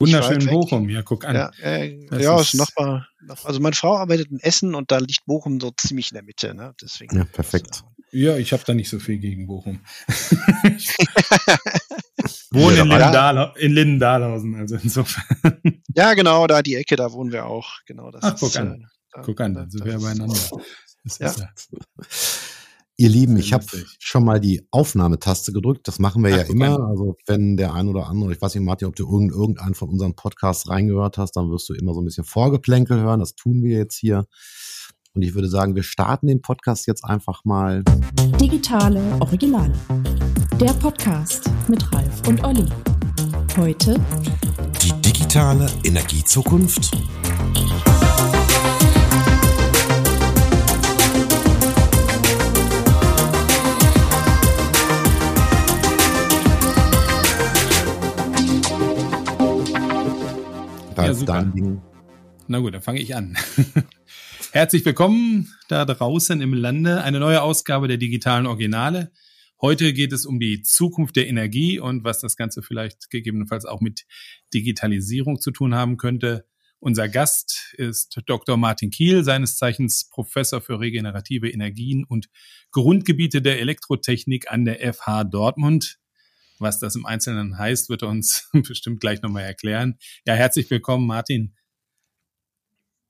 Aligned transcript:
Wunderschön 0.00 0.46
Bochum, 0.46 0.88
ja, 0.88 1.02
guck 1.02 1.24
an. 1.24 1.34
Ja, 1.34 1.50
äh, 1.60 2.06
ja 2.20 2.40
ist 2.40 2.54
Nachbar, 2.54 3.08
Also 3.42 3.58
meine 3.58 3.74
Frau 3.74 3.96
arbeitet 3.96 4.30
in 4.30 4.38
Essen 4.38 4.76
und 4.76 4.92
da 4.92 4.98
liegt 4.98 5.26
Bochum 5.26 5.60
so 5.60 5.72
ziemlich 5.76 6.12
in 6.12 6.14
der 6.14 6.22
Mitte. 6.22 6.54
Ne? 6.54 6.72
Deswegen 6.80 7.16
ja, 7.16 7.24
perfekt. 7.24 7.82
Ja, 8.10 8.36
ich 8.36 8.52
habe 8.52 8.62
da 8.64 8.74
nicht 8.74 8.88
so 8.88 9.00
viel 9.00 9.18
gegen 9.18 9.46
Bochum. 9.46 9.80
wohne 12.50 12.76
ja, 12.76 12.82
in, 12.82 12.88
Lindendahl, 12.88 13.52
in 13.58 13.72
Lindendahlhausen, 13.72 14.54
also 14.54 14.76
insofern. 14.76 15.82
Ja, 15.94 16.14
genau, 16.14 16.46
da 16.46 16.62
die 16.62 16.76
Ecke, 16.76 16.96
da 16.96 17.12
wohnen 17.12 17.32
wir 17.32 17.46
auch. 17.46 17.68
Genau, 17.86 18.10
das 18.10 18.22
Ach, 18.22 18.36
guck 18.38 18.50
ist, 18.50 18.56
an. 18.56 18.82
Äh, 18.82 18.86
da, 19.12 19.20
guck 19.22 19.40
an, 19.40 19.54
dann 19.54 19.70
sind 19.70 19.84
wir 19.84 19.98
beieinander. 19.98 20.38
Ja. 21.18 21.34
Ihr 23.00 23.10
Lieben, 23.10 23.36
ich 23.36 23.52
habe 23.52 23.64
schon 24.00 24.24
mal 24.24 24.40
die 24.40 24.66
Aufnahmetaste 24.72 25.52
gedrückt. 25.52 25.86
Das 25.86 26.00
machen 26.00 26.24
wir 26.24 26.32
Ach, 26.34 26.38
ja 26.38 26.42
immer. 26.42 26.80
Also 26.80 27.16
wenn 27.26 27.56
der 27.56 27.72
ein 27.72 27.86
oder 27.86 28.08
andere, 28.08 28.32
ich 28.32 28.42
weiß 28.42 28.56
nicht, 28.56 28.64
Martin, 28.64 28.88
ob 28.88 28.96
du 28.96 29.08
irgendeinen 29.08 29.76
von 29.76 29.88
unseren 29.88 30.16
Podcasts 30.16 30.68
reingehört 30.68 31.16
hast, 31.16 31.36
dann 31.36 31.48
wirst 31.48 31.68
du 31.68 31.74
immer 31.74 31.94
so 31.94 32.00
ein 32.00 32.04
bisschen 32.06 32.24
Vorgeplänkel 32.24 33.00
hören. 33.00 33.20
Das 33.20 33.36
tun 33.36 33.62
wir 33.62 33.78
jetzt 33.78 33.96
hier. 33.96 34.26
Und 35.14 35.22
ich 35.22 35.34
würde 35.34 35.48
sagen, 35.48 35.76
wir 35.76 35.84
starten 35.84 36.26
den 36.26 36.42
Podcast 36.42 36.88
jetzt 36.88 37.04
einfach 37.04 37.44
mal. 37.44 37.84
Digitale 38.40 39.00
Originale. 39.20 39.74
Der 40.60 40.72
Podcast 40.72 41.48
mit 41.68 41.80
Ralf 41.94 42.26
und 42.26 42.42
Olli. 42.42 42.66
Heute 43.56 43.94
die 44.82 44.92
digitale 45.02 45.70
Energiezukunft. 45.84 46.90
Ja, 61.06 61.14
super. 61.14 61.52
Na 62.46 62.58
gut, 62.58 62.74
dann 62.74 62.82
fange 62.82 63.00
ich 63.00 63.14
an. 63.14 63.36
Herzlich 64.52 64.84
willkommen 64.84 65.52
da 65.68 65.84
draußen 65.84 66.40
im 66.40 66.54
Lande. 66.54 67.02
Eine 67.02 67.20
neue 67.20 67.42
Ausgabe 67.42 67.88
der 67.88 67.98
digitalen 67.98 68.46
Originale. 68.46 69.12
Heute 69.60 69.92
geht 69.92 70.12
es 70.12 70.24
um 70.24 70.40
die 70.40 70.62
Zukunft 70.62 71.16
der 71.16 71.28
Energie 71.28 71.78
und 71.78 72.04
was 72.04 72.20
das 72.20 72.36
Ganze 72.36 72.62
vielleicht 72.62 73.10
gegebenenfalls 73.10 73.64
auch 73.64 73.80
mit 73.80 74.06
Digitalisierung 74.54 75.40
zu 75.40 75.50
tun 75.50 75.74
haben 75.74 75.96
könnte. 75.98 76.46
Unser 76.80 77.08
Gast 77.08 77.74
ist 77.76 78.20
Dr. 78.26 78.56
Martin 78.56 78.90
Kiel, 78.90 79.24
seines 79.24 79.56
Zeichens 79.56 80.08
Professor 80.08 80.60
für 80.60 80.78
regenerative 80.78 81.50
Energien 81.50 82.04
und 82.04 82.28
Grundgebiete 82.70 83.42
der 83.42 83.60
Elektrotechnik 83.60 84.50
an 84.50 84.64
der 84.64 84.94
FH 84.94 85.24
Dortmund. 85.24 85.97
Was 86.60 86.78
das 86.78 86.96
im 86.96 87.06
Einzelnen 87.06 87.58
heißt, 87.58 87.88
wird 87.88 88.02
er 88.02 88.08
uns 88.08 88.48
bestimmt 88.68 89.00
gleich 89.00 89.22
nochmal 89.22 89.44
erklären. 89.44 89.98
Ja, 90.26 90.34
herzlich 90.34 90.70
willkommen, 90.70 91.06
Martin. 91.06 91.54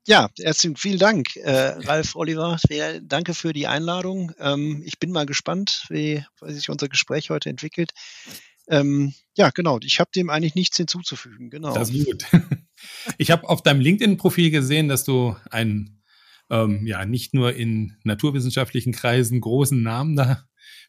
Ja, 0.06 0.30
herzlichen 0.38 0.76
vielen 0.76 0.98
Dank, 0.98 1.36
äh, 1.36 1.50
Ralf 1.50 2.16
Oliver. 2.16 2.58
Danke 3.02 3.34
für 3.34 3.52
die 3.52 3.66
Einladung. 3.66 4.32
Ähm, 4.38 4.82
ich 4.86 4.98
bin 4.98 5.12
mal 5.12 5.26
gespannt, 5.26 5.84
wie, 5.90 6.24
wie 6.40 6.52
sich 6.52 6.70
unser 6.70 6.88
Gespräch 6.88 7.28
heute 7.28 7.50
entwickelt. 7.50 7.92
Ähm, 8.68 9.12
ja, 9.36 9.50
genau. 9.50 9.78
Ich 9.82 10.00
habe 10.00 10.10
dem 10.14 10.30
eigentlich 10.30 10.54
nichts 10.54 10.78
hinzuzufügen. 10.78 11.50
Genau. 11.50 11.74
Das 11.74 11.90
ist 11.90 12.06
gut. 12.06 12.24
Ich 13.18 13.32
habe 13.32 13.48
auf 13.48 13.64
deinem 13.64 13.80
LinkedIn-Profil 13.80 14.52
gesehen, 14.52 14.86
dass 14.86 15.02
du 15.02 15.34
einen 15.50 16.04
ähm, 16.48 16.86
ja 16.86 17.04
nicht 17.04 17.34
nur 17.34 17.54
in 17.54 17.96
naturwissenschaftlichen 18.04 18.92
Kreisen 18.92 19.40
großen 19.40 19.82
Namen 19.82 20.14
da 20.14 20.44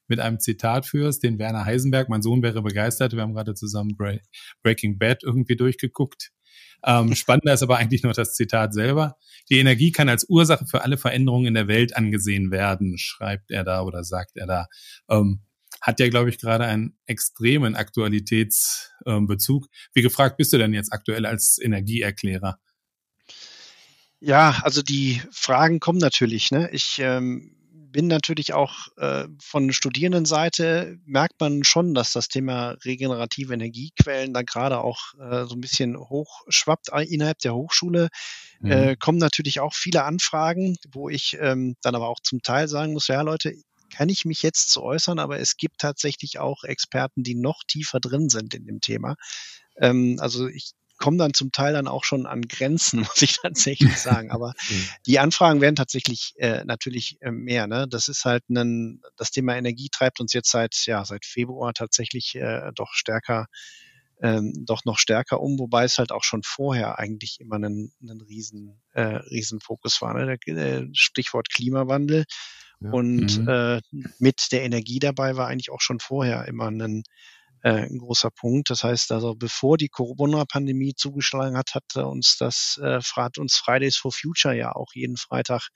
mit 0.09 0.19
einem 0.19 0.39
Zitat 0.39 0.85
führst, 0.85 1.23
den 1.23 1.39
Werner 1.39 1.65
Heisenberg. 1.65 2.09
Mein 2.09 2.21
Sohn 2.21 2.41
wäre 2.41 2.61
begeistert. 2.61 3.13
Wir 3.13 3.21
haben 3.21 3.33
gerade 3.33 3.53
zusammen 3.53 3.97
Breaking 4.63 4.97
Bad 4.97 5.23
irgendwie 5.23 5.55
durchgeguckt. 5.55 6.31
Ähm, 6.83 7.13
spannender 7.15 7.53
ist 7.53 7.63
aber 7.63 7.77
eigentlich 7.77 8.03
nur 8.03 8.13
das 8.13 8.35
Zitat 8.35 8.73
selber. 8.73 9.17
Die 9.49 9.59
Energie 9.59 9.91
kann 9.91 10.09
als 10.09 10.27
Ursache 10.29 10.65
für 10.65 10.81
alle 10.81 10.97
Veränderungen 10.97 11.47
in 11.47 11.53
der 11.53 11.67
Welt 11.67 11.95
angesehen 11.95 12.51
werden, 12.51 12.97
schreibt 12.97 13.51
er 13.51 13.63
da 13.63 13.81
oder 13.81 14.03
sagt 14.03 14.37
er 14.37 14.47
da. 14.47 14.67
Ähm, 15.09 15.41
hat 15.81 15.99
ja, 15.99 16.09
glaube 16.09 16.29
ich, 16.29 16.39
gerade 16.39 16.65
einen 16.65 16.97
extremen 17.05 17.75
Aktualitätsbezug. 17.75 19.65
Ähm, 19.65 19.69
Wie 19.93 20.01
gefragt 20.01 20.37
bist 20.37 20.51
du 20.53 20.57
denn 20.57 20.73
jetzt 20.73 20.91
aktuell 20.91 21.25
als 21.25 21.57
Energieerklärer? 21.61 22.59
Ja, 24.19 24.59
also 24.63 24.81
die 24.81 25.21
Fragen 25.31 25.79
kommen 25.79 25.99
natürlich. 25.99 26.51
Ne? 26.51 26.69
Ich 26.73 26.99
ähm, 26.99 27.55
bin 27.91 28.07
natürlich 28.07 28.53
auch 28.53 28.87
äh, 28.97 29.27
von 29.41 29.71
Studierendenseite 29.73 30.97
merkt 31.05 31.39
man 31.39 31.63
schon, 31.63 31.93
dass 31.93 32.13
das 32.13 32.27
Thema 32.27 32.77
regenerative 32.85 33.53
Energiequellen 33.53 34.33
da 34.33 34.41
gerade 34.41 34.79
auch 34.81 35.13
äh, 35.19 35.45
so 35.45 35.55
ein 35.55 35.61
bisschen 35.61 35.97
hochschwappt 35.97 36.89
innerhalb 37.07 37.39
der 37.39 37.55
Hochschule. 37.55 38.09
Mhm. 38.59 38.71
Äh, 38.71 38.95
kommen 38.95 39.17
natürlich 39.17 39.59
auch 39.59 39.73
viele 39.73 40.03
Anfragen, 40.03 40.77
wo 40.91 41.09
ich 41.09 41.37
ähm, 41.39 41.75
dann 41.81 41.95
aber 41.95 42.07
auch 42.07 42.19
zum 42.21 42.41
Teil 42.41 42.67
sagen 42.67 42.93
muss, 42.93 43.07
ja 43.07 43.21
Leute, 43.21 43.53
kann 43.89 44.09
ich 44.09 44.25
mich 44.25 44.43
jetzt 44.43 44.69
zu 44.69 44.83
äußern, 44.83 45.19
aber 45.19 45.39
es 45.39 45.57
gibt 45.57 45.79
tatsächlich 45.79 46.39
auch 46.39 46.63
Experten, 46.63 47.23
die 47.23 47.35
noch 47.35 47.63
tiefer 47.67 47.99
drin 47.99 48.29
sind 48.29 48.53
in 48.53 48.65
dem 48.65 48.81
Thema. 48.81 49.15
Ähm, 49.77 50.17
also 50.19 50.47
ich 50.47 50.73
komme 50.99 51.17
dann 51.17 51.33
zum 51.33 51.51
Teil 51.51 51.73
dann 51.73 51.87
auch 51.87 52.03
schon 52.03 52.25
an 52.25 52.43
Grenzen, 52.43 52.99
muss 52.99 53.21
ich 53.21 53.39
tatsächlich 53.39 53.97
sagen. 53.97 54.31
Aber 54.31 54.53
die 55.05 55.19
Anfragen 55.19 55.61
werden 55.61 55.75
tatsächlich 55.75 56.33
äh, 56.37 56.63
natürlich 56.65 57.17
äh, 57.21 57.31
mehr. 57.31 57.67
Ne? 57.67 57.87
Das 57.89 58.07
ist 58.07 58.25
halt 58.25 58.47
ein, 58.49 59.01
das 59.17 59.31
Thema 59.31 59.55
Energie 59.55 59.89
treibt 59.91 60.19
uns 60.19 60.33
jetzt 60.33 60.51
seit, 60.51 60.85
ja, 60.85 61.03
seit 61.05 61.25
Februar 61.25 61.73
tatsächlich 61.73 62.35
äh, 62.35 62.71
doch 62.75 62.93
stärker 62.93 63.47
ähm, 64.21 64.65
doch 64.65 64.83
noch 64.83 64.97
stärker 64.97 65.39
um, 65.39 65.57
wobei 65.59 65.85
es 65.85 65.97
halt 65.97 66.11
auch 66.11 66.23
schon 66.23 66.43
vorher 66.43 66.99
eigentlich 66.99 67.39
immer 67.39 67.55
ein, 67.55 67.93
ein 68.01 68.21
riesen, 68.21 68.81
äh, 68.93 69.01
riesen 69.01 69.61
Fokus 69.61 70.01
war. 70.01 70.13
Ne? 70.13 70.37
Der, 70.45 70.57
äh, 70.57 70.87
Stichwort 70.91 71.49
Klimawandel. 71.49 72.25
Ja. 72.81 72.91
Und 72.91 73.39
mhm. 73.39 73.47
äh, 73.47 73.81
mit 74.19 74.51
der 74.51 74.63
Energie 74.63 74.99
dabei 74.99 75.35
war 75.35 75.47
eigentlich 75.47 75.71
auch 75.71 75.81
schon 75.81 75.99
vorher 75.99 76.45
immer 76.47 76.69
ein, 76.69 77.03
äh, 77.61 77.87
ein 77.87 77.97
großer 77.97 78.31
Punkt. 78.31 78.69
Das 78.69 78.83
heißt 78.83 79.11
also, 79.11 79.35
bevor 79.35 79.77
die 79.77 79.89
Corona-Pandemie 79.89 80.93
zugeschlagen 80.95 81.57
hat, 81.57 81.75
hat 81.75 81.95
uns 81.95 82.37
das 82.37 82.79
äh, 82.81 82.99
hat 83.15 83.37
uns 83.37 83.57
Fridays 83.57 83.97
for 83.97 84.11
Future 84.11 84.55
ja 84.55 84.71
auch 84.73 84.93
jeden 84.93 85.17
Freitag 85.17 85.69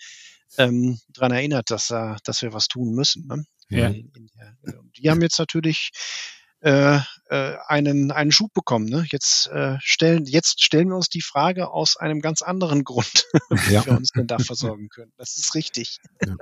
ähm, 0.57 0.99
daran 1.09 1.31
erinnert, 1.31 1.69
dass, 1.69 1.89
äh, 1.91 2.15
dass 2.23 2.41
wir 2.41 2.53
was 2.53 2.67
tun 2.67 2.93
müssen. 2.93 3.27
Ne? 3.27 3.45
Ja. 3.69 3.87
In, 3.87 4.11
in 4.15 4.29
der, 4.35 4.55
die 4.97 5.09
haben 5.09 5.21
jetzt 5.21 5.39
natürlich 5.39 5.91
äh, 6.61 6.99
äh, 7.29 7.57
einen, 7.67 8.11
einen 8.11 8.31
Schub 8.31 8.53
bekommen. 8.53 8.85
Ne? 8.85 9.05
Jetzt, 9.09 9.47
äh, 9.47 9.77
stellen, 9.81 10.25
jetzt 10.25 10.63
stellen 10.63 10.89
wir 10.89 10.95
uns 10.95 11.09
die 11.09 11.21
Frage 11.21 11.69
aus 11.69 11.97
einem 11.97 12.21
ganz 12.21 12.41
anderen 12.41 12.83
Grund, 12.83 13.25
wie 13.49 13.73
ja. 13.73 13.85
wir 13.85 13.93
uns 13.93 14.09
denn 14.11 14.27
da 14.27 14.39
versorgen 14.39 14.89
können. 14.89 15.11
Das 15.17 15.37
ist 15.37 15.55
richtig. 15.55 15.97
Ja. 16.25 16.35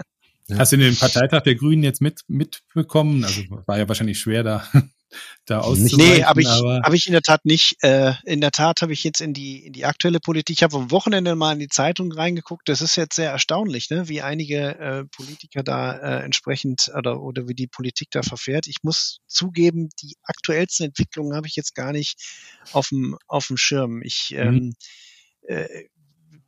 Ja. 0.47 0.57
Hast 0.57 0.73
du 0.73 0.77
den 0.77 0.97
Parteitag 0.97 1.43
der 1.43 1.55
Grünen 1.55 1.83
jetzt 1.83 2.01
mit, 2.01 2.21
mitbekommen? 2.27 3.23
Also 3.23 3.43
war 3.67 3.77
ja 3.77 3.87
wahrscheinlich 3.87 4.19
schwer 4.19 4.43
da 4.43 4.67
da 5.45 5.59
auszuweichen. 5.59 5.97
Nee, 5.97 6.23
habe 6.23 6.41
ich, 6.41 6.47
hab 6.47 6.93
ich 6.93 7.07
in 7.07 7.13
der 7.13 7.21
Tat 7.21 7.45
nicht. 7.45 7.77
Äh, 7.83 8.13
in 8.25 8.41
der 8.41 8.51
Tat 8.51 8.81
habe 8.81 8.93
ich 8.93 9.03
jetzt 9.03 9.21
in 9.21 9.33
die, 9.33 9.65
in 9.65 9.73
die 9.73 9.85
aktuelle 9.85 10.19
Politik, 10.19 10.57
ich 10.57 10.63
habe 10.63 10.77
am 10.77 10.91
Wochenende 10.91 11.35
mal 11.35 11.53
in 11.53 11.59
die 11.59 11.67
Zeitung 11.67 12.11
reingeguckt. 12.11 12.67
Das 12.69 12.81
ist 12.81 12.95
jetzt 12.95 13.15
sehr 13.15 13.31
erstaunlich, 13.31 13.89
ne? 13.89 14.07
wie 14.07 14.21
einige 14.21 14.79
äh, 14.79 15.05
Politiker 15.05 15.63
da 15.63 15.93
äh, 15.93 16.23
entsprechend 16.23 16.91
oder, 16.95 17.21
oder 17.21 17.47
wie 17.47 17.55
die 17.55 17.67
Politik 17.67 18.09
da 18.11 18.23
verfährt. 18.23 18.67
Ich 18.67 18.77
muss 18.83 19.19
zugeben, 19.27 19.89
die 20.01 20.15
aktuellsten 20.23 20.87
Entwicklungen 20.87 21.35
habe 21.35 21.47
ich 21.47 21.55
jetzt 21.55 21.75
gar 21.75 21.91
nicht 21.91 22.15
auf 22.71 22.89
dem, 22.89 23.17
auf 23.27 23.47
dem 23.47 23.57
Schirm. 23.57 24.01
Ich 24.03 24.31
mhm. 24.31 24.37
ähm, 24.37 24.73
äh, 25.47 25.85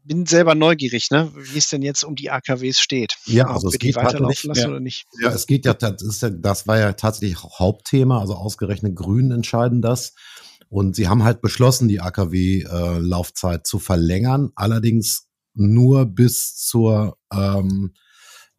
bin 0.06 0.26
selber 0.26 0.56
neugierig, 0.56 1.12
ne? 1.12 1.32
wie 1.36 1.58
es 1.58 1.70
denn 1.70 1.82
jetzt 1.82 2.04
um 2.04 2.16
die 2.16 2.30
AKWs 2.30 2.80
steht. 2.80 3.18
Ja, 3.26 3.48
also 3.48 3.70
es 3.70 3.80
geht 3.80 3.96
weiterlaufen 3.96 4.50
lassen 4.50 4.62
ja. 4.62 4.70
oder 4.70 4.80
nicht. 4.80 5.06
Ja, 5.22 5.30
es 5.30 5.48
geht 5.48 5.66
ja, 5.66 5.74
das, 5.74 6.02
ist 6.02 6.22
ja, 6.22 6.30
das 6.30 6.68
war 6.68 6.80
ja 6.80 6.94
tatsächlich 6.94 7.42
Hauptthema, 7.44 8.20
also 8.20 8.36
ausgerechnet 8.36 8.96
Grünen 8.96 9.32
entscheiden 9.32 9.82
das. 9.82 10.14
Und 10.70 10.96
sie 10.96 11.08
haben 11.08 11.24
halt 11.24 11.42
beschlossen, 11.42 11.88
die 11.88 12.02
AKW-Laufzeit 12.02 13.60
äh, 13.60 13.64
zu 13.64 13.80
verlängern, 13.80 14.52
allerdings 14.56 15.28
nur 15.54 16.06
bis 16.06 16.56
zur 16.56 17.18
ähm, 17.32 17.94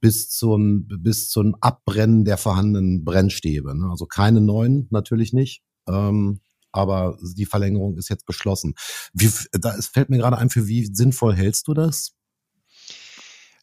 bis 0.01 0.29
zum 0.31 0.87
bis 0.87 1.29
zum 1.29 1.57
Abbrennen 1.61 2.25
der 2.25 2.37
vorhandenen 2.37 3.05
Brennstäbe. 3.05 3.77
Ne? 3.77 3.89
Also 3.91 4.07
keine 4.07 4.41
neuen, 4.41 4.87
natürlich 4.91 5.33
nicht. 5.33 5.65
Ähm, 5.89 6.41
aber 6.75 7.17
die 7.37 7.47
Verlängerung 7.47 7.97
ist 7.97 8.11
jetzt 8.11 8.27
beschlossen. 8.27 8.75
Wie, 9.13 9.31
da 9.53 9.75
es 9.75 9.87
fällt 9.87 10.11
mir 10.11 10.19
gerade 10.19 10.39
ein, 10.39 10.51
für 10.51 10.67
wie 10.67 10.87
sinnvoll 10.87 11.35
hältst 11.35 11.69
du 11.69 11.75
das? 11.75 12.13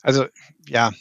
Also 0.02 0.26
ja, 0.68 0.92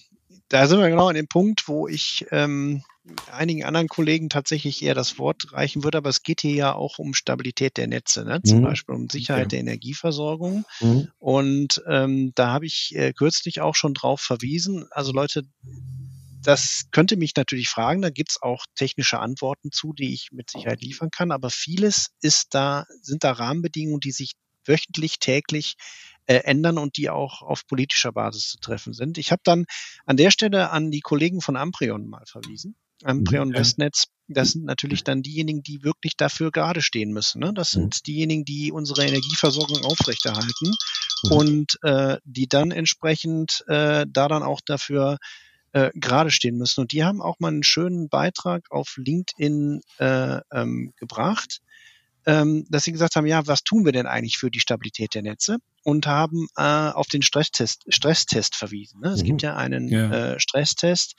da 0.49 0.67
sind 0.67 0.81
wir 0.81 0.91
genau 0.91 1.09
an 1.09 1.15
dem 1.15 1.29
Punkt, 1.29 1.69
wo 1.69 1.87
ich 1.87 2.27
ähm, 2.33 2.83
einigen 3.31 3.65
anderen 3.65 3.89
Kollegen 3.89 4.29
tatsächlich 4.29 4.83
eher 4.83 4.95
das 4.95 5.19
Wort 5.19 5.53
reichen 5.53 5.85
würde, 5.85 5.99
aber 5.99 6.11
es 6.11 6.23
geht 6.23 6.41
hier 6.41 6.55
ja 6.55 6.75
auch 6.75 6.99
um 6.99 7.15
Stabilität 7.15 7.77
der 7.77 7.87
Netze, 7.87 8.25
ne? 8.25 8.43
zum 8.43 8.59
mhm. 8.59 8.65
Beispiel 8.65 8.95
um 8.95 9.09
Sicherheit 9.09 9.45
ja. 9.45 9.49
der 9.49 9.61
Energieversorgung. 9.61 10.65
Mhm. 10.81 11.09
Und 11.19 11.83
ähm, 11.87 12.33
da 12.35 12.49
habe 12.49 12.67
ich 12.67 12.95
äh, 12.95 13.13
kürzlich 13.13 13.61
auch 13.61 13.75
schon 13.75 13.95
drauf 13.95 14.21
verwiesen. 14.21 14.87
Also 14.91 15.13
Leute, 15.13 15.45
das 16.43 16.85
könnte 16.91 17.17
mich 17.17 17.35
natürlich 17.37 17.69
fragen, 17.69 18.03
da 18.03 18.11
gibt's 18.11 18.41
auch 18.41 18.65
technische 18.75 19.21
Antworten 19.21 19.71
zu, 19.73 19.93
die 19.93 20.13
ich 20.13 20.29
mit 20.33 20.51
Sicherheit 20.51 20.81
liefern 20.83 21.11
kann, 21.11 21.33
aber 21.33 21.51
vieles 21.51 22.09
ist 22.21 22.55
da, 22.55 22.87
sind 23.03 23.25
da 23.25 23.33
Rahmenbedingungen, 23.33 24.01
die 24.01 24.13
sich 24.13 24.33
wöchentlich, 24.65 25.19
täglich 25.19 25.75
äh, 26.27 26.37
ändern 26.37 26.79
und 26.79 26.97
die 26.97 27.11
auch 27.11 27.43
auf 27.43 27.67
politischer 27.67 28.13
Basis 28.13 28.49
zu 28.49 28.59
treffen 28.59 28.93
sind. 28.93 29.19
Ich 29.19 29.33
habe 29.33 29.43
dann 29.45 29.65
an 30.07 30.17
der 30.17 30.31
Stelle 30.31 30.71
an 30.71 30.91
die 30.91 31.01
Kollegen 31.01 31.41
von 31.41 31.57
Amprion 31.57 32.09
mal 32.09 32.25
verwiesen. 32.27 32.77
Amprion. 33.03 33.55
Westnetz, 33.55 34.05
das 34.29 34.51
sind 34.51 34.65
natürlich 34.65 35.05
dann 35.05 35.23
diejenigen, 35.23 35.63
die 35.63 35.83
wirklich 35.83 36.17
dafür 36.17 36.51
gerade 36.51 36.83
stehen 36.83 37.13
müssen. 37.13 37.41
Ne? 37.41 37.53
Das 37.55 37.71
sind 37.71 37.97
mhm. 37.97 38.05
diejenigen, 38.07 38.45
die 38.45 38.73
unsere 38.73 39.05
Energieversorgung 39.07 39.85
aufrechterhalten 39.85 40.75
mhm. 41.25 41.33
und 41.33 41.79
äh, 41.83 42.19
die 42.25 42.47
dann 42.47 42.71
entsprechend 42.71 43.65
äh, 43.69 44.07
da 44.09 44.29
dann 44.29 44.43
auch 44.43 44.61
dafür 44.61 45.19
äh, 45.73 45.91
gerade 45.95 46.31
stehen 46.31 46.57
müssen. 46.57 46.81
Und 46.81 46.93
die 46.93 47.05
haben 47.05 47.21
auch 47.21 47.39
mal 47.39 47.49
einen 47.49 47.63
schönen 47.63 48.09
Beitrag 48.09 48.71
auf 48.71 48.97
LinkedIn 48.97 49.81
äh, 49.99 50.41
ähm, 50.53 50.93
gebracht, 50.97 51.61
ähm, 52.27 52.67
dass 52.69 52.85
sie 52.85 52.93
gesagt 52.93 53.17
haben, 53.17 53.27
ja, 53.27 53.47
was 53.47 53.63
tun 53.63 53.85
wir 53.85 53.93
denn 53.93 54.07
eigentlich 54.07 54.39
für 54.39 54.51
die 54.51 54.61
Stabilität 54.61 55.15
der 55.15 55.23
Netze? 55.23 55.59
Und 55.83 56.07
haben 56.07 56.49
äh, 56.57 56.63
auf 56.63 57.07
den 57.07 57.23
Stresstest, 57.23 57.85
Stresstest 57.89 58.57
verwiesen. 58.57 59.01
Ne? 59.01 59.11
Es 59.11 59.23
mhm. 59.23 59.27
gibt 59.27 59.43
ja 59.43 59.57
einen 59.57 59.89
ja. 59.89 60.35
Äh, 60.35 60.41
Stresstest 60.41 61.15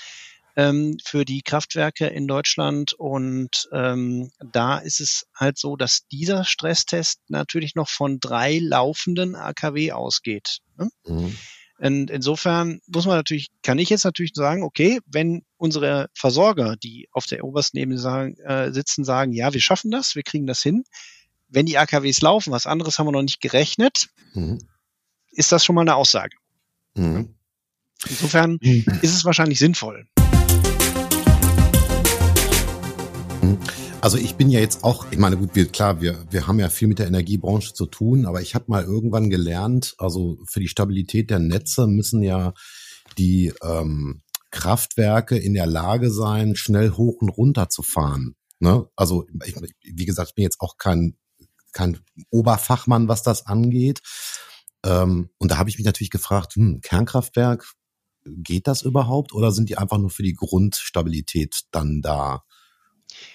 ähm, 0.56 0.98
für 1.04 1.26
die 1.26 1.42
Kraftwerke 1.42 2.08
in 2.08 2.28
Deutschland 2.28 2.94
und 2.94 3.70
ähm, 3.72 4.32
da 4.40 4.78
ist 4.78 5.00
es 5.00 5.26
halt 5.36 5.58
so, 5.58 5.76
dass 5.76 6.08
dieser 6.12 6.44
Stresstest 6.44 7.22
natürlich 7.30 7.76
noch 7.76 7.90
von 7.90 8.20
drei 8.20 8.60
laufenden 8.60 9.36
AKW 9.36 9.94
ausgeht. 9.94 10.60
Ne? 10.78 10.90
Mhm. 11.06 11.38
Und 11.82 12.12
insofern 12.12 12.80
muss 12.86 13.08
man 13.08 13.16
natürlich, 13.16 13.48
kann 13.64 13.80
ich 13.80 13.90
jetzt 13.90 14.06
natürlich 14.06 14.34
sagen, 14.36 14.62
okay, 14.62 15.00
wenn 15.08 15.42
unsere 15.58 16.10
Versorger, 16.14 16.76
die 16.76 17.10
auf 17.12 17.26
der 17.26 17.44
obersten 17.44 17.78
Ebene 17.78 17.98
sagen, 17.98 18.38
äh, 18.46 18.72
sitzen, 18.72 19.04
sagen, 19.04 19.34
ja, 19.34 19.52
wir 19.52 19.62
schaffen 19.62 19.90
das, 19.90 20.16
wir 20.16 20.22
kriegen 20.22 20.46
das 20.46 20.62
hin. 20.62 20.84
Wenn 21.48 21.66
die 21.66 21.80
AKWs 21.80 22.22
laufen, 22.22 22.52
was 22.52 22.68
anderes 22.68 23.00
haben 23.00 23.08
wir 23.08 23.12
noch 23.12 23.24
nicht 23.24 23.42
gerechnet, 23.42 24.10
mhm. 24.34 24.60
ist 25.32 25.52
das 25.52 25.66
schon 25.66 25.74
mal 25.74 25.82
eine 25.82 25.96
Aussage. 25.96 26.38
Mhm. 26.94 27.34
Insofern 28.08 28.60
mhm. 28.62 28.86
ist 29.02 29.16
es 29.16 29.26
wahrscheinlich 29.26 29.58
sinnvoll. 29.58 30.06
Also 34.02 34.18
ich 34.18 34.34
bin 34.34 34.50
ja 34.50 34.60
jetzt 34.60 34.84
auch, 34.84 35.06
ich 35.12 35.20
meine, 35.20 35.38
gut, 35.38 35.54
wir, 35.54 35.68
klar, 35.68 36.02
wir, 36.02 36.26
wir 36.32 36.48
haben 36.48 36.58
ja 36.58 36.70
viel 36.70 36.88
mit 36.88 36.98
der 36.98 37.06
Energiebranche 37.06 37.74
zu 37.74 37.86
tun, 37.86 38.26
aber 38.26 38.42
ich 38.42 38.56
habe 38.56 38.66
mal 38.68 38.84
irgendwann 38.84 39.30
gelernt, 39.30 39.94
also 40.00 40.40
für 40.50 40.60
die 40.60 40.68
Stabilität 40.68 41.30
der 41.30 41.38
Netze 41.38 41.86
müssen 41.86 42.24
ja 42.24 42.54
die 43.20 43.54
ähm, 43.62 44.24
Kraftwerke 44.50 45.38
in 45.38 45.54
der 45.54 45.68
Lage 45.68 46.10
sein, 46.10 46.56
schnell 46.56 46.90
hoch 46.92 47.22
und 47.22 47.30
runter 47.30 47.70
zu 47.70 47.84
fahren. 47.84 48.36
Ne? 48.60 48.88
Also 48.96 49.28
ich, 49.46 49.56
wie 49.84 50.06
gesagt, 50.06 50.30
ich 50.30 50.36
bin 50.36 50.44
jetzt 50.44 50.62
auch 50.62 50.78
kein, 50.78 51.16
kein 51.72 52.00
Oberfachmann, 52.32 53.08
was 53.08 53.22
das 53.22 53.46
angeht. 53.46 54.02
Ähm, 54.84 55.30
und 55.38 55.52
da 55.52 55.58
habe 55.58 55.70
ich 55.70 55.78
mich 55.78 55.86
natürlich 55.86 56.10
gefragt, 56.10 56.56
hm, 56.56 56.82
Kernkraftwerk, 56.82 57.72
geht 58.26 58.68
das 58.68 58.82
überhaupt 58.82 59.32
oder 59.32 59.52
sind 59.52 59.70
die 59.70 59.78
einfach 59.78 60.00
nur 60.00 60.10
für 60.10 60.24
die 60.24 60.34
Grundstabilität 60.34 61.66
dann 61.72 62.02
da? 62.02 62.44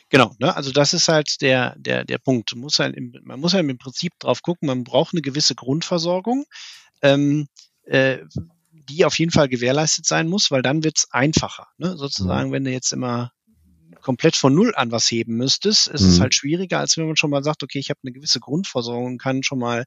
Genau, 0.09 0.35
ne? 0.39 0.55
also 0.55 0.71
das 0.71 0.95
ist 0.95 1.09
halt 1.09 1.41
der, 1.41 1.75
der, 1.79 2.05
der 2.05 2.19
Punkt. 2.19 2.53
Man 2.55 2.63
muss, 2.63 2.79
halt 2.79 2.95
im, 2.95 3.13
man 3.25 3.41
muss 3.41 3.55
halt 3.55 3.69
im 3.69 3.79
Prinzip 3.79 4.13
drauf 4.21 4.43
gucken, 4.43 4.69
man 4.69 4.85
braucht 4.85 5.15
eine 5.15 5.23
gewisse 5.23 5.55
Grundversorgung, 5.55 6.45
ähm, 7.03 7.49
äh, 7.85 8.19
die 8.71 9.05
auf 9.05 9.19
jeden 9.19 9.33
Fall 9.33 9.49
gewährleistet 9.49 10.07
sein 10.07 10.29
muss, 10.29 10.51
weil 10.51 10.63
dann 10.63 10.85
wird's 10.85 11.11
einfacher. 11.11 11.67
Ne? 11.77 11.97
Sozusagen, 11.97 12.51
mhm. 12.51 12.53
wenn 12.53 12.65
du 12.65 12.71
jetzt 12.71 12.93
immer 12.93 13.33
komplett 14.01 14.37
von 14.37 14.55
Null 14.55 14.73
an 14.77 14.91
was 14.91 15.11
heben 15.11 15.37
müsstest, 15.37 15.89
ist 15.89 16.03
mhm. 16.03 16.09
es 16.09 16.21
halt 16.21 16.35
schwieriger, 16.35 16.79
als 16.79 16.97
wenn 16.97 17.07
man 17.07 17.17
schon 17.17 17.31
mal 17.31 17.43
sagt, 17.43 17.63
okay, 17.63 17.79
ich 17.79 17.91
habe 17.91 18.01
eine 18.03 18.13
gewisse 18.13 18.41
Grundversorgung 18.41 19.07
und 19.07 19.19
kann 19.19 19.43
schon 19.43 19.59
mal 19.59 19.85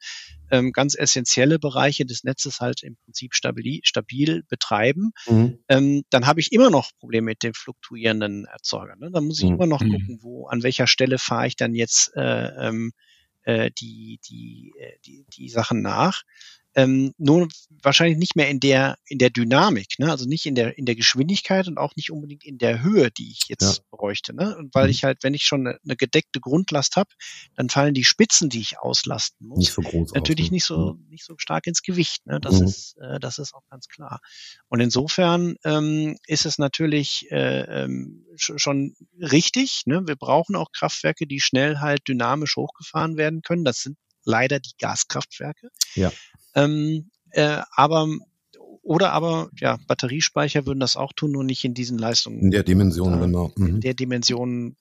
ähm, 0.52 0.72
ganz 0.72 0.96
essentielle 0.96 1.60
Bereiche 1.60 2.06
des 2.06 2.24
Netzes 2.24 2.60
halt 2.60 2.84
im 2.84 2.98
Prinzip 2.98 3.34
stabil, 3.34 3.80
stabil 3.84 4.44
betreiben. 4.50 5.12
Mhm. 5.28 5.60
Ähm, 5.70 6.04
dann 6.10 6.28
habe 6.28 6.40
ich 6.40 6.52
immer 6.52 6.70
noch 6.70 6.92
Probleme 7.00 7.26
mit 7.26 7.44
dem 7.44 7.54
fluktuierenden 7.54 8.46
Erzeuger. 8.46 8.96
Ne? 8.98 9.10
Dann 9.12 9.26
muss 9.26 9.40
ich 9.40 9.50
mhm. 9.50 9.56
immer 9.56 9.68
noch 9.68 9.82
mhm. 9.82 9.92
gucken, 9.92 10.20
wo, 10.22 10.48
an 10.48 10.64
welcher 10.64 10.88
Stelle 10.88 11.18
fahre 11.18 11.48
ich 11.48 11.56
dann 11.56 11.74
jetzt 11.74 12.12
äh, 12.16 12.68
ähm, 12.68 12.92
äh, 13.44 13.72
die, 13.80 14.20
die, 14.30 14.74
äh, 14.80 14.98
die, 15.06 15.26
die 15.34 15.50
Sachen 15.50 15.82
nach 15.82 16.24
ähm, 16.80 17.14
nur 17.18 17.48
wahrscheinlich 17.82 18.18
nicht 18.18 18.36
mehr 18.36 18.50
in 18.50 18.60
der 18.60 18.98
in 19.06 19.18
der 19.18 19.30
Dynamik, 19.30 20.00
ne? 20.00 20.12
also 20.12 20.26
nicht 20.26 20.46
in 20.46 20.56
der 20.56 20.78
in 20.78 20.86
der 20.86 20.96
Geschwindigkeit 20.96 21.68
und 21.68 21.78
auch 21.78 21.96
nicht 21.96 22.12
unbedingt 22.12 22.44
in 22.46 22.58
der 22.58 22.82
Höhe, 22.82 23.12
die 23.12 23.32
ich 23.32 23.48
jetzt 23.48 23.78
ja. 23.78 23.84
bräuchte. 23.92 24.36
Ne? 24.36 24.56
Und 24.58 24.74
weil 24.74 24.86
mhm. 24.86 24.92
ich 24.92 25.04
halt, 25.04 25.24
wenn 25.24 25.34
ich 25.34 25.44
schon 25.44 25.68
eine, 25.68 25.80
eine 25.84 25.96
gedeckte 25.96 26.40
Grundlast 26.40 26.96
habe, 26.96 27.10
dann 27.56 27.70
fallen 27.70 27.94
die 27.94 28.04
Spitzen, 28.04 28.50
die 28.50 28.62
ich 28.62 28.80
auslasten 28.80 29.48
muss, 29.48 29.60
nicht 29.60 29.74
so 29.74 29.82
groß 29.82 30.14
natürlich 30.14 30.46
aus, 30.46 30.50
ne? 30.50 30.56
nicht 30.56 30.66
so 30.66 30.94
mhm. 30.94 31.06
nicht 31.10 31.26
so 31.26 31.34
stark 31.38 31.68
ins 31.68 31.82
Gewicht. 31.82 32.26
Ne? 32.26 32.40
Das 32.40 32.60
mhm. 32.60 32.68
ist 32.68 32.98
äh, 32.98 33.20
das 33.20 33.40
ist 33.40 33.54
auch 33.54 33.68
ganz 33.70 33.88
klar. 33.88 34.20
Und 34.68 34.80
insofern 34.80 35.56
ähm, 35.64 36.18
ist 36.28 36.46
es 36.46 36.58
natürlich 36.58 37.28
äh, 37.32 37.84
ähm, 37.84 38.26
schon 38.36 38.96
richtig. 39.20 39.84
Ne? 39.86 40.04
Wir 40.06 40.16
brauchen 40.16 40.56
auch 40.56 40.72
Kraftwerke, 40.72 41.28
die 41.28 41.40
schnell 41.40 41.80
halt 41.80 42.08
dynamisch 42.08 42.56
hochgefahren 42.56 43.18
werden 43.18 43.42
können. 43.42 43.66
Das 43.66 43.82
sind 43.82 43.98
leider 44.26 44.60
die 44.60 44.74
Gaskraftwerke. 44.80 45.70
Ja. 45.96 46.12
Ähm, 46.64 47.10
äh, 47.32 47.62
aber 47.76 48.08
oder 48.82 49.12
aber 49.12 49.50
ja, 49.60 49.78
Batteriespeicher 49.88 50.66
würden 50.66 50.80
das 50.80 50.96
auch 50.96 51.14
tun, 51.14 51.32
nur 51.32 51.44
nicht 51.44 51.64
in 51.64 51.74
diesen 51.74 51.98
Leistungen. 51.98 52.40
In 52.40 52.52
der 52.52 52.64
Dimension, 52.64 53.14
äh, 53.14 53.20
genau. 53.20 53.52
Mhm. 53.56 53.68
In 53.68 53.82
der 53.82 53.94
Dimension 53.94 54.76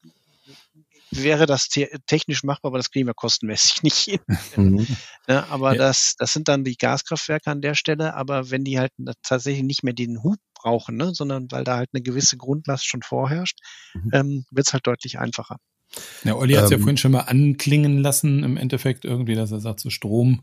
wäre 1.10 1.46
das 1.46 1.69
technisch 2.06 2.42
machbar, 2.42 2.70
aber 2.70 2.78
das 2.78 2.90
kriegen 2.90 3.06
wir 3.06 3.14
kostenmäßig 3.14 3.82
nicht 3.82 3.98
hin. 3.98 4.20
Mhm. 4.56 4.86
ja, 5.28 5.46
aber 5.50 5.72
ja. 5.72 5.78
das, 5.78 6.14
das 6.19 6.32
sind 6.32 6.48
dann 6.48 6.64
die 6.64 6.76
Gaskraftwerke 6.76 7.50
an 7.50 7.60
der 7.60 7.75
Stelle, 7.75 8.14
aber 8.14 8.50
wenn 8.50 8.64
die 8.64 8.78
halt 8.78 8.92
tatsächlich 9.22 9.64
nicht 9.64 9.82
mehr 9.82 9.94
den 9.94 10.22
Hub 10.22 10.38
brauchen, 10.54 10.96
ne, 10.96 11.14
sondern 11.14 11.50
weil 11.50 11.64
da 11.64 11.76
halt 11.76 11.90
eine 11.92 12.02
gewisse 12.02 12.36
Grundlast 12.36 12.86
schon 12.86 13.02
vorherrscht, 13.02 13.58
mhm. 13.94 14.10
ähm, 14.12 14.44
wird 14.50 14.66
es 14.66 14.72
halt 14.72 14.86
deutlich 14.86 15.19
einfacher. 15.19 15.56
Ja, 16.25 16.34
Olli 16.34 16.54
hat 16.54 16.64
es 16.64 16.70
ähm, 16.70 16.78
ja 16.78 16.82
vorhin 16.82 16.98
schon 16.98 17.12
mal 17.12 17.20
anklingen 17.20 17.98
lassen, 17.98 18.44
im 18.44 18.56
Endeffekt 18.56 19.04
irgendwie, 19.04 19.34
dass 19.34 19.52
er 19.52 19.60
sagt, 19.60 19.80
so 19.80 19.90
Strom 19.90 20.42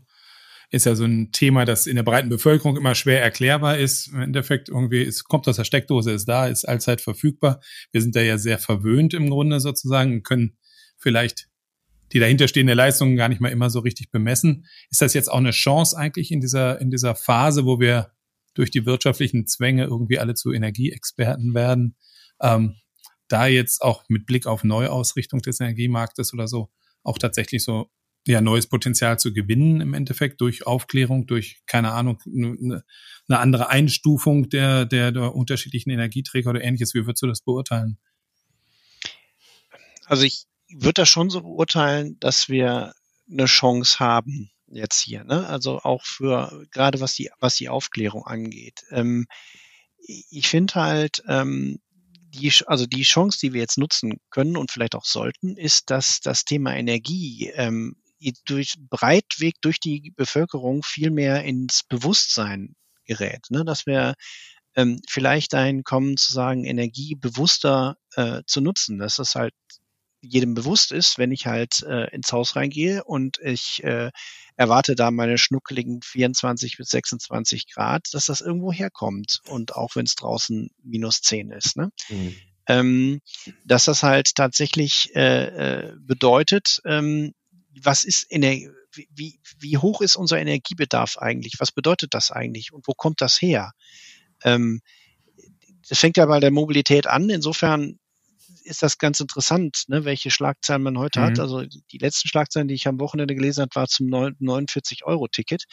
ist 0.70 0.86
ja 0.86 0.94
so 0.94 1.04
ein 1.04 1.32
Thema, 1.32 1.64
das 1.64 1.86
in 1.86 1.96
der 1.96 2.02
breiten 2.02 2.28
Bevölkerung 2.28 2.76
immer 2.76 2.94
schwer 2.94 3.22
erklärbar 3.22 3.78
ist. 3.78 4.08
Im 4.08 4.20
Endeffekt 4.20 4.68
irgendwie, 4.68 5.02
es 5.02 5.24
kommt 5.24 5.46
aus 5.48 5.56
der 5.56 5.64
Steckdose, 5.64 6.12
ist 6.12 6.28
da, 6.28 6.46
ist 6.46 6.64
allzeit 6.64 7.00
verfügbar. 7.00 7.60
Wir 7.92 8.02
sind 8.02 8.16
da 8.16 8.20
ja 8.20 8.38
sehr 8.38 8.58
verwöhnt 8.58 9.14
im 9.14 9.30
Grunde 9.30 9.60
sozusagen 9.60 10.14
und 10.14 10.22
können 10.24 10.56
vielleicht 10.96 11.48
die 12.12 12.18
dahinterstehende 12.18 12.74
Leistung 12.74 13.16
gar 13.16 13.28
nicht 13.28 13.40
mal 13.40 13.50
immer 13.50 13.70
so 13.70 13.80
richtig 13.80 14.10
bemessen. 14.10 14.66
Ist 14.90 15.02
das 15.02 15.14
jetzt 15.14 15.30
auch 15.30 15.38
eine 15.38 15.50
Chance 15.50 15.96
eigentlich 15.96 16.30
in 16.30 16.40
dieser, 16.40 16.80
in 16.80 16.90
dieser 16.90 17.14
Phase, 17.14 17.64
wo 17.64 17.80
wir 17.80 18.12
durch 18.54 18.70
die 18.70 18.86
wirtschaftlichen 18.86 19.46
Zwänge 19.46 19.84
irgendwie 19.84 20.18
alle 20.18 20.34
zu 20.34 20.52
Energieexperten 20.52 21.54
werden, 21.54 21.96
ähm, 22.40 22.76
da 23.28 23.46
jetzt 23.46 23.82
auch 23.82 24.04
mit 24.08 24.26
Blick 24.26 24.46
auf 24.46 24.64
Neuausrichtung 24.64 25.42
des 25.42 25.60
Energiemarktes 25.60 26.32
oder 26.32 26.48
so 26.48 26.70
auch 27.02 27.18
tatsächlich 27.18 27.62
so 27.62 27.90
ja, 28.26 28.40
neues 28.40 28.66
Potenzial 28.66 29.18
zu 29.18 29.32
gewinnen 29.32 29.80
im 29.80 29.94
Endeffekt 29.94 30.40
durch 30.40 30.66
Aufklärung, 30.66 31.26
durch, 31.26 31.62
keine 31.66 31.92
Ahnung, 31.92 32.20
eine, 32.26 32.82
andere 33.28 33.68
Einstufung 33.68 34.48
der, 34.48 34.84
der, 34.84 35.12
der 35.12 35.34
unterschiedlichen 35.34 35.90
Energieträger 35.90 36.50
oder 36.50 36.62
ähnliches. 36.62 36.94
Wie 36.94 37.06
würdest 37.06 37.22
du 37.22 37.26
das 37.26 37.40
beurteilen? 37.40 37.98
Also 40.06 40.24
ich 40.24 40.46
würde 40.68 41.02
das 41.02 41.08
schon 41.08 41.30
so 41.30 41.42
beurteilen, 41.42 42.18
dass 42.20 42.48
wir 42.48 42.94
eine 43.30 43.46
Chance 43.46 43.98
haben 43.98 44.50
jetzt 44.68 45.00
hier, 45.00 45.24
ne? 45.24 45.46
Also 45.46 45.80
auch 45.80 46.04
für 46.04 46.66
gerade 46.70 47.00
was 47.00 47.14
die 47.14 47.30
was 47.40 47.56
die 47.56 47.68
Aufklärung 47.68 48.24
angeht. 48.24 48.82
Ähm, 48.90 49.26
ich 49.98 50.48
finde 50.48 50.74
halt 50.74 51.22
ähm, 51.28 51.78
die, 52.36 52.52
also 52.66 52.86
die 52.86 53.02
Chance, 53.02 53.38
die 53.40 53.52
wir 53.52 53.60
jetzt 53.60 53.78
nutzen 53.78 54.20
können 54.30 54.56
und 54.56 54.70
vielleicht 54.70 54.94
auch 54.94 55.04
sollten, 55.04 55.56
ist, 55.56 55.90
dass 55.90 56.20
das 56.20 56.44
Thema 56.44 56.76
Energie 56.76 57.50
ähm, 57.54 57.96
durch 58.46 58.74
breitweg 58.78 59.54
durch 59.60 59.80
die 59.80 60.12
Bevölkerung 60.16 60.82
viel 60.82 61.10
mehr 61.10 61.44
ins 61.44 61.82
Bewusstsein 61.84 62.74
gerät, 63.04 63.46
ne? 63.50 63.64
dass 63.64 63.86
wir 63.86 64.14
ähm, 64.74 65.00
vielleicht 65.08 65.52
dahin 65.52 65.84
kommen 65.84 66.16
zu 66.16 66.32
sagen, 66.32 66.64
Energie 66.64 67.14
bewusster 67.14 67.96
äh, 68.14 68.42
zu 68.46 68.60
nutzen, 68.60 68.98
dass 68.98 69.16
das 69.16 69.34
halt 69.34 69.54
jedem 70.20 70.54
bewusst 70.54 70.92
ist, 70.92 71.18
wenn 71.18 71.30
ich 71.30 71.46
halt 71.46 71.82
äh, 71.82 72.12
ins 72.14 72.32
Haus 72.32 72.56
reingehe 72.56 73.04
und 73.04 73.38
ich 73.38 73.82
äh, 73.84 74.10
erwarte 74.56 74.94
da 74.94 75.10
meine 75.10 75.38
schnuckeligen 75.38 76.00
24 76.02 76.76
bis 76.78 76.88
26 76.88 77.72
Grad, 77.72 78.08
dass 78.12 78.26
das 78.26 78.40
irgendwo 78.40 78.72
herkommt 78.72 79.40
und 79.48 79.74
auch 79.74 79.96
wenn 79.96 80.06
es 80.06 80.14
draußen 80.14 80.70
minus 80.82 81.20
10 81.20 81.50
ist. 81.50 81.76
Ne? 81.76 81.90
Mhm. 82.08 82.36
Ähm, 82.68 83.20
dass 83.64 83.84
das 83.84 84.02
halt 84.02 84.34
tatsächlich 84.34 85.14
äh, 85.14 85.44
äh 85.90 85.92
bedeutet, 86.00 86.80
ähm, 86.84 87.32
was 87.82 88.04
ist 88.04 88.26
Ener 88.30 88.56
wie, 89.14 89.38
wie 89.58 89.78
hoch 89.78 90.00
ist 90.00 90.16
unser 90.16 90.38
Energiebedarf 90.38 91.18
eigentlich? 91.18 91.54
Was 91.58 91.72
bedeutet 91.72 92.14
das 92.14 92.30
eigentlich 92.30 92.72
und 92.72 92.86
wo 92.86 92.92
kommt 92.92 93.20
das 93.20 93.40
her? 93.40 93.72
Ähm, 94.42 94.80
das 95.88 95.98
fängt 95.98 96.16
ja 96.16 96.26
bei 96.26 96.40
der 96.40 96.50
Mobilität 96.50 97.06
an. 97.06 97.28
Insofern 97.30 97.98
ist 98.64 98.82
das 98.82 98.98
ganz 98.98 99.20
interessant, 99.20 99.84
ne, 99.88 100.04
welche 100.04 100.30
Schlagzeilen 100.30 100.82
man 100.82 100.98
heute 100.98 101.20
mhm. 101.20 101.24
hat. 101.24 101.38
Also 101.38 101.62
die 101.62 101.98
letzten 101.98 102.28
Schlagzeilen, 102.28 102.68
die 102.68 102.74
ich 102.74 102.88
am 102.88 103.00
Wochenende 103.00 103.34
gelesen 103.34 103.62
habe, 103.62 103.74
war 103.74 103.86
zum 103.86 104.08
49-Euro-Ticket. 104.08 105.64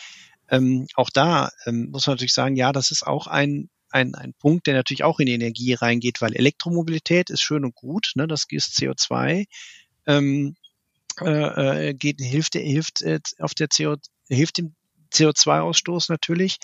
Ähm, 0.50 0.88
auch 0.96 1.10
da 1.10 1.50
ähm, 1.66 1.90
muss 1.90 2.06
man 2.06 2.16
natürlich 2.16 2.34
sagen, 2.34 2.56
ja, 2.56 2.72
das 2.72 2.92
ist 2.92 3.06
auch 3.08 3.28
ein, 3.28 3.70
ein, 3.90 4.14
ein 4.16 4.34
Punkt, 4.34 4.68
der 4.68 4.76
natürlich 4.76 5.04
auch 5.04 5.20
in 5.20 5.26
die 5.26 5.34
Energie 5.34 5.74
reingeht, 5.74 6.22
weil 6.22 6.36
Elektromobilität 6.36 7.30
ist 7.30 7.42
schön 7.42 7.66
und 7.66 7.76
gut, 7.76 8.12
ne, 8.16 8.28
das 8.28 8.46
ist 8.50 8.78
CO2. 8.78 9.46
Ähm, 10.06 10.56
äh, 11.22 11.90
äh, 11.90 11.94
geht, 11.94 12.22
hilft, 12.22 12.56
hilft 12.56 13.02
äh, 13.02 13.20
auf 13.40 13.54
der 13.54 13.68
CO, 13.68 13.96
hilft 14.30 14.58
dem 14.58 14.76
CO2-Ausstoß 15.14 16.10
natürlich. 16.10 16.58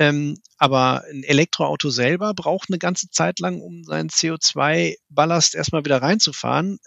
Ähm, 0.00 0.36
aber 0.58 1.02
ein 1.10 1.24
Elektroauto 1.24 1.90
selber 1.90 2.32
braucht 2.32 2.70
eine 2.70 2.78
ganze 2.78 3.10
Zeit 3.10 3.40
lang, 3.40 3.60
um 3.60 3.82
seinen 3.82 4.10
CO2-Ballast 4.10 5.56
erstmal 5.56 5.84
wieder 5.84 6.00
reinzufahren. 6.00 6.78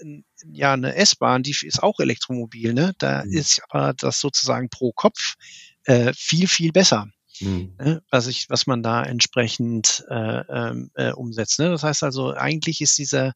Ja, 0.49 0.73
eine 0.73 0.95
S-Bahn, 0.95 1.43
die 1.43 1.51
ist 1.51 1.83
auch 1.83 1.99
elektromobil, 1.99 2.73
ne? 2.73 2.93
Da 2.99 3.25
mhm. 3.25 3.33
ist 3.33 3.61
aber 3.67 3.93
das 3.93 4.21
sozusagen 4.21 4.69
pro 4.69 4.93
Kopf 4.93 5.35
äh, 5.83 6.13
viel, 6.15 6.47
viel 6.47 6.71
besser. 6.71 7.07
Mhm. 7.41 7.73
Ne? 7.79 8.01
Was, 8.11 8.27
ich, 8.27 8.49
was 8.49 8.65
man 8.65 8.81
da 8.81 9.03
entsprechend 9.03 10.05
äh, 10.09 10.43
ähm, 10.49 10.91
äh, 10.95 11.11
umsetzt. 11.11 11.59
Ne? 11.59 11.69
Das 11.69 11.83
heißt 11.83 12.03
also, 12.03 12.33
eigentlich 12.33 12.79
ist 12.79 12.97
dieser, 12.97 13.33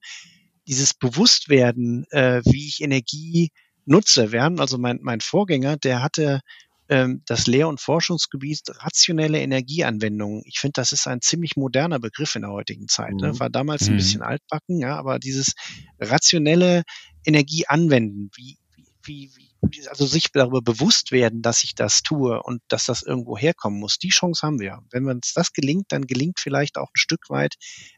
dieses 0.67 0.93
Bewusstwerden, 0.93 2.05
äh, 2.11 2.41
wie 2.45 2.67
ich 2.67 2.81
Energie 2.81 3.51
nutze, 3.85 4.31
werden, 4.31 4.59
also 4.59 4.77
mein, 4.77 4.99
mein 5.01 5.21
Vorgänger, 5.21 5.77
der 5.77 6.01
hatte 6.01 6.41
ähm, 6.87 7.23
das 7.25 7.47
Lehr- 7.47 7.67
und 7.67 7.81
Forschungsgebiet 7.81 8.61
rationelle 8.67 9.39
Energieanwendungen. 9.39 10.43
Ich 10.45 10.59
finde, 10.59 10.73
das 10.73 10.91
ist 10.91 11.07
ein 11.07 11.21
ziemlich 11.21 11.55
moderner 11.55 11.99
Begriff 11.99 12.35
in 12.35 12.43
der 12.43 12.51
heutigen 12.51 12.87
Zeit. 12.87 13.13
Ne? 13.13 13.33
Mhm. 13.33 13.39
War 13.39 13.49
damals 13.49 13.83
mhm. 13.83 13.93
ein 13.93 13.97
bisschen 13.97 14.21
altbacken, 14.21 14.79
ja, 14.79 14.95
aber 14.95 15.19
dieses 15.19 15.53
rationelle 15.99 16.83
Energieanwenden, 17.25 18.29
wie, 18.35 18.57
wie, 19.03 19.31
wie, 19.35 19.87
also 19.87 20.05
sich 20.05 20.31
darüber 20.31 20.61
bewusst 20.61 21.11
werden, 21.11 21.41
dass 21.41 21.63
ich 21.63 21.73
das 21.73 22.03
tue 22.03 22.41
und 22.43 22.61
dass 22.67 22.85
das 22.85 23.01
irgendwo 23.01 23.37
herkommen 23.37 23.79
muss. 23.79 23.97
Die 23.97 24.09
Chance 24.09 24.45
haben 24.45 24.59
wir. 24.59 24.79
Wenn 24.91 25.07
uns 25.07 25.33
das 25.33 25.53
gelingt, 25.53 25.85
dann 25.89 26.05
gelingt 26.05 26.39
vielleicht 26.39 26.77
auch 26.77 26.89
ein 26.89 26.99
Stück 26.99 27.29
weit 27.29 27.55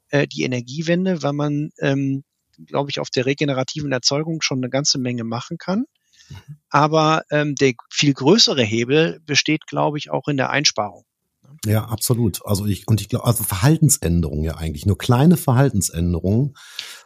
äh, 0.10 0.28
die 0.28 0.44
Energiewende, 0.44 1.24
weil 1.24 1.34
man, 1.34 1.72
ähm, 1.80 2.24
glaube 2.66 2.90
ich, 2.90 3.00
auf 3.00 3.10
der 3.10 3.26
regenerativen 3.26 3.92
Erzeugung 3.92 4.42
schon 4.42 4.60
eine 4.60 4.70
ganze 4.70 4.98
Menge 4.98 5.24
machen 5.24 5.58
kann. 5.58 5.86
Aber 6.70 7.24
ähm, 7.32 7.56
der 7.56 7.74
viel 7.90 8.14
größere 8.14 8.64
Hebel 8.64 9.20
besteht, 9.26 9.66
glaube 9.68 9.98
ich, 9.98 10.10
auch 10.10 10.28
in 10.28 10.38
der 10.38 10.50
Einsparung. 10.50 11.04
Ja, 11.66 11.86
absolut. 11.86 12.46
Also 12.46 12.66
ich 12.66 12.88
und 12.88 13.02
ich 13.02 13.10
glaube, 13.10 13.26
also 13.26 13.44
Verhaltensänderungen 13.44 14.44
ja 14.44 14.56
eigentlich 14.56 14.86
nur 14.86 14.98
kleine 14.98 15.38
Verhaltensänderungen 15.38 16.56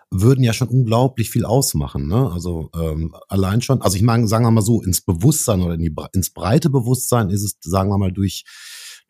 würden 0.10 0.44
ja 0.44 0.52
schon 0.52 0.68
unglaublich 0.68 1.30
viel 1.30 1.46
ausmachen. 1.46 2.08
Ne? 2.08 2.30
Also 2.32 2.70
ähm, 2.76 3.16
allein 3.30 3.62
schon, 3.62 3.82
also 3.82 3.96
ich 3.96 4.04
meine, 4.04 4.28
sagen 4.28 4.44
wir 4.44 4.52
mal 4.52 4.62
so, 4.62 4.82
ins 4.82 5.02
Bewusstsein 5.02 5.62
oder 5.62 5.76
in 5.76 5.82
die, 5.82 5.96
ins 6.14 6.32
breite 6.32 6.70
Bewusstsein 6.70 7.30
ist 7.30 7.44
es, 7.44 7.58
sagen 7.62 7.90
wir 7.90 7.98
mal, 7.98 8.12
durch 8.12 8.44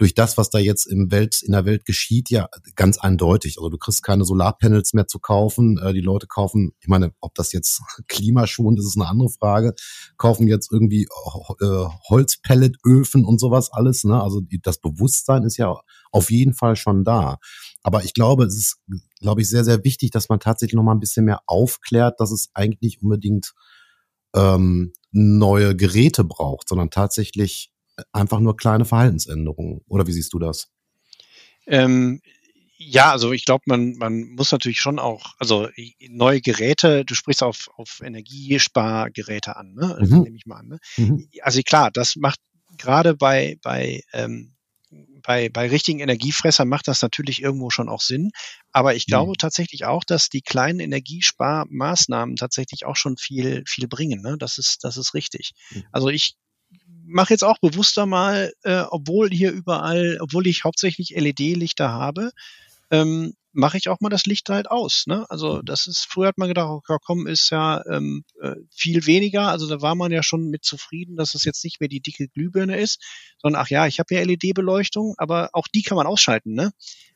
durch 0.02 0.16
das, 0.16 0.36
was 0.36 0.50
da 0.50 0.58
jetzt 0.58 0.88
im 0.88 1.12
Welt, 1.12 1.44
in 1.44 1.52
der 1.52 1.64
Welt 1.66 1.86
geschieht, 1.86 2.32
ja 2.32 2.50
ganz 2.76 2.98
eindeutig. 2.98 3.60
Also 3.60 3.70
du 3.70 3.78
kriegst 3.78 4.02
keine 4.02 4.26
Solarpanels 4.26 4.94
mehr 4.94 5.08
zu 5.08 5.20
kaufen. 5.20 5.78
Äh, 5.78 5.94
die 5.94 6.02
Leute 6.02 6.26
kaufen, 6.26 6.72
ich 6.80 6.88
meine, 6.88 7.14
ob 7.20 7.36
das 7.36 7.54
jetzt 7.54 7.84
klimaschonend 8.08 8.80
ist, 8.80 8.88
ist 8.88 8.98
eine 8.98 9.08
andere 9.08 9.30
Frage, 9.30 9.76
kaufen 10.18 10.48
jetzt 10.48 10.72
irgendwie 10.72 11.04
äh, 11.04 11.86
Holzpelletöfen 12.10 13.26
und 13.26 13.40
sowas 13.40 13.72
alles. 13.72 14.04
Ne? 14.04 14.20
Also 14.20 14.42
das 14.64 14.80
Bewusstsein 14.80 15.44
ist 15.44 15.58
ja 15.58 15.80
auf 16.12 16.32
jeden 16.32 16.56
Fall 16.56 16.76
schon 16.76 17.04
da. 17.04 17.38
Aber 17.84 18.04
ich 18.04 18.16
glaube, 18.16 18.46
es 18.46 18.58
ist, 18.58 18.80
glaube 19.20 19.42
ich, 19.42 19.50
sehr, 19.50 19.64
sehr 19.64 19.84
wichtig, 19.84 20.10
dass 20.10 20.30
man 20.30 20.40
tatsächlich 20.40 20.76
noch 20.76 20.84
mal 20.84 20.94
ein 20.94 21.00
bisschen 21.00 21.26
mehr 21.26 21.42
aufklärt, 21.46 22.20
dass 22.20 22.32
es 22.32 22.50
eigentlich 22.56 22.82
nicht 22.82 23.04
unbedingt 23.04 23.54
ähm, 24.34 24.94
neue 25.12 25.76
Geräte 25.76 26.24
braucht, 26.24 26.70
sondern 26.70 26.90
tatsächlich 26.90 27.71
einfach 28.12 28.40
nur 28.40 28.58
kleine 28.58 28.86
Verhaltensänderungen. 28.86 29.82
Oder 29.88 30.08
wie 30.08 30.14
siehst 30.14 30.34
du 30.34 30.40
das? 30.40 30.70
Ähm, 31.68 32.22
ja, 32.78 33.12
also 33.12 33.32
ich 33.32 33.46
glaube, 33.46 33.64
man, 33.68 33.94
man 33.98 34.30
muss 34.32 34.52
natürlich 34.52 34.82
schon 34.82 34.98
auch, 34.98 35.36
also 35.38 35.70
neue 36.10 36.42
Geräte, 36.42 37.06
du 37.06 37.14
sprichst 37.14 37.44
auf, 37.44 37.70
auf 37.76 38.02
Energiespargeräte 38.04 39.56
an, 39.56 39.76
ne? 39.76 39.96
Also 40.00 40.16
mhm. 40.16 40.24
nehme 40.24 40.38
ich 40.38 40.48
mal 40.48 40.58
an. 40.58 40.68
Ne? 40.68 40.80
Mhm. 40.98 41.30
Also 41.42 41.62
klar, 41.62 41.92
das 41.92 42.16
macht 42.16 42.40
gerade 42.78 43.16
bei, 43.16 43.58
bei, 43.62 44.02
ähm, 44.14 44.56
bei, 45.22 45.50
bei 45.50 45.70
richtigen 45.70 46.00
Energiefressern 46.00 46.68
macht 46.68 46.88
das 46.88 47.02
natürlich 47.02 47.42
irgendwo 47.42 47.70
schon 47.70 47.88
auch 47.88 48.02
Sinn. 48.02 48.32
Aber 48.72 48.96
ich 48.96 49.06
glaube 49.06 49.32
mhm. 49.32 49.38
tatsächlich 49.38 49.86
auch, 49.86 50.04
dass 50.04 50.30
die 50.30 50.42
kleinen 50.42 50.80
Energiesparmaßnahmen 50.80 52.36
tatsächlich 52.36 52.86
auch 52.86 52.96
schon 52.96 53.16
viel, 53.18 53.64
viel 53.68 53.88
bringen. 53.88 54.22
Ne? 54.22 54.38
Das 54.40 54.58
ist, 54.58 54.84
das 54.84 54.98
ist 54.98 55.14
richtig. 55.14 55.52
Mhm. 55.70 55.84
Also 55.92 56.10
ich 56.10 56.36
mache 57.12 57.34
jetzt 57.34 57.44
auch 57.44 57.60
bewusster 57.60 58.06
mal, 58.06 58.54
äh, 58.64 58.84
obwohl 58.90 59.30
hier 59.30 59.52
überall, 59.52 60.18
obwohl 60.22 60.48
ich 60.48 60.64
hauptsächlich 60.64 61.12
LED-Lichter 61.16 61.90
habe, 61.90 62.32
ähm, 62.90 63.34
mache 63.54 63.78
ich 63.78 63.90
auch 63.90 64.00
mal 64.00 64.10
das 64.10 64.26
Licht 64.26 64.50
halt 64.50 64.70
aus. 64.70 65.08
Ne? 65.08 65.26
Also 65.30 65.62
das 65.62 65.88
ist, 65.88 66.06
früher 66.10 66.28
hat 66.28 66.38
man 66.38 66.48
gedacht, 66.48 66.70
okay, 66.70 66.98
komm, 67.04 67.28
ist 67.28 67.50
ja 67.50 67.84
ähm, 67.86 68.24
äh, 68.42 68.56
viel 68.70 69.06
weniger. 69.06 69.50
Also 69.50 69.68
da 69.68 69.82
war 69.82 69.96
man 69.96 70.12
ja 70.12 70.24
schon 70.24 70.50
mit 70.50 70.64
zufrieden, 70.64 71.18
dass 71.18 71.36
es 71.36 71.44
jetzt 71.44 71.64
nicht 71.64 71.80
mehr 71.80 71.90
die 71.90 72.00
dicke 72.00 72.28
Glühbirne 72.30 72.80
ist, 72.80 73.02
sondern 73.42 73.62
ach 73.62 73.70
ja, 73.70 73.88
ich 73.88 74.00
habe 74.00 74.14
ja 74.16 74.22
LED-Beleuchtung, 74.22 75.16
aber 75.18 75.50
auch 75.54 75.68
die 75.68 75.84
kann 75.84 75.98
man 75.98 76.08
ausschalten. 76.08 76.54
Ne? 76.54 76.72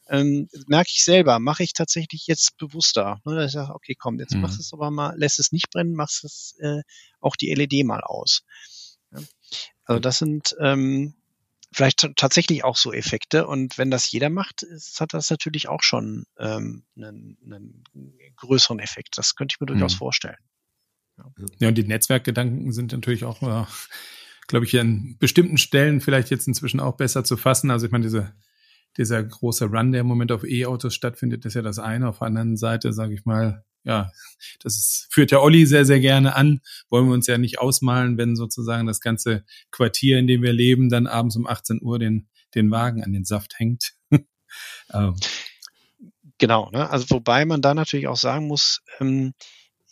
Ähm, 0.09 0.49
merke 0.67 0.89
ich 0.93 1.03
selber, 1.03 1.39
mache 1.39 1.63
ich 1.63 1.73
tatsächlich 1.73 2.27
jetzt 2.27 2.57
bewusster. 2.57 3.21
Ne? 3.25 3.35
Dass 3.35 3.47
ich 3.47 3.53
sage, 3.53 3.73
okay, 3.73 3.95
komm, 3.97 4.19
jetzt 4.19 4.35
mhm. 4.35 4.41
machst 4.41 4.59
es 4.59 4.73
aber 4.73 4.91
mal, 4.91 5.17
lässt 5.17 5.39
es 5.39 5.51
nicht 5.51 5.69
brennen, 5.71 5.95
machst 5.95 6.25
es 6.25 6.55
äh, 6.59 6.81
auch 7.21 7.35
die 7.35 7.53
LED 7.53 7.85
mal 7.85 8.01
aus. 8.01 8.43
Also 9.85 9.99
das 9.99 10.17
sind 10.17 10.55
ähm, 10.59 11.13
vielleicht 11.71 12.09
tatsächlich 12.15 12.63
auch 12.63 12.77
so 12.77 12.93
Effekte. 12.93 13.47
Und 13.47 13.77
wenn 13.77 13.91
das 13.91 14.11
jeder 14.11 14.29
macht, 14.29 14.63
ist, 14.63 14.99
hat 15.01 15.13
das 15.13 15.29
natürlich 15.29 15.67
auch 15.67 15.83
schon 15.83 16.25
ähm, 16.39 16.83
einen, 16.95 17.37
einen 17.45 17.83
größeren 18.37 18.79
Effekt. 18.79 19.17
Das 19.17 19.35
könnte 19.35 19.53
ich 19.55 19.59
mir 19.59 19.67
durchaus 19.67 19.95
mhm. 19.95 19.99
vorstellen. 19.99 20.37
Ja. 21.17 21.25
ja, 21.59 21.67
und 21.69 21.75
die 21.75 21.83
Netzwerkgedanken 21.83 22.71
sind 22.71 22.91
natürlich 22.91 23.23
auch, 23.23 23.41
äh, 23.41 23.65
glaube 24.47 24.65
ich, 24.65 24.77
an 24.79 25.15
bestimmten 25.19 25.57
Stellen 25.57 26.01
vielleicht 26.01 26.29
jetzt 26.29 26.47
inzwischen 26.47 26.79
auch 26.79 26.97
besser 26.97 27.23
zu 27.23 27.37
fassen. 27.37 27.71
Also 27.71 27.85
ich 27.85 27.91
meine, 27.91 28.03
diese, 28.03 28.33
dieser 28.97 29.23
große 29.23 29.65
Run, 29.65 29.91
der 29.91 30.01
im 30.01 30.07
Moment 30.07 30.31
auf 30.31 30.43
E-Autos 30.43 30.95
stattfindet, 30.95 31.45
ist 31.45 31.53
ja 31.53 31.61
das 31.61 31.79
eine. 31.79 32.09
Auf 32.09 32.19
der 32.19 32.27
anderen 32.27 32.57
Seite, 32.57 32.93
sage 32.93 33.13
ich 33.13 33.25
mal, 33.25 33.63
ja, 33.85 34.11
das 34.61 34.75
ist, 34.75 35.07
führt 35.11 35.31
ja 35.31 35.39
Olli 35.39 35.65
sehr, 35.65 35.85
sehr 35.85 35.99
gerne 35.99 36.35
an. 36.35 36.61
Wollen 36.89 37.07
wir 37.07 37.13
uns 37.13 37.27
ja 37.27 37.37
nicht 37.37 37.59
ausmalen, 37.59 38.17
wenn 38.17 38.35
sozusagen 38.35 38.87
das 38.87 38.99
ganze 38.99 39.45
Quartier, 39.71 40.19
in 40.19 40.27
dem 40.27 40.41
wir 40.41 40.53
leben, 40.53 40.89
dann 40.89 41.07
abends 41.07 41.35
um 41.35 41.47
18 41.47 41.81
Uhr 41.81 41.99
den, 41.99 42.27
den 42.55 42.71
Wagen 42.71 43.03
an 43.03 43.13
den 43.13 43.25
Saft 43.25 43.59
hängt. 43.59 43.93
ähm. 44.93 45.15
Genau, 46.37 46.69
ne? 46.71 46.89
also 46.89 47.05
wobei 47.11 47.45
man 47.45 47.61
da 47.61 47.73
natürlich 47.73 48.07
auch 48.07 48.17
sagen 48.17 48.47
muss, 48.47 48.81
ähm, 48.99 49.33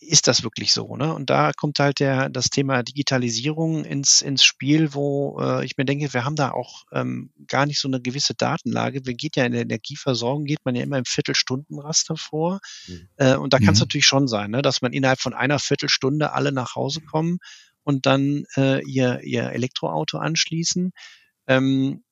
ist 0.08 0.28
das 0.28 0.44
wirklich 0.44 0.74
so? 0.74 0.96
Ne? 0.96 1.14
Und 1.14 1.30
da 1.30 1.52
kommt 1.52 1.80
halt 1.80 2.00
der, 2.00 2.30
das 2.30 2.50
Thema 2.50 2.84
Digitalisierung 2.84 3.86
ins, 3.86 4.22
ins 4.22 4.44
Spiel, 4.44 4.94
wo 4.94 5.40
äh, 5.40 5.66
ich 5.66 5.78
mir 5.78 5.86
denke, 5.86 6.14
wir 6.14 6.26
haben 6.26 6.36
da 6.36 6.52
auch 6.52 6.84
ähm, 6.92 7.32
gar 7.48 7.66
nicht 7.66 7.80
so 7.80 7.88
eine 7.88 8.02
gewisse 8.02 8.34
Datenlage. 8.34 9.06
Wir 9.06 9.14
geht 9.14 9.36
ja 9.36 9.46
in 9.46 9.54
der 9.54 9.62
Energieversorgung, 9.62 10.46
geht 10.46 10.66
man 10.66 10.76
ja 10.76 10.84
immer 10.84 10.98
im 10.98 11.06
Viertelstundenraster 11.06 12.18
vor. 12.18 12.60
Mhm. 12.88 13.10
Äh, 13.18 13.36
und 13.36 13.54
da 13.54 13.60
kann 13.60 13.74
es 13.74 13.80
mhm. 13.80 13.84
natürlich 13.84 14.06
schon 14.06 14.28
sein, 14.28 14.52
ne, 14.52 14.62
dass 14.62 14.82
man 14.82 14.94
innerhalb 14.94 15.20
von 15.20 15.34
einer 15.34 15.60
Viertelstunde 15.60 16.34
alle 16.34 16.52
nach 16.52 16.76
Hause 16.76 17.02
kommen 17.02 17.40
und 17.84 18.06
dann 18.06 18.46
äh, 18.56 18.84
ihr, 18.86 19.22
ihr 19.22 19.52
Elektroauto 19.52 20.18
anschließen. 20.18 20.92
Ähm, 21.48 22.04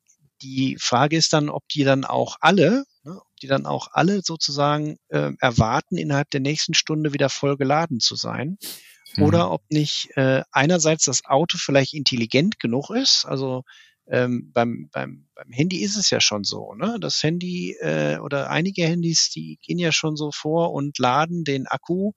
die 0.41 0.77
Frage 0.79 1.17
ist 1.17 1.33
dann, 1.33 1.50
ob 1.50 1.67
die 1.69 1.83
dann 1.83 2.03
auch 2.03 2.38
alle, 2.41 2.83
ne, 3.03 3.17
ob 3.17 3.36
die 3.41 3.48
dann 3.48 3.65
auch 3.65 3.89
alle 3.91 4.22
sozusagen 4.22 4.98
äh, 5.10 5.31
erwarten, 5.39 5.98
innerhalb 5.98 6.29
der 6.31 6.41
nächsten 6.41 6.74
Stunde 6.74 7.13
wieder 7.13 7.29
voll 7.29 7.58
geladen 7.58 8.00
zu 8.00 8.15
sein. 8.15 8.58
Mhm. 9.15 9.24
Oder 9.24 9.51
ob 9.51 9.63
nicht 9.70 10.10
äh, 10.15 10.43
einerseits 10.51 11.05
das 11.05 11.25
Auto 11.25 11.58
vielleicht 11.58 11.93
intelligent 11.93 12.60
genug 12.60 12.89
ist, 12.91 13.25
also 13.25 13.63
ähm, 14.08 14.51
beim, 14.53 14.89
beim, 14.91 15.27
beim 15.36 15.51
Handy 15.51 15.81
ist 15.84 15.96
es 15.96 16.10
ja 16.10 16.20
schon 16.20 16.43
so, 16.43 16.74
ne? 16.74 16.98
Das 17.00 17.22
Handy 17.24 17.77
äh, 17.79 18.17
oder 18.17 18.50
einige 18.50 18.86
Handys, 18.86 19.29
die 19.29 19.58
gehen 19.62 19.79
ja 19.79 19.91
schon 19.91 20.17
so 20.17 20.31
vor 20.31 20.74
und 20.74 20.98
laden 20.98 21.43
den 21.43 21.67
Akku 21.67 22.12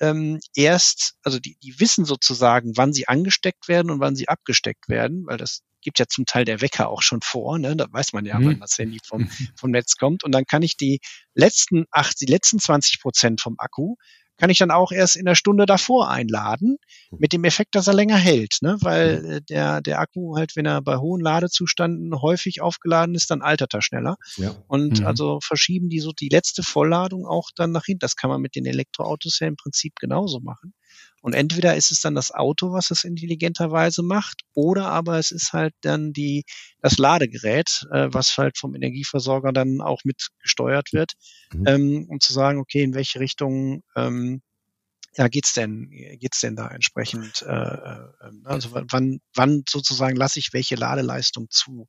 ähm, 0.00 0.40
erst, 0.54 1.14
also 1.22 1.38
die, 1.38 1.56
die 1.62 1.80
wissen 1.80 2.04
sozusagen, 2.04 2.76
wann 2.76 2.92
sie 2.92 3.08
angesteckt 3.08 3.68
werden 3.68 3.90
und 3.90 4.00
wann 4.00 4.16
sie 4.16 4.28
abgesteckt 4.28 4.88
werden, 4.88 5.26
weil 5.26 5.38
das 5.38 5.62
gibt 5.88 5.98
ja 5.98 6.06
zum 6.06 6.26
Teil 6.26 6.44
der 6.44 6.60
Wecker 6.60 6.90
auch 6.90 7.00
schon 7.00 7.22
vor, 7.22 7.58
ne? 7.58 7.74
Da 7.74 7.86
weiß 7.90 8.12
man 8.12 8.26
ja, 8.26 8.38
mhm. 8.38 8.46
wann 8.46 8.60
das 8.60 8.76
Handy 8.76 8.98
vom, 9.02 9.26
vom 9.56 9.70
Netz 9.70 9.96
kommt. 9.96 10.22
Und 10.22 10.32
dann 10.32 10.44
kann 10.44 10.60
ich 10.60 10.76
die 10.76 11.00
letzten 11.34 11.86
acht, 11.90 12.20
die 12.20 12.26
letzten 12.26 12.58
20 12.58 13.00
Prozent 13.00 13.40
vom 13.40 13.54
Akku 13.56 13.94
kann 14.36 14.50
ich 14.50 14.58
dann 14.58 14.70
auch 14.70 14.92
erst 14.92 15.16
in 15.16 15.24
der 15.24 15.34
Stunde 15.34 15.66
davor 15.66 16.10
einladen, 16.10 16.76
mit 17.10 17.32
dem 17.32 17.42
Effekt, 17.42 17.74
dass 17.74 17.88
er 17.88 17.94
länger 17.94 18.16
hält, 18.16 18.58
ne? 18.60 18.76
weil 18.80 19.24
äh, 19.24 19.40
der, 19.42 19.80
der 19.80 19.98
Akku 19.98 20.36
halt, 20.36 20.54
wenn 20.54 20.64
er 20.64 20.80
bei 20.80 20.98
hohen 20.98 21.20
Ladezustanden 21.20 22.14
häufig 22.22 22.60
aufgeladen 22.62 23.16
ist, 23.16 23.30
dann 23.30 23.42
altert 23.42 23.74
er 23.74 23.82
schneller. 23.82 24.16
Ja. 24.36 24.54
Und 24.68 25.00
mhm. 25.00 25.06
also 25.06 25.40
verschieben 25.42 25.88
die 25.88 25.98
so 25.98 26.12
die 26.12 26.28
letzte 26.28 26.62
Vollladung 26.62 27.26
auch 27.26 27.48
dann 27.56 27.72
nach 27.72 27.86
hinten. 27.86 27.98
Das 27.98 28.14
kann 28.14 28.30
man 28.30 28.40
mit 28.40 28.54
den 28.54 28.64
Elektroautos 28.64 29.40
ja 29.40 29.48
im 29.48 29.56
Prinzip 29.56 29.96
genauso 29.96 30.38
machen. 30.38 30.72
Und 31.20 31.34
entweder 31.34 31.76
ist 31.76 31.90
es 31.90 32.00
dann 32.00 32.14
das 32.14 32.30
Auto, 32.30 32.72
was 32.72 32.90
es 32.90 33.04
intelligenterweise 33.04 34.02
macht, 34.02 34.42
oder 34.54 34.86
aber 34.86 35.18
es 35.18 35.30
ist 35.30 35.52
halt 35.52 35.74
dann 35.80 36.12
die, 36.12 36.44
das 36.80 36.98
Ladegerät, 36.98 37.86
äh, 37.92 38.08
was 38.10 38.38
halt 38.38 38.56
vom 38.56 38.74
Energieversorger 38.74 39.52
dann 39.52 39.80
auch 39.80 40.04
mit 40.04 40.28
gesteuert 40.40 40.92
wird, 40.92 41.12
mhm. 41.52 41.66
ähm, 41.66 42.06
um 42.08 42.20
zu 42.20 42.32
sagen, 42.32 42.60
okay, 42.60 42.82
in 42.82 42.94
welche 42.94 43.20
Richtung 43.20 43.82
ähm, 43.96 44.42
ja, 45.16 45.26
geht's 45.26 45.52
denn, 45.52 45.90
geht's 45.90 46.40
denn 46.40 46.54
da 46.54 46.68
entsprechend, 46.68 47.42
äh, 47.42 47.50
äh, 47.50 48.08
also 48.44 48.70
wann, 48.72 49.20
wann 49.34 49.64
sozusagen 49.68 50.16
lasse 50.16 50.38
ich 50.38 50.52
welche 50.52 50.76
Ladeleistung 50.76 51.48
zu? 51.50 51.88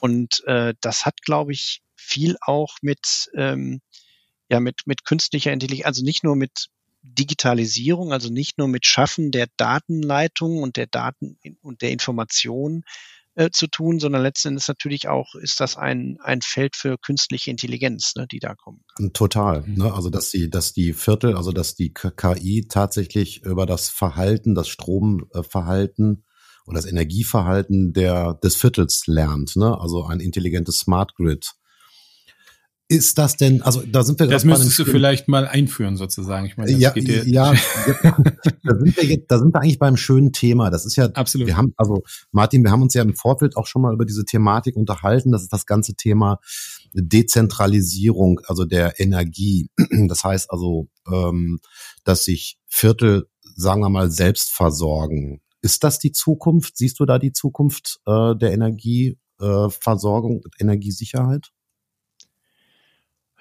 Und 0.00 0.42
äh, 0.46 0.74
das 0.80 1.04
hat, 1.04 1.20
glaube 1.22 1.52
ich, 1.52 1.82
viel 1.94 2.36
auch 2.40 2.76
mit, 2.80 3.30
ähm, 3.34 3.80
ja, 4.48 4.60
mit, 4.60 4.82
mit 4.86 5.04
künstlicher 5.04 5.52
Intelligenz, 5.52 5.86
also 5.86 6.04
nicht 6.04 6.24
nur 6.24 6.36
mit 6.36 6.68
Digitalisierung, 7.04 8.12
also 8.12 8.30
nicht 8.30 8.58
nur 8.58 8.66
mit 8.66 8.86
Schaffen 8.86 9.30
der 9.30 9.46
Datenleitung 9.56 10.62
und 10.62 10.76
der 10.76 10.86
Daten 10.86 11.38
und 11.62 11.82
der 11.82 11.90
Information 11.90 12.82
äh, 13.34 13.50
zu 13.50 13.66
tun, 13.66 14.00
sondern 14.00 14.22
letzten 14.22 14.48
Endes 14.48 14.68
natürlich 14.68 15.08
auch 15.08 15.34
ist 15.34 15.60
das 15.60 15.76
ein, 15.76 16.18
ein 16.22 16.40
Feld 16.40 16.76
für 16.76 16.96
künstliche 16.96 17.50
Intelligenz, 17.50 18.14
ne, 18.16 18.26
die 18.30 18.38
da 18.38 18.54
kommen 18.54 18.80
kann. 18.94 19.12
Total. 19.12 19.62
Mhm. 19.62 19.74
Ne? 19.74 19.92
Also 19.92 20.08
dass 20.08 20.30
die, 20.30 20.48
dass 20.48 20.72
die 20.72 20.92
Viertel, 20.92 21.36
also 21.36 21.52
dass 21.52 21.74
die 21.74 21.92
KI 21.92 22.66
tatsächlich 22.68 23.42
über 23.42 23.66
das 23.66 23.88
Verhalten, 23.88 24.54
das 24.54 24.68
Stromverhalten 24.68 26.24
oder 26.66 26.76
das 26.76 26.86
Energieverhalten 26.86 27.92
der, 27.92 28.34
des 28.34 28.56
Viertels 28.56 29.06
lernt. 29.06 29.56
Ne? 29.56 29.78
Also 29.78 30.04
ein 30.04 30.20
intelligentes 30.20 30.78
Smart 30.78 31.14
Grid 31.14 31.54
ist 32.88 33.16
das 33.16 33.36
denn, 33.36 33.62
also 33.62 33.82
da 33.82 34.02
sind 34.02 34.20
wir 34.20 34.26
Das 34.26 34.44
müsstest 34.44 34.78
du 34.78 34.84
vielleicht 34.84 35.26
mal 35.26 35.46
einführen 35.46 35.96
sozusagen. 35.96 36.46
Ich 36.46 36.56
meine, 36.58 36.70
das 36.70 36.80
ja, 36.80 36.90
geht 36.90 37.08
ja, 37.26 37.52
ja 37.52 37.54
da, 38.62 38.78
sind 38.78 38.96
wir 38.96 39.04
jetzt, 39.04 39.30
da 39.30 39.38
sind 39.38 39.54
wir 39.54 39.60
eigentlich 39.62 39.78
beim 39.78 39.96
schönen 39.96 40.32
Thema. 40.32 40.70
Das 40.70 40.84
ist 40.84 40.96
ja, 40.96 41.06
absolut. 41.06 41.46
Wir 41.46 41.56
haben, 41.56 41.72
also 41.78 42.02
Martin, 42.30 42.62
wir 42.62 42.70
haben 42.70 42.82
uns 42.82 42.92
ja 42.92 43.02
im 43.02 43.14
Vorfeld 43.14 43.56
auch 43.56 43.66
schon 43.66 43.80
mal 43.80 43.94
über 43.94 44.04
diese 44.04 44.26
Thematik 44.26 44.76
unterhalten. 44.76 45.32
Das 45.32 45.42
ist 45.42 45.52
das 45.52 45.64
ganze 45.64 45.94
Thema 45.94 46.40
Dezentralisierung, 46.92 48.40
also 48.46 48.64
der 48.64 49.00
Energie. 49.00 49.70
Das 50.06 50.22
heißt 50.22 50.50
also, 50.50 50.88
ähm, 51.10 51.60
dass 52.04 52.24
sich 52.24 52.58
Viertel, 52.66 53.26
sagen 53.56 53.80
wir 53.80 53.88
mal, 53.88 54.10
selbst 54.10 54.52
versorgen. 54.52 55.40
Ist 55.62 55.82
das 55.82 55.98
die 55.98 56.12
Zukunft? 56.12 56.76
Siehst 56.76 57.00
du 57.00 57.06
da 57.06 57.18
die 57.18 57.32
Zukunft 57.32 58.00
äh, 58.06 58.36
der 58.36 58.52
Energieversorgung, 58.52 60.42
äh, 60.44 60.62
Energiesicherheit? 60.62 61.53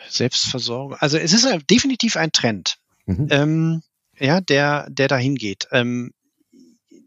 Selbstversorgung. 0.10 0.96
Also 1.00 1.18
es 1.18 1.34
ist 1.34 1.48
definitiv 1.70 2.18
ein 2.18 2.32
Trend, 2.32 2.78
mhm. 3.06 3.28
ähm, 3.30 3.82
ja, 4.20 4.42
der, 4.42 4.90
der 4.90 5.08
dahin 5.08 5.36
geht. 5.36 5.68
Ähm, 5.72 6.12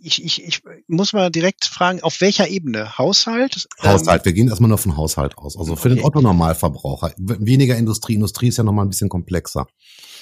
ich, 0.06 0.24
ich, 0.24 0.44
ich 0.44 0.62
muss 0.86 1.12
mal 1.12 1.30
direkt 1.30 1.64
fragen, 1.64 2.00
auf 2.02 2.20
welcher 2.20 2.48
Ebene? 2.48 2.96
Haushalt? 2.96 3.66
Haushalt, 3.82 4.20
ähm, 4.20 4.24
wir 4.24 4.32
gehen 4.32 4.48
erstmal 4.48 4.68
nur 4.68 4.78
von 4.78 4.96
Haushalt 4.96 5.36
aus. 5.36 5.56
Also 5.58 5.74
für 5.74 5.88
okay. 5.88 5.96
den 5.96 6.04
Otto-Normalverbraucher. 6.04 7.12
Weniger 7.16 7.76
Industrie. 7.76 8.14
Industrie 8.14 8.48
ist 8.48 8.58
ja 8.58 8.64
nochmal 8.64 8.86
ein 8.86 8.90
bisschen 8.90 9.08
komplexer. 9.08 9.66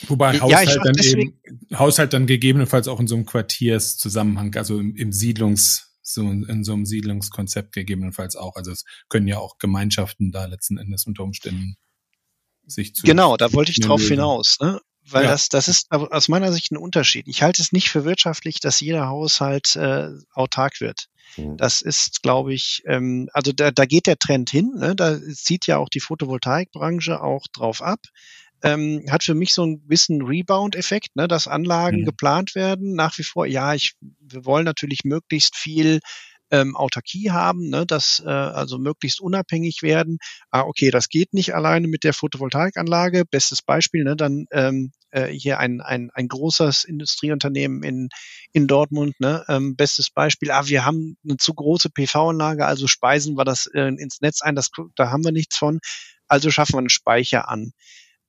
Wobei 0.09 0.41
Haushalt 0.41 0.69
ja, 0.69 0.83
dann 0.83 0.95
eben, 0.99 1.39
Haushalt 1.75 2.13
dann 2.15 2.27
gegebenenfalls 2.27 2.89
auch 2.89 2.99
in 2.99 3.07
so 3.07 3.15
einem 3.15 3.27
Quartierszusammenhang, 3.27 4.55
also 4.57 4.79
im, 4.79 4.97
im 4.97 5.13
Siedlungs, 5.13 5.99
so 6.03 6.23
in 6.23 6.65
so 6.65 6.73
einem 6.73 6.87
Siedlungskonzept 6.87 7.73
gegebenenfalls 7.73 8.37
auch. 8.37 8.57
Also 8.57 8.73
es 8.73 8.85
können 9.09 9.29
ja 9.29 9.39
auch 9.39 9.59
Gemeinschaften 9.59 10.33
da 10.33 10.47
letzten 10.47 10.79
Endes 10.79 11.07
unter 11.07 11.25
Umständen 11.25 11.77
sich 12.67 12.95
zu. 12.95 13.07
Genau, 13.07 13.37
da 13.37 13.53
wollte 13.53 13.71
ich 13.71 13.81
drauf 13.81 14.03
hinaus, 14.03 14.59
ne? 14.61 14.81
Weil 15.07 15.25
ja. 15.25 15.31
das, 15.33 15.51
das 15.51 15.69
ist 15.69 15.91
aus 15.91 16.29
meiner 16.29 16.51
Sicht 16.51 16.73
ein 16.73 16.79
Unterschied. 16.79 17.29
Ich 17.29 17.43
halte 17.43 17.61
es 17.61 17.73
nicht 17.73 17.91
für 17.91 18.05
wirtschaftlich, 18.05 18.61
dass 18.61 18.81
jeder 18.81 19.09
Haushalt 19.09 19.77
äh, 19.77 20.09
autark 20.33 20.81
wird. 20.81 21.09
Mhm. 21.37 21.59
Das 21.59 21.83
ist, 21.83 22.23
glaube 22.23 22.55
ich, 22.55 22.83
ähm, 22.87 23.29
also 23.33 23.53
da, 23.53 23.71
da 23.71 23.85
geht 23.85 24.07
der 24.07 24.19
Trend 24.19 24.51
hin. 24.51 24.73
Ne? 24.77 24.97
Da 24.97 25.19
zieht 25.21 25.67
ja 25.67 25.77
auch 25.77 25.91
die 25.91 26.01
Photovoltaikbranche 26.01 27.23
auch 27.23 27.47
drauf 27.53 27.83
ab. 27.83 28.01
Ähm, 28.63 29.05
hat 29.11 29.25
für 29.25 29.35
mich 29.35 29.53
so 29.53 29.63
ein 29.65 29.87
bisschen 29.87 30.23
Rebound-Effekt, 30.23 31.17
ne? 31.17 31.29
dass 31.29 31.49
Anlagen 31.49 32.01
mhm. 32.01 32.05
geplant 32.07 32.55
werden. 32.55 32.95
Nach 32.95 33.19
wie 33.19 33.25
vor, 33.25 33.45
ja, 33.45 33.75
ich, 33.75 33.93
wir 34.01 34.47
wollen 34.47 34.65
natürlich 34.65 35.01
möglichst 35.05 35.55
viel 35.55 36.01
ähm, 36.55 36.77
Autarkie 36.77 37.33
haben, 37.33 37.69
ne, 37.69 37.85
dass 37.85 38.23
äh, 38.25 38.29
also 38.29 38.79
möglichst 38.79 39.21
unabhängig 39.21 39.83
werden. 39.83 40.19
Ah, 40.51 40.63
okay, 40.63 40.91
das 40.91 41.09
geht 41.09 41.35
nicht 41.35 41.55
alleine 41.55 41.89
mit 41.89 42.05
der 42.05 42.15
Photovoltaikanlage. 42.15 43.25
Bestes 43.25 43.61
Beispiel, 43.63 44.05
ne, 44.05 44.15
dann 44.15 44.47
ähm, 44.53 44.93
äh, 45.11 45.27
hier 45.27 45.59
ein, 45.59 45.81
ein, 45.81 46.11
ein 46.15 46.29
großes 46.29 46.85
Industrieunternehmen 46.85 47.83
in, 47.83 48.09
in 48.53 48.69
Dortmund, 48.69 49.19
ne, 49.19 49.45
ähm, 49.49 49.75
bestes 49.75 50.11
Beispiel, 50.11 50.53
ah, 50.53 50.67
wir 50.67 50.85
haben 50.85 51.17
eine 51.25 51.39
zu 51.39 51.55
große 51.55 51.91
PV-Anlage, 51.91 52.67
also 52.67 52.87
speisen 52.87 53.37
wir 53.37 53.45
das 53.45 53.67
äh, 53.75 53.89
ins 53.89 54.21
Netz 54.21 54.41
ein, 54.41 54.55
das, 54.55 54.71
da 54.95 55.11
haben 55.11 55.25
wir 55.25 55.33
nichts 55.33 55.57
von, 55.57 55.81
also 56.29 56.51
schaffen 56.51 56.75
wir 56.75 56.79
einen 56.79 56.89
Speicher 56.89 57.49
an. 57.49 57.73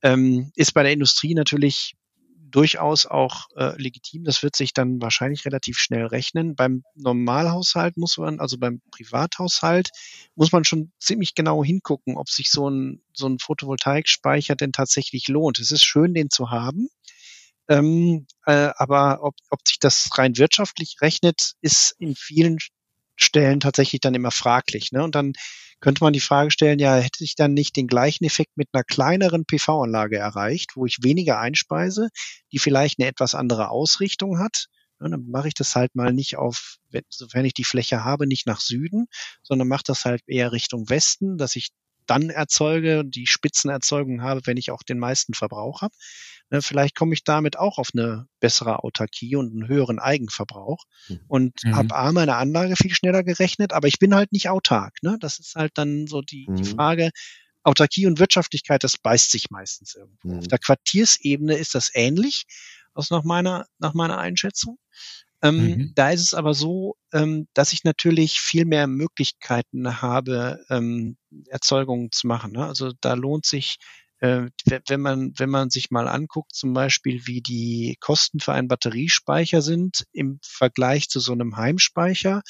Ähm, 0.02 0.52
ist 0.56 0.74
bei 0.74 0.84
der 0.84 0.94
Industrie 0.94 1.36
natürlich 1.36 1.96
durchaus 2.56 3.06
auch 3.06 3.48
äh, 3.58 3.80
legitim. 3.82 4.24
Das 4.24 4.42
wird 4.42 4.56
sich 4.56 4.74
dann 4.74 5.02
wahrscheinlich 5.02 5.44
relativ 5.44 5.78
schnell 5.78 6.06
rechnen. 6.06 6.56
Beim 6.56 6.84
Normalhaushalt 6.96 7.98
muss 7.98 8.18
man, 8.18 8.40
also 8.40 8.58
beim 8.58 8.82
Privathaushalt, 8.92 9.90
muss 10.36 10.54
man 10.54 10.64
schon 10.64 10.94
ziemlich 10.98 11.36
genau 11.36 11.66
hingucken, 11.66 12.16
ob 12.16 12.30
sich 12.30 12.50
so 12.50 12.70
ein, 12.70 13.02
so 13.14 13.28
ein 13.28 13.40
Photovoltaikspeicher 13.40 14.56
denn 14.56 14.72
tatsächlich 14.72 15.28
lohnt. 15.28 15.60
Es 15.60 15.72
ist 15.72 15.86
schön, 15.86 16.14
den 16.14 16.30
zu 16.30 16.50
haben. 16.50 16.88
Ähm, 17.68 18.26
äh, 18.46 18.70
aber 18.78 19.22
ob, 19.22 19.36
ob 19.50 19.60
sich 19.68 19.80
das 19.80 20.18
rein 20.18 20.38
wirtschaftlich 20.38 20.96
rechnet, 21.02 21.56
ist 21.60 21.94
in 22.00 22.16
vielen 22.16 22.60
Stellen 23.18 23.60
tatsächlich 23.60 24.00
dann 24.00 24.16
immer 24.16 24.32
fraglich. 24.32 24.94
Ne? 24.94 25.04
Und 25.04 25.16
dann 25.16 25.34
könnte 25.80 26.04
man 26.04 26.14
die 26.14 26.20
Frage 26.20 26.52
stellen, 26.52 26.80
ja, 26.80 26.96
hätte 26.96 27.24
ich 27.24 27.36
dann 27.36 27.54
nicht 27.54 27.76
den 27.76 27.88
gleichen 27.88 28.26
Effekt 28.26 28.58
mit 28.58 28.70
einer 28.74 28.84
kleineren 28.84 29.46
PV-Anlage 29.46 30.18
erreicht, 30.18 30.72
wo 30.76 30.86
ich 30.86 31.04
weniger 31.04 31.40
einspeise, 31.40 32.10
die 32.52 32.60
vielleicht 32.60 33.00
eine 33.00 33.08
etwas 33.08 33.36
andere 33.36 33.70
Ausrichtung 33.70 34.40
hat? 34.40 34.68
Ja, 35.00 35.10
dann 35.10 35.28
mache 35.28 35.50
ich 35.50 35.54
das 35.54 35.76
halt 35.76 35.94
mal 35.96 36.14
nicht 36.14 36.38
auf, 36.38 36.78
sofern 37.10 37.46
ich 37.46 37.54
die 37.54 37.66
Fläche 37.66 38.04
habe, 38.04 38.28
nicht 38.28 38.48
nach 38.48 38.62
Süden, 38.62 39.08
sondern 39.44 39.68
mache 39.68 39.84
das 39.86 40.06
halt 40.06 40.22
eher 40.28 40.52
Richtung 40.52 40.90
Westen, 40.90 41.38
dass 41.38 41.56
ich 41.56 41.70
dann 42.08 42.30
erzeuge, 42.30 43.04
die 43.04 43.28
Spitzenerzeugung 43.28 44.22
habe, 44.22 44.42
wenn 44.46 44.58
ich 44.58 44.72
auch 44.72 44.84
den 44.84 45.00
meisten 45.00 45.34
Verbrauch 45.34 45.82
habe. 45.82 45.94
Ne, 46.52 46.62
vielleicht 46.62 46.96
komme 46.96 47.14
ich 47.14 47.24
damit 47.24 47.58
auch 47.58 47.80
auf 47.80 47.90
eine 47.94 48.28
bessere 48.40 48.84
Autarkie 48.84 49.36
und 49.36 49.52
einen 49.52 49.68
höheren 49.68 49.98
Eigenverbrauch 49.98 50.84
hm. 51.08 51.20
und 51.28 51.54
mhm. 51.64 51.76
habe 51.76 51.96
A, 51.96 52.12
meine 52.12 52.36
Anlage 52.36 52.76
viel 52.76 52.94
schneller 52.94 53.24
gerechnet, 53.24 53.74
aber 53.74 53.88
ich 53.88 53.98
bin 53.98 54.14
halt 54.14 54.32
nicht 54.32 54.50
autark. 54.50 54.94
Ne? 55.02 55.18
Das 55.20 55.40
ist 55.40 55.56
halt 55.56 55.72
dann 55.76 56.06
so 56.06 56.22
die, 56.22 56.46
mhm. 56.48 56.56
die 56.58 56.66
Frage, 56.66 57.10
Autarkie 57.64 58.06
und 58.06 58.20
Wirtschaftlichkeit, 58.20 58.84
das 58.84 59.00
beißt 59.00 59.32
sich 59.32 59.50
meistens 59.50 59.96
irgendwo. 59.96 60.34
Mhm. 60.34 60.40
Auf 60.40 60.48
der 60.48 60.60
Quartiersebene 60.60 61.56
ist 61.56 61.74
das 61.74 61.90
ähnlich, 61.94 62.46
aus 62.94 63.10
nach 63.10 63.24
meiner, 63.24 63.66
nach 63.80 63.96
meiner 63.96 64.20
Einschätzung. 64.20 64.78
Ähm, 65.42 65.58
mhm. 65.58 65.92
Da 65.96 66.12
ist 66.12 66.22
es 66.22 66.34
aber 66.36 66.54
so, 66.54 66.96
ähm, 67.12 67.48
dass 67.54 67.74
ich 67.74 67.84
natürlich 67.84 68.40
viel 68.40 68.66
mehr 68.66 68.86
Möglichkeiten 68.86 70.02
habe, 70.02 70.64
ähm, 70.70 71.18
Erzeugungen 71.48 72.12
zu 72.12 72.28
machen. 72.28 72.52
Ne? 72.52 72.66
Also 72.66 72.92
da 73.02 73.16
lohnt 73.16 73.46
sich 73.46 73.78
wenn 74.20 75.02
man, 75.02 75.34
wenn 75.38 75.50
man 75.50 75.70
sich 75.70 75.92
mal 75.92 76.08
anguckt, 76.08 76.56
zum 76.56 76.74
Beispiel, 76.74 77.28
wie 77.28 77.42
die 77.42 77.98
Kosten 78.00 78.40
für 78.40 78.54
einen 78.54 78.68
Batteriespeicher 78.68 79.62
sind 79.62 80.06
im 80.14 80.40
Vergleich 80.42 81.10
zu 81.10 81.20
so 81.20 81.34
einem 81.34 81.58
Heimspeicher, 81.58 82.42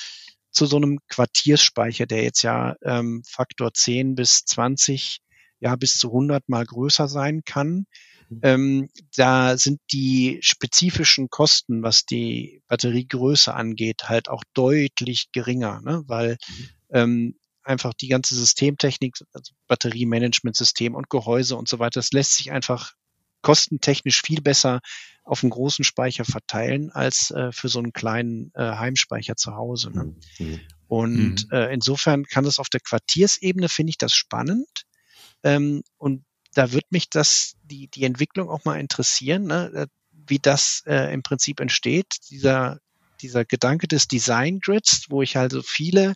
zu 0.52 0.66
so 0.66 0.78
einem 0.78 1.00
Quartiersspeicher, 1.10 2.06
der 2.06 2.24
jetzt 2.24 2.42
ja 2.42 2.76
ähm, 2.84 3.24
Faktor 3.28 3.74
10 3.74 4.16
bis 4.16 4.46
20, 4.46 5.20
ja 5.60 5.76
bis 5.76 5.98
zu 5.98 6.08
100 6.08 6.48
mal 6.48 6.66
größer 6.66 7.08
sein 7.08 7.42
kann. 7.46 7.86
Mhm. 8.30 8.40
Ähm, 8.42 8.90
da 9.16 9.58
sind 9.58 9.82
die 9.92 10.40
spezifischen 10.42 11.30
Kosten, 11.30 11.84
was 11.84 12.06
die 12.06 12.62
Batteriegröße 12.68 13.54
angeht, 13.54 14.04
halt 14.06 14.30
auch 14.30 14.44
deutlich 14.54 15.32
geringer, 15.32 15.82
ne? 15.82 16.04
weil 16.08 16.38
mhm. 16.48 16.70
ähm, 16.92 17.36
einfach 17.66 17.94
die 17.94 18.08
ganze 18.08 18.36
Systemtechnik, 18.36 19.16
also 19.34 19.54
Batteriemanagementsystem 19.68 20.96
und 20.96 21.10
Gehäuse 21.10 21.56
und 21.56 21.68
so 21.68 21.80
weiter, 21.80 22.00
das 22.00 22.12
lässt 22.12 22.38
sich 22.38 22.52
einfach 22.52 22.94
kostentechnisch 23.42 24.22
viel 24.22 24.42
besser 24.42 24.82
auf 25.24 25.44
einen 25.44 25.52
großen 25.52 25.84
Speicher 25.84 26.26
verteilen 26.26 26.92
als 26.92 27.32
äh, 27.32 27.52
für 27.52 27.70
so 27.70 27.80
einen 27.80 27.94
kleinen 27.94 28.52
äh, 28.56 28.62
Heimspeicher 28.62 29.36
zu 29.36 29.56
Hause. 29.56 29.92
Ne? 29.92 30.16
Mhm. 30.40 30.60
Und 30.88 31.46
mhm. 31.46 31.52
Äh, 31.52 31.74
insofern 31.74 32.26
kann 32.26 32.46
das 32.46 32.60
auf 32.60 32.70
der 32.70 32.80
Quartiersebene, 32.80 33.70
finde 33.70 33.92
ich 33.92 33.98
das 33.98 34.14
spannend. 34.14 34.86
Ähm, 35.44 35.84
und 35.98 36.26
da 36.54 36.72
wird 36.72 36.92
mich 36.92 37.10
das, 37.10 37.56
die, 37.64 37.88
die 37.88 38.04
Entwicklung 38.04 38.50
auch 38.50 38.66
mal 38.66 38.80
interessieren. 38.80 39.46
Ne? 39.46 39.72
Äh, 39.74 39.88
wie 40.28 40.40
das 40.40 40.84
äh, 40.86 41.14
im 41.14 41.24
Prinzip 41.24 41.60
entsteht. 41.60 42.18
Dieser, 42.30 42.80
dieser 43.22 43.46
Gedanke 43.46 43.88
des 43.88 44.08
Design 44.08 44.60
Grids, 44.60 45.06
wo 45.10 45.22
ich 45.22 45.38
also 45.38 45.62
viele 45.62 46.16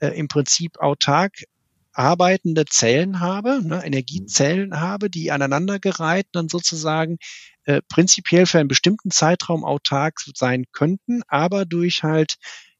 äh, 0.00 0.08
im 0.08 0.28
Prinzip 0.28 0.78
autark 0.78 1.44
arbeitende 1.92 2.64
Zellen 2.66 3.20
habe, 3.20 3.60
ne, 3.62 3.84
Energiezellen 3.84 4.80
habe, 4.80 5.10
die 5.10 5.32
aneinandergereiht 5.32 6.26
dann 6.32 6.48
sozusagen 6.48 7.18
äh, 7.64 7.82
prinzipiell 7.88 8.46
für 8.46 8.58
einen 8.58 8.68
bestimmten 8.68 9.10
Zeitraum 9.10 9.64
autark 9.64 10.20
sein 10.34 10.64
könnten, 10.72 11.22
aber 11.28 11.64
durch 11.64 12.02
halt 12.02 12.36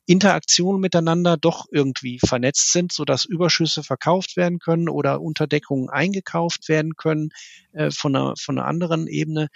Interaktionen 0.07 0.81
miteinander 0.81 1.37
doch 1.37 1.67
irgendwie 1.71 2.19
vernetzt 2.19 2.73
sind, 2.73 2.93
so 2.93 3.05
dass 3.05 3.25
Überschüsse 3.25 3.85
verkauft 3.85 4.37
werden 4.37 4.59
können 4.59 4.89
oder 4.89 5.21
Unterdeckungen 5.21 5.89
eingekauft 5.89 6.69
werden 6.69 6.97
können 6.97 7.31
äh, 7.73 7.91
von, 7.91 8.17
einer, 8.17 8.35
von 8.37 8.59
einer 8.59 8.67
anderen 8.67 9.07
Ebene. 9.07 9.49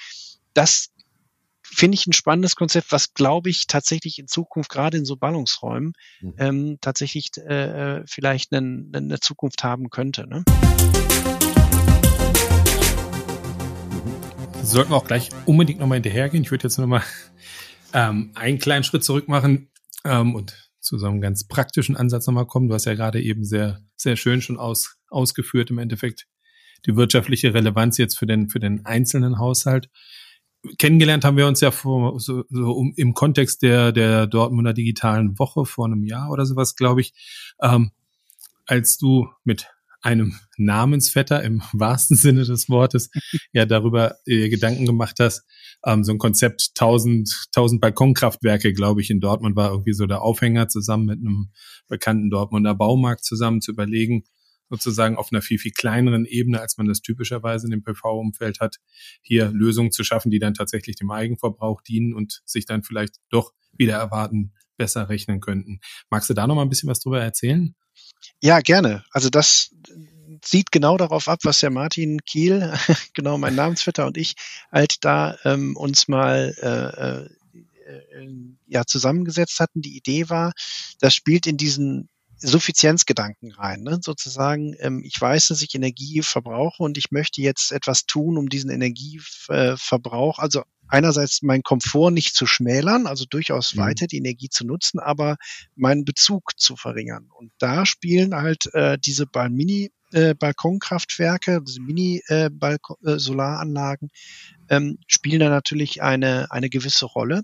Das 0.52 0.90
finde 1.64 1.96
ich 1.96 2.06
ein 2.06 2.12
spannendes 2.12 2.56
Konzept, 2.56 2.92
was 2.92 3.14
glaube 3.14 3.50
ich 3.50 3.66
tatsächlich 3.66 4.18
in 4.18 4.28
Zukunft 4.28 4.70
gerade 4.70 4.98
in 4.98 5.04
so 5.04 5.16
Ballungsräumen 5.16 5.94
mhm. 6.20 6.34
ähm, 6.38 6.78
tatsächlich 6.80 7.30
äh, 7.38 8.00
äh 8.00 8.04
vielleicht 8.06 8.52
eine, 8.52 8.86
eine 8.92 9.20
Zukunft 9.20 9.64
haben 9.64 9.90
könnte. 9.90 10.28
Ne? 10.28 10.44
Sollten 14.62 14.92
wir 14.92 14.96
auch 14.96 15.06
gleich 15.06 15.30
unbedingt 15.46 15.80
nochmal 15.80 15.96
hinterhergehen. 15.96 16.44
Ich 16.44 16.50
würde 16.50 16.64
jetzt 16.64 16.78
nochmal 16.78 17.02
ähm, 17.92 18.32
einen 18.34 18.58
kleinen 18.58 18.84
Schritt 18.84 19.04
zurück 19.04 19.28
machen 19.28 19.70
ähm, 20.04 20.34
und 20.34 20.70
zu 20.80 20.98
so 20.98 21.06
einem 21.06 21.20
ganz 21.20 21.44
praktischen 21.44 21.96
Ansatz 21.96 22.26
nochmal 22.26 22.46
kommen. 22.46 22.68
Du 22.68 22.74
hast 22.74 22.84
ja 22.84 22.94
gerade 22.94 23.22
eben 23.22 23.44
sehr, 23.44 23.80
sehr 23.96 24.16
schön 24.16 24.42
schon 24.42 24.58
aus, 24.58 24.96
ausgeführt 25.08 25.70
im 25.70 25.78
Endeffekt 25.78 26.26
die 26.86 26.96
wirtschaftliche 26.96 27.54
Relevanz 27.54 27.96
jetzt 27.96 28.18
für 28.18 28.26
den, 28.26 28.50
für 28.50 28.60
den 28.60 28.84
einzelnen 28.84 29.38
Haushalt. 29.38 29.88
Kennengelernt 30.78 31.24
haben 31.24 31.36
wir 31.36 31.46
uns 31.46 31.60
ja 31.60 31.70
vor, 31.70 32.18
so, 32.20 32.44
so 32.48 32.72
um, 32.72 32.92
im 32.96 33.14
Kontext 33.14 33.62
der, 33.62 33.92
der 33.92 34.26
Dortmunder 34.26 34.72
digitalen 34.72 35.38
Woche 35.38 35.64
vor 35.64 35.86
einem 35.86 36.04
Jahr 36.04 36.30
oder 36.30 36.46
sowas, 36.46 36.76
glaube 36.76 37.00
ich, 37.00 37.12
ähm, 37.62 37.90
als 38.66 38.96
du 38.96 39.28
mit 39.44 39.68
einem 40.04 40.34
Namensvetter 40.58 41.42
im 41.42 41.62
wahrsten 41.72 42.16
Sinne 42.16 42.44
des 42.44 42.68
Wortes 42.68 43.10
ja 43.52 43.66
darüber 43.66 44.16
äh, 44.26 44.48
Gedanken 44.48 44.86
gemacht 44.86 45.16
hast, 45.18 45.44
ähm, 45.84 46.04
so 46.04 46.12
ein 46.12 46.18
Konzept 46.18 46.70
1000, 46.78 47.48
1000 47.54 47.80
Balkonkraftwerke, 47.80 48.72
glaube 48.72 49.00
ich, 49.00 49.10
in 49.10 49.20
Dortmund 49.20 49.56
war 49.56 49.70
irgendwie 49.70 49.94
so 49.94 50.06
der 50.06 50.22
Aufhänger 50.22 50.68
zusammen 50.68 51.06
mit 51.06 51.18
einem 51.18 51.50
bekannten 51.88 52.30
Dortmunder 52.30 52.74
Baumarkt 52.74 53.24
zusammen 53.24 53.60
zu 53.60 53.72
überlegen, 53.72 54.24
sozusagen 54.70 55.16
auf 55.16 55.28
einer 55.30 55.42
viel, 55.42 55.58
viel 55.58 55.72
kleineren 55.72 56.24
Ebene, 56.24 56.60
als 56.60 56.76
man 56.76 56.86
das 56.86 57.00
typischerweise 57.00 57.66
in 57.66 57.70
dem 57.70 57.82
PV-Umfeld 57.82 58.60
hat, 58.60 58.76
hier 59.22 59.50
Lösungen 59.50 59.92
zu 59.92 60.04
schaffen, 60.04 60.30
die 60.30 60.38
dann 60.38 60.54
tatsächlich 60.54 60.96
dem 60.96 61.10
Eigenverbrauch 61.10 61.82
dienen 61.82 62.14
und 62.14 62.42
sich 62.44 62.66
dann 62.66 62.82
vielleicht 62.82 63.16
doch 63.30 63.52
wieder 63.72 63.94
erwarten, 63.94 64.52
besser 64.76 65.08
rechnen 65.08 65.40
könnten. 65.40 65.80
Magst 66.10 66.30
du 66.30 66.34
da 66.34 66.46
noch 66.46 66.54
mal 66.54 66.62
ein 66.62 66.68
bisschen 66.68 66.88
was 66.88 67.00
drüber 67.00 67.22
erzählen? 67.22 67.74
Ja, 68.42 68.60
gerne. 68.60 69.04
Also 69.10 69.30
das 69.30 69.70
sieht 70.44 70.72
genau 70.72 70.96
darauf 70.96 71.28
ab, 71.28 71.40
was 71.44 71.60
der 71.60 71.70
Martin 71.70 72.20
Kiel, 72.24 72.72
genau 73.14 73.38
mein 73.38 73.54
Namensvetter 73.54 74.06
und 74.06 74.16
ich, 74.16 74.34
halt 74.72 74.96
da 75.02 75.36
ähm, 75.44 75.76
uns 75.76 76.08
mal 76.08 76.54
äh, 76.60 77.22
äh, 77.22 77.28
äh, 77.86 78.28
ja 78.66 78.84
zusammengesetzt 78.84 79.60
hatten. 79.60 79.82
Die 79.82 79.96
Idee 79.96 80.28
war, 80.28 80.52
das 81.00 81.14
spielt 81.14 81.46
in 81.46 81.56
diesen 81.56 82.08
Suffizienzgedanken 82.38 83.52
rein. 83.52 83.82
Ne? 83.82 83.98
Sozusagen, 84.02 84.74
ähm, 84.80 85.02
ich 85.04 85.20
weiß, 85.20 85.48
dass 85.48 85.62
ich 85.62 85.74
Energie 85.74 86.22
verbrauche 86.22 86.82
und 86.82 86.98
ich 86.98 87.10
möchte 87.10 87.40
jetzt 87.40 87.72
etwas 87.72 88.06
tun, 88.06 88.38
um 88.38 88.48
diesen 88.48 88.70
Energieverbrauch, 88.70 90.38
also 90.38 90.62
einerseits 90.88 91.42
meinen 91.42 91.62
Komfort 91.62 92.10
nicht 92.10 92.34
zu 92.34 92.46
schmälern, 92.46 93.06
also 93.06 93.24
durchaus 93.28 93.74
mhm. 93.74 93.80
weiter 93.80 94.06
die 94.06 94.16
Energie 94.18 94.48
zu 94.48 94.66
nutzen, 94.66 95.00
aber 95.00 95.36
meinen 95.74 96.04
Bezug 96.04 96.52
zu 96.56 96.76
verringern. 96.76 97.28
Und 97.36 97.52
da 97.58 97.84
spielen 97.86 98.34
halt 98.34 98.72
äh, 98.74 98.98
diese 98.98 99.26
Mini 99.50 99.90
äh, 100.12 100.34
Balkonkraftwerke, 100.34 101.62
diese 101.62 101.80
Mini-Solaranlagen, 101.80 104.10
äh, 104.68 104.76
ähm, 104.76 104.98
spielen 105.08 105.40
da 105.40 105.48
natürlich 105.48 106.02
eine, 106.02 106.50
eine 106.50 106.68
gewisse 106.70 107.06
Rolle, 107.06 107.42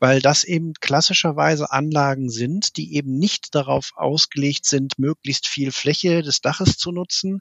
weil 0.00 0.20
das 0.20 0.44
eben 0.44 0.72
klassischerweise 0.80 1.70
Anlagen 1.70 2.30
sind, 2.30 2.76
die 2.76 2.94
eben 2.96 3.18
nicht 3.18 3.54
darauf 3.54 3.92
ausgelegt 3.94 4.64
sind, 4.64 4.98
möglichst 4.98 5.46
viel 5.46 5.70
Fläche 5.70 6.22
des 6.22 6.40
Daches 6.40 6.78
zu 6.78 6.90
nutzen 6.90 7.40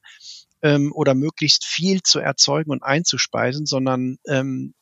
ähm, 0.61 0.91
oder 0.93 1.15
möglichst 1.15 1.65
viel 1.65 2.03
zu 2.03 2.19
erzeugen 2.19 2.71
und 2.71 2.83
einzuspeisen, 2.83 3.65
sondern 3.65 4.17
ähm, 4.27 4.73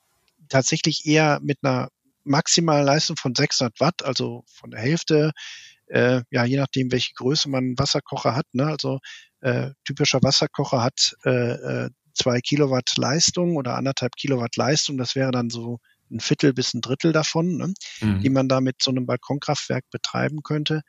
tatsächlich 0.49 1.05
eher 1.05 1.39
mit 1.41 1.59
einer 1.61 1.89
maximalen 2.23 2.85
Leistung 2.85 3.15
von 3.15 3.35
600 3.35 3.79
Watt, 3.79 4.03
also 4.03 4.43
von 4.47 4.71
der 4.71 4.81
Hälfte, 4.81 5.31
äh, 5.87 6.21
ja, 6.31 6.45
je 6.45 6.57
nachdem, 6.57 6.91
welche 6.91 7.13
Größe 7.13 7.47
man 7.49 7.75
Wasserkocher 7.77 8.35
hat. 8.35 8.47
Ne? 8.53 8.65
Also 8.65 8.99
äh, 9.41 9.69
typischer 9.85 10.19
Wasserkocher 10.23 10.83
hat 10.83 11.15
äh, 11.25 11.51
äh, 11.51 11.89
zwei 12.13 12.41
Kilowatt 12.41 12.97
Leistung 12.97 13.55
oder 13.55 13.75
anderthalb 13.75 14.15
Kilowatt 14.15 14.55
Leistung. 14.57 14.97
Das 14.97 15.15
wäre 15.15 15.31
dann 15.31 15.49
so 15.49 15.79
ein 16.11 16.19
Viertel 16.19 16.53
bis 16.53 16.73
ein 16.73 16.81
Drittel 16.81 17.11
davon, 17.11 17.57
ne? 17.57 17.73
Mhm. 18.01 18.21
die 18.21 18.29
man 18.29 18.47
da 18.47 18.61
mit 18.61 18.81
so 18.81 18.91
einem 18.91 19.05
Balkonkraftwerk 19.05 19.85
betreiben 19.91 20.43
könnte. 20.43 20.81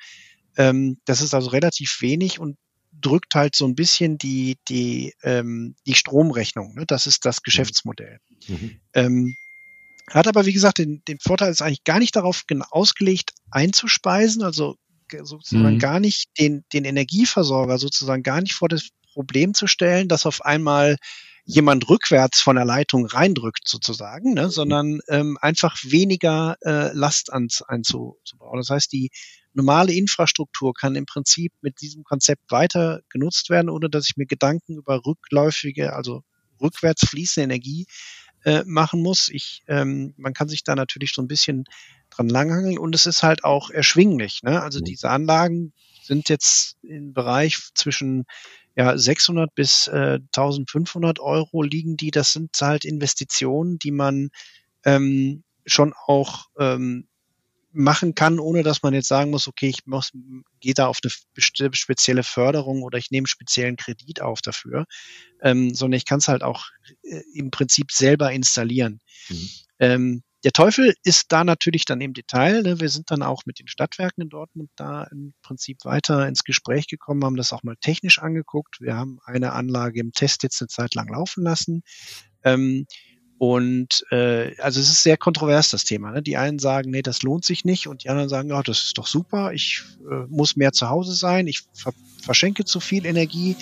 Ähm, 0.57 0.99
das 1.05 1.21
ist 1.21 1.35
also 1.35 1.51
relativ 1.51 1.99
wenig 2.01 2.39
und 2.39 2.57
drückt 3.01 3.35
halt 3.35 3.55
so 3.55 3.67
ein 3.67 3.75
bisschen 3.75 4.19
die, 4.19 4.57
die, 4.69 5.15
ähm, 5.23 5.77
die 5.87 5.95
Stromrechnung. 5.95 6.75
Ne? 6.75 6.85
Das 6.87 7.07
ist 7.07 7.25
das 7.25 7.37
mhm. 7.37 7.43
Geschäftsmodell. 7.45 8.19
Mhm. 8.49 8.81
Ähm, 8.95 9.37
hat 10.11 10.27
aber, 10.27 10.47
wie 10.47 10.53
gesagt, 10.53 10.79
den, 10.79 11.03
den 11.07 11.19
Vorteil 11.21 11.51
ist 11.51 11.63
eigentlich 11.63 11.85
gar 11.85 11.99
nicht 11.99 12.17
darauf 12.17 12.43
ausgelegt, 12.71 13.33
einzuspeisen, 13.51 14.43
also 14.43 14.77
sozusagen 15.23 15.75
mhm. 15.75 15.79
gar 15.79 16.01
nicht 16.01 16.29
den, 16.39 16.65
den 16.73 16.85
Energieversorger 16.85 17.79
sozusagen 17.79 18.23
gar 18.23 18.41
nicht 18.41 18.55
vor 18.55 18.69
das 18.69 18.89
Problem 19.13 19.55
zu 19.55 19.67
stellen, 19.67 20.09
dass 20.09 20.27
auf 20.27 20.45
einmal 20.45 20.97
jemand 21.51 21.89
rückwärts 21.89 22.41
von 22.41 22.57
der 22.57 22.67
Leitung 22.67 23.07
reindrückt 23.07 23.67
sozusagen, 23.67 24.35
ne, 24.35 24.51
sondern 24.51 25.01
ähm, 25.09 25.39
einfach 25.41 25.79
weniger 25.83 26.57
äh, 26.61 26.93
Last 26.93 27.33
ans, 27.33 27.63
einzubauen. 27.63 28.59
Das 28.59 28.69
heißt, 28.69 28.93
die 28.93 29.09
normale 29.55 29.95
Infrastruktur 29.95 30.75
kann 30.75 30.95
im 30.95 31.07
Prinzip 31.07 31.55
mit 31.63 31.81
diesem 31.81 32.05
Konzept 32.05 32.51
weiter 32.51 33.01
genutzt 33.09 33.49
werden, 33.49 33.71
ohne 33.71 33.89
dass 33.89 34.11
ich 34.11 34.19
mir 34.19 34.27
Gedanken 34.27 34.77
über 34.77 35.01
rückläufige, 35.07 35.95
also 35.95 36.21
rückwärts 36.61 37.09
fließende 37.09 37.45
Energie 37.45 37.87
äh, 38.45 38.63
machen 38.67 39.03
muss. 39.03 39.31
Ich, 39.31 39.63
ähm, 39.69 40.13
man 40.19 40.35
kann 40.35 40.51
sich 40.51 40.65
da 40.65 40.77
natürlich 40.77 41.13
so 41.15 41.23
ein 41.23 41.29
bisschen 41.29 41.65
dran 42.11 42.29
langhangeln 42.29 42.79
und 42.79 42.95
es 42.95 43.07
ist 43.07 43.23
halt 43.23 43.45
auch 43.45 43.71
erschwinglich. 43.71 44.43
Ne? 44.43 44.61
Also 44.61 44.81
mhm. 44.81 44.85
diese 44.85 45.09
Anlagen 45.09 45.73
sind 46.03 46.29
jetzt 46.29 46.77
im 46.83 47.15
Bereich 47.15 47.59
zwischen 47.75 48.27
ja, 48.79 48.97
600 48.97 49.53
bis 49.57 49.89
äh, 49.89 50.21
1500 50.37 51.19
Euro 51.19 51.63
liegen 51.63 51.97
die. 51.97 52.13
Das 52.13 52.33
sind 52.33 52.51
halt 52.61 52.85
Investitionen, 52.85 53.81
die 53.81 53.91
man 53.91 54.31
ähm, 54.85 55.43
schon 55.67 55.95
auch 56.07 56.47
ähm, 56.61 57.09
machen 57.73 58.15
kann, 58.15 58.39
ohne 58.39 58.63
dass 58.63 58.85
man 58.85 58.95
jetzt 58.95 59.09
sagen 59.09 59.33
muss, 59.33 59.49
okay, 59.49 59.69
ich 59.69 59.85
muss, 59.87 60.13
gehe 60.61 60.75
da 60.75 60.87
auf 60.87 61.01
eine 61.03 61.75
spezielle 61.75 62.23
Förderung 62.23 62.85
oder 62.85 62.99
ich 62.99 63.11
nehme 63.11 63.23
einen 63.23 63.27
speziellen 63.27 63.77
Kredit 63.77 64.23
auf 64.23 64.43
dafür, 64.43 64.85
ähm, 65.43 65.75
sondern 65.75 65.99
ich 65.99 66.05
kann 66.05 66.21
es 66.21 66.29
halt 66.29 66.45
auch 66.45 66.67
äh, 67.03 67.23
im 67.35 67.51
Prinzip 67.51 67.91
selber 67.91 68.31
installieren. 68.31 69.01
Mhm. 69.29 69.49
Ähm, 69.81 70.23
der 70.45 70.53
Teufel 70.53 70.95
ist 71.03 71.27
da 71.31 71.43
natürlich 71.43 71.85
dann 71.85 72.01
im 72.01 72.15
Detail. 72.15 72.63
Ne? 72.63 72.81
Wir 72.81 72.89
sind 72.89 73.11
dann 73.11 73.23
auch 73.23 73.43
mit 73.45 73.59
den 73.59 73.69
Stadtwerken 73.69 74.23
in 74.23 74.29
Dortmund 74.29 74.71
da 74.77 75.05
im 75.05 75.35
Prinzip 75.43 75.85
weiter 75.85 76.29
ins 76.29 76.45
Gespräch 76.45 76.87
gekommen, 76.87 77.25
haben 77.25 77.37
das 77.37 77.53
auch 77.53 77.65
mal 77.65 77.77
technisch 77.81 78.21
angeguckt. 78.21 78.81
Wir 78.81 78.95
haben 78.95 79.19
eine 79.25 79.53
Anlage 79.53 80.01
im 80.01 80.13
Test 80.13 80.45
jetzt 80.45 80.61
eine 80.61 80.69
Zeit 80.69 80.95
lang 80.95 81.09
laufen 81.09 81.43
lassen. 81.43 81.83
Ähm, 82.45 82.87
und 83.39 84.05
äh, 84.11 84.61
also 84.61 84.81
es 84.81 84.91
ist 84.91 85.05
sehr 85.05 85.17
kontrovers, 85.17 85.71
das 85.71 85.85
Thema. 85.85 86.11
Ne? 86.11 86.23
Die 86.23 86.37
einen 86.37 86.59
sagen, 86.59 86.91
nee, 86.91 87.03
das 87.03 87.23
lohnt 87.23 87.45
sich 87.45 87.65
nicht 87.65 87.87
und 87.87 88.03
die 88.03 88.09
anderen 88.09 88.29
sagen, 88.29 88.51
ja, 88.51 88.63
das 88.63 88.83
ist 88.83 88.99
doch 88.99 89.07
super, 89.07 89.53
ich 89.53 89.83
äh, 90.11 90.27
muss 90.29 90.57
mehr 90.57 90.73
zu 90.73 90.89
Hause 90.89 91.15
sein, 91.15 91.47
ich 91.47 91.63
ver 91.73 91.93
verschenke 92.21 92.65
zu 92.65 92.81
viel 92.81 93.07
Energie. 93.07 93.57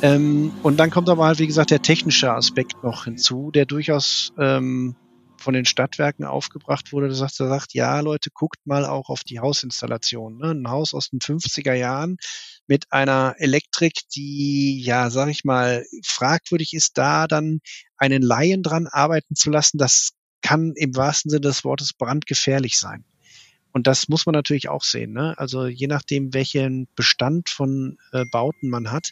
Ähm, 0.00 0.50
und 0.62 0.78
dann 0.80 0.90
kommt 0.90 1.10
aber 1.10 1.26
halt, 1.26 1.38
wie 1.38 1.46
gesagt, 1.46 1.70
der 1.70 1.82
technische 1.82 2.32
Aspekt 2.32 2.82
noch 2.82 3.04
hinzu, 3.04 3.50
der 3.50 3.66
durchaus 3.66 4.32
ähm, 4.38 4.96
von 5.42 5.54
den 5.54 5.64
Stadtwerken 5.64 6.24
aufgebracht 6.24 6.92
wurde. 6.92 7.08
Da 7.08 7.14
sagt, 7.14 7.38
er 7.40 7.48
sagt, 7.48 7.74
ja, 7.74 8.00
Leute, 8.00 8.30
guckt 8.32 8.58
mal 8.64 8.86
auch 8.86 9.08
auf 9.08 9.24
die 9.24 9.40
Hausinstallation. 9.40 10.38
Ne? 10.38 10.50
Ein 10.50 10.68
Haus 10.68 10.94
aus 10.94 11.10
den 11.10 11.20
50er 11.20 11.74
Jahren 11.74 12.16
mit 12.66 12.92
einer 12.92 13.34
Elektrik, 13.38 13.94
die, 14.14 14.80
ja, 14.82 15.10
sag 15.10 15.28
ich 15.28 15.44
mal, 15.44 15.84
fragwürdig 16.04 16.72
ist, 16.74 16.96
da 16.96 17.26
dann 17.26 17.60
einen 17.96 18.22
Laien 18.22 18.62
dran 18.62 18.86
arbeiten 18.86 19.34
zu 19.34 19.50
lassen, 19.50 19.78
das 19.78 20.12
kann 20.40 20.72
im 20.76 20.96
wahrsten 20.96 21.30
Sinne 21.30 21.42
des 21.42 21.64
Wortes 21.64 21.92
brandgefährlich 21.92 22.78
sein. 22.78 23.04
Und 23.72 23.86
das 23.86 24.08
muss 24.08 24.26
man 24.26 24.34
natürlich 24.34 24.68
auch 24.68 24.82
sehen. 24.82 25.12
Ne? 25.12 25.34
Also 25.38 25.66
je 25.66 25.86
nachdem, 25.86 26.34
welchen 26.34 26.88
Bestand 26.94 27.48
von 27.48 27.96
äh, 28.12 28.24
Bauten 28.26 28.68
man 28.68 28.92
hat, 28.92 29.10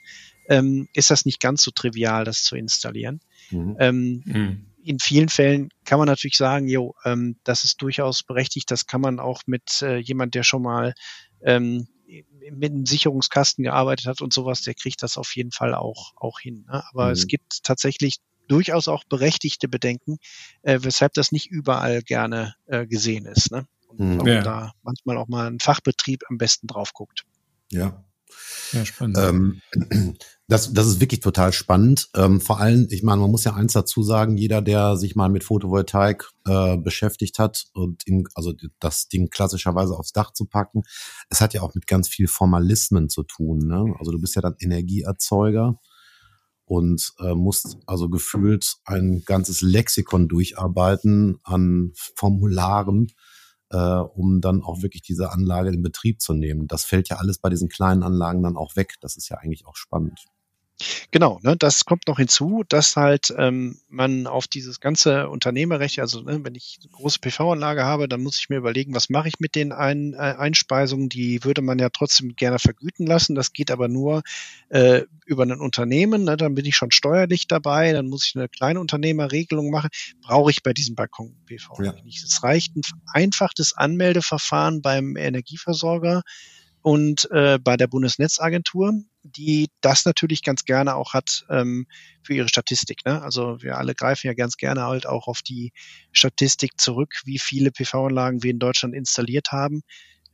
ähm, 0.49 0.89
ist 0.93 1.11
das 1.11 1.25
nicht 1.25 1.41
ganz 1.41 1.63
so 1.63 1.71
trivial, 1.71 2.25
das 2.25 2.43
zu 2.43 2.57
installieren. 2.57 3.21
Mhm. 3.51 3.77
Ähm, 3.79 4.23
mhm 4.27 4.70
in 4.91 4.99
vielen 4.99 5.29
Fällen 5.29 5.69
kann 5.85 6.01
man 6.01 6.09
natürlich 6.09 6.37
sagen, 6.37 6.67
jo, 6.67 6.97
ähm, 7.05 7.37
das 7.45 7.63
ist 7.63 7.81
durchaus 7.81 8.25
berechtigt, 8.25 8.73
das 8.73 8.87
kann 8.87 9.01
man 9.01 9.21
auch 9.21 9.43
mit 9.47 9.83
äh, 9.83 9.99
jemand, 9.99 10.35
der 10.35 10.43
schon 10.43 10.63
mal 10.63 10.95
ähm, 11.43 11.87
mit 12.51 12.73
einem 12.73 12.87
Sicherungskasten 12.87 13.63
gearbeitet 13.63 14.07
hat 14.07 14.21
und 14.21 14.33
sowas, 14.33 14.63
der 14.63 14.75
kriegt 14.75 15.05
das 15.05 15.17
auf 15.17 15.37
jeden 15.37 15.53
Fall 15.53 15.77
auch, 15.77 16.11
auch 16.17 16.41
hin. 16.41 16.67
Ne? 16.67 16.83
Aber 16.91 17.07
mhm. 17.07 17.13
es 17.13 17.29
gibt 17.29 17.63
tatsächlich 17.63 18.17
durchaus 18.49 18.89
auch 18.89 19.05
berechtigte 19.05 19.69
Bedenken, 19.69 20.19
äh, 20.63 20.81
weshalb 20.83 21.13
das 21.13 21.31
nicht 21.31 21.49
überall 21.49 22.03
gerne 22.03 22.57
äh, 22.67 22.85
gesehen 22.85 23.27
ist. 23.27 23.53
Ne? 23.53 23.69
Und 23.87 24.23
mhm. 24.23 24.27
ja. 24.27 24.43
da 24.43 24.73
manchmal 24.83 25.19
auch 25.19 25.29
mal 25.29 25.47
ein 25.47 25.61
Fachbetrieb 25.61 26.25
am 26.29 26.37
besten 26.37 26.67
drauf 26.67 26.93
guckt. 26.95 27.23
Ja, 27.71 28.05
ja, 28.73 28.85
spannend. 28.85 29.19
Ähm, 29.19 29.63
das, 30.51 30.73
das 30.73 30.89
ist 30.89 31.01
wirklich 31.01 31.21
total 31.21 31.53
spannend. 31.53 32.09
Ähm, 32.17 32.41
vor 32.41 32.59
allem, 32.59 32.89
ich 32.91 33.05
meine, 33.05 33.21
man 33.21 33.31
muss 33.31 33.45
ja 33.45 33.55
eins 33.55 33.73
dazu 33.73 34.03
sagen, 34.03 34.37
jeder, 34.37 34.61
der 34.61 34.97
sich 34.97 35.15
mal 35.15 35.29
mit 35.29 35.45
Photovoltaik 35.45 36.29
äh, 36.45 36.77
beschäftigt 36.77 37.39
hat 37.39 37.67
und 37.73 38.05
in, 38.05 38.25
also 38.35 38.53
das 38.81 39.07
Ding 39.07 39.31
klassischerweise 39.31 39.97
aufs 39.97 40.13
Dach 40.13 40.33
zu 40.33 40.47
packen, 40.47 40.83
es 41.29 41.41
hat 41.41 41.55
ja 41.55 41.63
auch 41.63 41.73
mit 41.77 41.87
ganz 41.87 42.09
viel 42.09 42.27
Formalismen 42.27 43.09
zu 43.09 43.23
tun. 43.23 43.61
Ne? 43.61 43.95
Also 44.01 44.11
du 44.11 44.21
bist 44.21 44.35
ja 44.35 44.43
dann 44.43 44.57
Energieerzeuger 44.59 45.79
und 46.65 47.13
äh, 47.21 47.35
musst 47.35 47.77
also 47.87 48.09
gefühlt 48.09 48.75
ein 48.85 49.23
ganzes 49.25 49.63
Lexikon 49.63 50.27
durcharbeiten 50.27 51.39
an 51.45 51.93
Formularen, 51.95 53.13
äh, 53.71 53.77
um 53.77 54.41
dann 54.41 54.63
auch 54.63 54.83
wirklich 54.83 55.03
diese 55.03 55.31
Anlage 55.31 55.71
in 55.71 55.83
Betrieb 55.83 56.21
zu 56.21 56.35
nehmen. 56.35 56.67
Das 56.67 56.85
fällt 56.85 57.09
ja 57.09 57.19
alles 57.19 57.39
bei 57.39 57.51
diesen 57.51 57.69
kleinen 57.69 58.03
Anlagen 58.03 58.43
dann 58.43 58.57
auch 58.57 58.75
weg. 58.75 58.95
Das 59.01 59.17
ist 59.17 59.29
ja 59.29 59.37
eigentlich 59.37 59.65
auch 59.65 59.77
spannend. 59.77 60.27
Genau, 61.11 61.39
ne, 61.43 61.57
das 61.57 61.85
kommt 61.85 62.07
noch 62.09 62.19
hinzu, 62.19 62.65
dass 62.69 62.97
halt 62.97 63.35
ähm, 63.37 63.79
man 63.89 64.27
auf 64.27 64.47
dieses 64.47 64.81
ganze 64.81 65.29
Unternehmerrecht, 65.29 65.99
also 65.99 66.23
ne, 66.23 66.41
wenn 66.43 66.55
ich 66.55 66.79
eine 66.83 66.91
große 66.91 67.19
PV-Anlage 67.21 67.85
habe, 67.85 68.09
dann 68.09 68.23
muss 68.23 68.39
ich 68.39 68.49
mir 68.49 68.57
überlegen, 68.57 68.95
was 68.95 69.11
mache 69.11 69.29
ich 69.29 69.41
mit 69.41 69.55
den 69.55 69.73
Ein 69.73 70.15
äh, 70.15 70.17
Einspeisungen, 70.17 71.09
die 71.09 71.45
würde 71.45 71.63
man 71.63 71.79
ja 71.79 71.91
trotzdem 71.91 72.35
gerne 72.35 72.59
vergüten 72.59 73.07
lassen. 73.07 73.35
Das 73.35 73.53
geht 73.53 73.71
aber 73.71 73.89
nur 73.89 74.23
äh, 74.71 75.03
über 75.27 75.43
ein 75.43 75.61
Unternehmen, 75.61 76.25
ne, 76.25 76.37
dann 76.37 76.55
bin 76.55 76.65
ich 76.65 76.77
schon 76.77 76.91
steuerlich 76.91 77.47
dabei, 77.47 77.93
dann 77.93 78.09
muss 78.09 78.27
ich 78.27 78.37
eine 78.37 78.49
kleine 78.49 78.81
Unternehmerregelung 78.81 79.71
machen, 79.71 79.91
brauche 80.23 80.51
ich 80.51 80.63
bei 80.63 80.73
diesem 80.73 80.95
Balkon-PV 80.95 81.83
ja. 81.83 81.93
nicht. 82.05 82.25
Es 82.25 82.43
reicht 82.43 82.77
ein 82.77 82.83
einfaches 83.13 83.75
Anmeldeverfahren 83.75 84.83
beim 84.83 85.17
Energieversorger 85.17 86.23
und 86.83 87.31
äh, 87.31 87.59
bei 87.59 87.77
der 87.77 87.87
Bundesnetzagentur, 87.87 88.95
die 89.23 89.69
das 89.81 90.05
natürlich 90.05 90.43
ganz 90.43 90.65
gerne 90.65 90.95
auch 90.95 91.15
hat 91.15 91.45
ähm, 91.51 91.87
für 92.23 92.35
ihre 92.35 92.49
Statistik. 92.49 93.05
Ne? 93.05 93.23
Also 93.23 93.63
wir 93.63 93.79
alle 93.79 93.95
greifen 93.95 94.27
ja 94.27 94.35
ganz 94.35 94.57
gerne 94.57 94.83
halt 94.83 95.07
auch 95.07 95.29
auf 95.29 95.43
die 95.43 95.73
Statistik 96.13 96.81
zurück, 96.81 97.15
wie 97.25 97.39
viele 97.39 97.71
PV-Anlagen 97.71 98.43
wir 98.43 98.51
in 98.51 98.59
Deutschland 98.59 98.95
installiert 98.95 99.53
haben. 99.53 99.83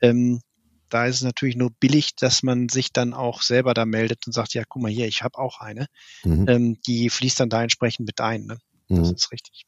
Ähm, 0.00 0.40
da 0.88 1.06
ist 1.06 1.16
es 1.16 1.22
natürlich 1.22 1.56
nur 1.56 1.70
billig, 1.80 2.14
dass 2.14 2.42
man 2.42 2.68
sich 2.68 2.92
dann 2.92 3.12
auch 3.12 3.42
selber 3.42 3.74
da 3.74 3.84
meldet 3.84 4.26
und 4.26 4.32
sagt, 4.32 4.54
ja, 4.54 4.62
guck 4.68 4.82
mal 4.82 4.90
hier, 4.90 5.06
ich 5.06 5.22
habe 5.22 5.38
auch 5.38 5.60
eine. 5.60 5.86
Mhm. 6.24 6.48
Ähm, 6.48 6.80
die 6.86 7.10
fließt 7.10 7.40
dann 7.40 7.50
da 7.50 7.62
entsprechend 7.62 8.06
mit 8.06 8.20
ein. 8.20 8.46
Ne? 8.46 8.58
Das 8.88 9.08
mhm. 9.08 9.14
ist 9.14 9.32
richtig. 9.32 9.64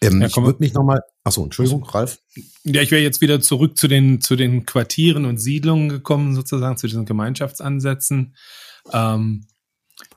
Ähm, 0.00 0.20
ja, 0.20 0.28
ich 0.28 0.36
würde 0.36 0.58
mich 0.60 0.72
nochmal, 0.74 1.00
achso, 1.24 1.44
Entschuldigung, 1.44 1.84
Ralf. 1.84 2.20
Ja, 2.64 2.82
ich 2.82 2.90
wäre 2.90 3.02
jetzt 3.02 3.20
wieder 3.20 3.40
zurück 3.40 3.76
zu 3.76 3.88
den, 3.88 4.20
zu 4.20 4.36
den 4.36 4.66
Quartieren 4.66 5.24
und 5.24 5.38
Siedlungen 5.38 5.88
gekommen, 5.88 6.34
sozusagen, 6.34 6.76
zu 6.76 6.86
diesen 6.86 7.04
Gemeinschaftsansätzen, 7.04 8.36
ähm, 8.92 9.46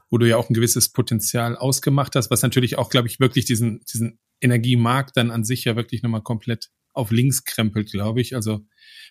wo 0.09 0.17
du 0.17 0.27
ja 0.27 0.37
auch 0.37 0.49
ein 0.49 0.53
gewisses 0.53 0.91
Potenzial 0.91 1.55
ausgemacht 1.55 2.15
hast, 2.15 2.29
was 2.29 2.41
natürlich 2.41 2.77
auch, 2.77 2.89
glaube 2.89 3.07
ich, 3.07 3.19
wirklich 3.19 3.45
diesen, 3.45 3.81
diesen 3.91 4.19
Energiemarkt 4.41 5.17
dann 5.17 5.31
an 5.31 5.43
sich 5.43 5.65
ja 5.65 5.75
wirklich 5.75 6.03
nochmal 6.03 6.21
komplett 6.21 6.69
auf 6.93 7.11
links 7.11 7.43
krempelt, 7.45 7.91
glaube 7.91 8.21
ich. 8.21 8.35
Also 8.35 8.65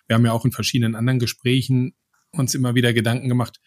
wir 0.07 0.15
haben 0.15 0.25
ja 0.25 0.33
auch 0.33 0.45
in 0.45 0.51
verschiedenen 0.51 0.95
anderen 0.95 1.19
Gesprächen 1.19 1.95
uns 2.31 2.53
immer 2.53 2.75
wieder 2.75 2.93
Gedanken 2.93 3.27
gemacht, 3.27 3.59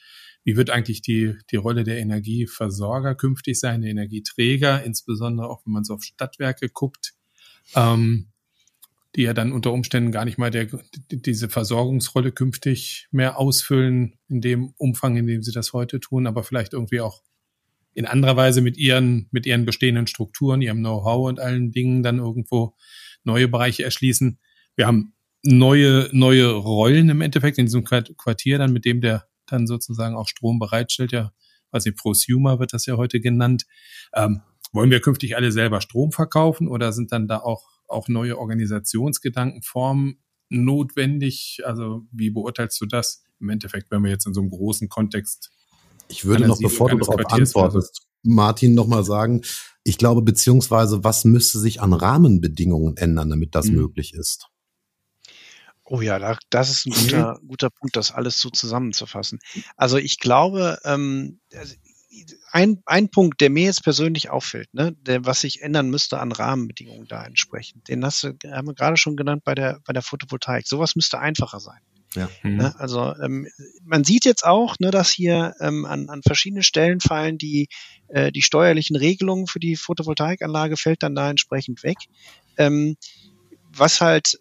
wie 0.45 0.57
wird 0.57 0.71
eigentlich 0.71 1.03
die, 1.03 1.35
die 1.51 1.57
Rolle 1.57 1.85
der 1.85 1.99
Energieversorger 1.99 3.15
künftig 3.15 3.59
sein, 3.59 3.81
der 3.81 3.91
Energieträger, 3.91 4.85
insbesondere 4.85 5.49
auch 5.49 5.65
wenn 5.65 5.73
man 5.73 5.85
so 5.85 5.95
auf 5.95 6.05
Stadtwerke 6.05 6.69
guckt, 6.69 7.15
ähm, 7.75 8.29
die 9.17 9.23
ja 9.23 9.33
dann 9.33 9.53
unter 9.53 9.73
Umständen 9.73 10.13
gar 10.13 10.25
nicht 10.25 10.39
mal 10.39 10.51
der, 10.51 10.69
diese 11.11 11.49
Versorgungsrolle 11.49 12.33
künftig 12.33 13.09
mehr 13.11 13.39
ausfüllen 13.39 14.19
in 14.29 14.41
dem 14.41 14.75
Umfang, 14.77 15.17
in 15.17 15.27
dem 15.27 15.43
sie 15.43 15.53
das 15.53 15.73
heute 15.73 15.99
tun, 15.99 16.27
aber 16.27 16.43
vielleicht 16.43 16.75
irgendwie 16.75 17.01
auch 17.01 17.23
in 17.95 18.07
anderer 18.07 18.37
Weise 18.37 18.61
mit 18.61 18.77
ihren, 18.77 19.29
mit 19.31 19.47
ihren 19.47 19.65
bestehenden 19.65 20.09
Strukturen, 20.09 20.61
ihrem 20.61 20.79
Know-how 20.79 21.29
und 21.29 21.41
allen 21.41 21.71
Dingen 21.71 22.03
dann 22.03 22.19
irgendwo 22.19 22.75
neue 23.23 23.49
Bereiche 23.49 23.85
erschließen. 23.85 24.41
Wir 24.75 24.87
haben 24.87 25.15
neue, 25.43 26.09
neue 26.13 26.51
Rollen 26.51 27.09
im 27.09 27.21
Endeffekt 27.21 27.59
in 27.59 27.67
diesem 27.67 27.85
Quartier 27.85 28.59
dann, 28.59 28.73
mit 28.73 28.85
dem 28.85 29.01
der 29.01 29.27
dann 29.47 29.67
sozusagen 29.67 30.17
auch 30.17 30.29
Strom 30.29 30.59
bereitstellt, 30.59 31.13
ja, 31.13 31.33
also 31.71 31.91
Prosumer 31.97 32.61
wird 32.61 32.73
das 32.73 32.87
ja 32.87 32.97
heute 32.97 33.21
genannt. 33.21 33.65
Ähm, 34.15 34.43
wollen 34.73 34.91
wir 34.91 35.01
künftig 35.01 35.37
alle 35.37 35.53
selber 35.53 35.81
Strom 35.81 36.13
verkaufen 36.13 36.69
oder 36.69 36.93
sind 36.93 37.13
dann 37.13 37.27
da 37.27 37.39
auch, 37.39 37.69
auch 37.89 38.09
neue 38.09 38.39
Organisationsgedankenformen 38.39 40.19
notwendig? 40.51 41.61
Also 41.65 42.07
wie 42.13 42.31
beurteilst 42.31 42.81
du 42.81 42.87
das 42.87 43.25
im 43.41 43.49
Endeffekt, 43.49 43.91
wenn 43.91 44.03
wir 44.03 44.11
jetzt 44.11 44.27
in 44.27 44.35
so 44.35 44.41
einem 44.41 44.51
großen 44.51 44.89
Kontext 44.89 45.51
ich 46.09 46.25
würde 46.25 46.47
noch, 46.47 46.59
bevor 46.59 46.91
du 46.91 46.99
darauf 46.99 47.33
antwortest, 47.33 48.03
Martin, 48.23 48.75
nochmal 48.75 49.05
sagen, 49.05 49.43
ich 49.85 49.99
glaube, 49.99 50.23
beziehungsweise 50.23 51.05
was 51.05 51.25
müsste 51.25 51.59
sich 51.59 51.81
an 51.81 51.93
Rahmenbedingungen 51.93 52.97
ändern, 52.97 53.31
damit 53.31 53.55
das 53.55 53.67
mhm. 53.67 53.77
möglich 53.77 54.15
ist? 54.15 54.49
Oh 55.85 56.01
ja, 56.01 56.39
das 56.51 56.71
ist 56.71 56.87
ein 56.87 56.91
mhm. 56.91 57.03
guter, 57.03 57.41
guter 57.47 57.71
Punkt, 57.71 57.97
das 57.97 58.11
alles 58.11 58.41
so 58.41 58.51
zusammenzufassen. 58.51 59.39
Also 59.77 59.99
ich 59.99 60.19
glaube, 60.19 60.79
ähm, 60.85 61.41
also 61.55 61.75
ein, 62.53 62.83
ein 62.87 63.11
Punkt, 63.11 63.41
der 63.41 63.51
mir 63.51 63.65
jetzt 63.65 63.83
persönlich 63.83 64.31
auffällt, 64.31 64.73
ne, 64.73 64.93
der, 65.01 65.27
was 65.27 65.41
sich 65.41 65.63
ändern 65.63 65.91
müsste 65.91 66.21
an 66.21 66.33
Rahmenbedingungen 66.33 67.07
da 67.07 67.25
entsprechend, 67.25 67.89
den 67.89 68.05
hast 68.05 68.23
du, 68.23 68.35
haben 68.51 68.69
wir 68.69 68.75
gerade 68.75 68.97
schon 68.97 69.17
genannt 69.17 69.43
bei 69.45 69.55
der, 69.55 69.81
bei 69.85 69.93
der 69.93 70.03
Photovoltaik. 70.03 70.67
Sowas 70.67 70.97
müsste 70.97 71.19
einfacher 71.19 71.61
sein. 71.61 71.81
Ja. 72.15 72.29
Mhm. 72.43 72.57
Ne, 72.57 72.75
also 72.79 73.15
ähm, 73.17 73.49
man 73.83 74.05
sieht 74.05 74.25
jetzt 74.25 74.45
auch, 74.45 74.77
ne, 74.79 74.91
dass 74.91 75.11
hier 75.11 75.55
ähm, 75.61 75.85
an, 75.85 76.09
an 76.09 76.23
verschiedenen 76.23 76.63
Stellen 76.63 77.01
fallen 77.01 77.39
die, 77.39 77.69
äh, 78.09 78.31
die 78.31 78.43
steuerlichen 78.43 78.97
Regelungen 78.97 79.49
für 79.49 79.59
die 79.59 79.77
Photovoltaikanlage 79.77 80.77
fällt 80.77 81.03
dann 81.03 81.17
da 81.17 81.29
entsprechend 81.29 81.83
weg. 81.83 81.99
Ähm, 82.57 82.97
was 83.77 84.01
halt 84.01 84.39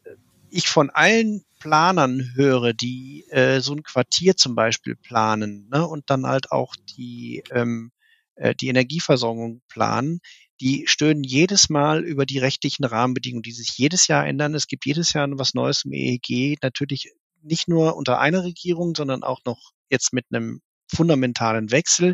ich 0.53 0.67
von 0.67 0.91
allen 0.91 1.43
Planern 1.59 2.31
höre, 2.35 2.73
die 2.73 3.25
äh, 3.29 3.59
so 3.59 3.73
ein 3.73 3.83
Quartier 3.83 4.37
zum 4.37 4.53
Beispiel 4.53 4.95
planen 4.95 5.67
ne, 5.71 5.87
und 5.87 6.09
dann 6.09 6.27
halt 6.27 6.51
auch 6.51 6.75
die, 6.95 7.43
ähm, 7.51 7.91
äh, 8.35 8.53
die 8.53 8.67
Energieversorgung 8.67 9.61
planen, 9.67 10.19
die 10.61 10.83
stöhnen 10.85 11.23
jedes 11.23 11.69
Mal 11.69 12.03
über 12.03 12.27
die 12.27 12.37
rechtlichen 12.37 12.85
Rahmenbedingungen, 12.85 13.41
die 13.41 13.51
sich 13.51 13.77
jedes 13.77 14.07
Jahr 14.07 14.27
ändern. 14.27 14.53
Es 14.53 14.67
gibt 14.67 14.85
jedes 14.85 15.13
Jahr 15.13 15.27
was 15.31 15.55
Neues 15.55 15.85
im 15.85 15.93
EEG, 15.93 16.61
natürlich 16.61 17.11
nicht 17.41 17.67
nur 17.67 17.97
unter 17.97 18.19
einer 18.19 18.43
Regierung, 18.43 18.93
sondern 18.95 19.23
auch 19.23 19.41
noch 19.45 19.71
jetzt 19.89 20.13
mit 20.13 20.25
einem 20.31 20.61
fundamentalen 20.87 21.71
Wechsel. 21.71 22.13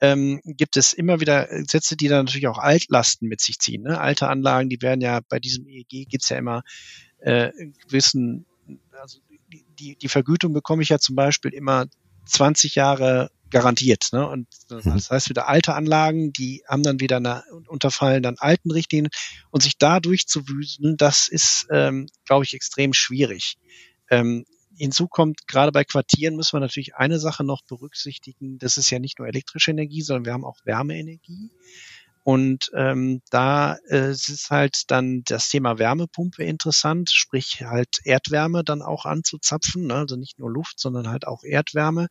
Ähm, 0.00 0.40
gibt 0.44 0.76
es 0.76 0.92
immer 0.92 1.20
wieder 1.20 1.48
Sätze, 1.66 1.96
die 1.96 2.08
dann 2.08 2.26
natürlich 2.26 2.48
auch 2.48 2.58
Altlasten 2.58 3.28
mit 3.28 3.40
sich 3.40 3.58
ziehen. 3.58 3.82
Ne? 3.82 3.98
Alte 3.98 4.28
Anlagen, 4.28 4.68
die 4.68 4.82
werden 4.82 5.00
ja 5.00 5.20
bei 5.26 5.38
diesem 5.38 5.66
EEG 5.66 6.08
gibt's 6.08 6.28
ja 6.28 6.36
immer 6.36 6.62
äh, 7.18 7.50
gewissen, 7.86 8.44
also 8.92 9.20
die, 9.78 9.96
die 9.96 10.08
Vergütung 10.08 10.52
bekomme 10.52 10.82
ich 10.82 10.90
ja 10.90 10.98
zum 10.98 11.16
Beispiel 11.16 11.52
immer 11.52 11.86
20 12.26 12.74
Jahre 12.74 13.30
garantiert. 13.50 14.08
Ne? 14.12 14.28
Und 14.28 14.48
mhm. 14.70 14.80
das 14.84 15.10
heißt 15.10 15.28
wieder 15.28 15.48
alte 15.48 15.74
Anlagen, 15.74 16.32
die 16.32 16.62
haben 16.68 16.82
dann 16.82 17.00
wieder 17.00 17.16
eine, 17.16 17.44
unterfallen 17.68 18.22
dann 18.22 18.36
alten 18.38 18.70
Richtlinien 18.70 19.10
und 19.50 19.62
sich 19.62 19.78
da 19.78 20.00
durchzuwüsen, 20.00 20.96
das 20.96 21.28
ist, 21.28 21.66
ähm, 21.70 22.08
glaube 22.24 22.44
ich, 22.44 22.54
extrem 22.54 22.92
schwierig. 22.92 23.56
Ähm, 24.10 24.44
hinzu 24.76 25.08
kommt, 25.08 25.46
gerade 25.46 25.72
bei 25.72 25.84
Quartieren 25.84 26.36
müssen 26.36 26.54
wir 26.54 26.60
natürlich 26.60 26.96
eine 26.96 27.18
Sache 27.18 27.44
noch 27.44 27.62
berücksichtigen. 27.62 28.58
Das 28.58 28.76
ist 28.76 28.90
ja 28.90 28.98
nicht 28.98 29.18
nur 29.18 29.28
elektrische 29.28 29.70
Energie, 29.70 30.02
sondern 30.02 30.24
wir 30.24 30.32
haben 30.32 30.44
auch 30.44 30.58
Wärmeenergie. 30.64 31.50
Und 32.22 32.72
ähm, 32.74 33.22
da 33.30 33.76
äh, 33.88 34.10
ist 34.10 34.48
halt 34.50 34.90
dann 34.90 35.22
das 35.24 35.48
Thema 35.48 35.78
Wärmepumpe 35.78 36.42
interessant, 36.42 37.10
sprich 37.10 37.62
halt 37.62 38.00
Erdwärme 38.02 38.64
dann 38.64 38.82
auch 38.82 39.06
anzuzapfen, 39.06 39.86
ne? 39.86 39.94
also 39.94 40.16
nicht 40.16 40.38
nur 40.40 40.50
Luft, 40.50 40.80
sondern 40.80 41.08
halt 41.08 41.26
auch 41.26 41.44
Erdwärme. 41.44 42.08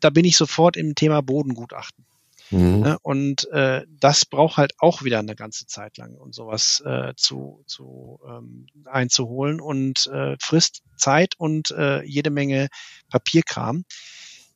Da 0.00 0.10
bin 0.10 0.26
ich 0.26 0.36
sofort 0.36 0.76
im 0.76 0.94
Thema 0.94 1.22
Bodengutachten. 1.22 2.04
Mhm. 2.50 2.80
Ne? 2.80 2.98
Und 3.02 3.48
äh, 3.50 3.84
das 3.88 4.24
braucht 4.24 4.56
halt 4.56 4.72
auch 4.78 5.02
wieder 5.02 5.18
eine 5.18 5.34
ganze 5.36 5.66
Zeit 5.66 5.96
lang, 5.96 6.14
um 6.14 6.32
sowas 6.32 6.82
äh, 6.84 7.12
zu, 7.16 7.62
zu 7.66 8.20
ähm, 8.28 8.66
einzuholen 8.84 9.60
und 9.60 10.06
äh, 10.06 10.36
frisst 10.40 10.82
Zeit 10.96 11.34
und 11.38 11.70
äh, 11.72 12.02
jede 12.04 12.30
Menge 12.30 12.68
Papierkram. 13.10 13.84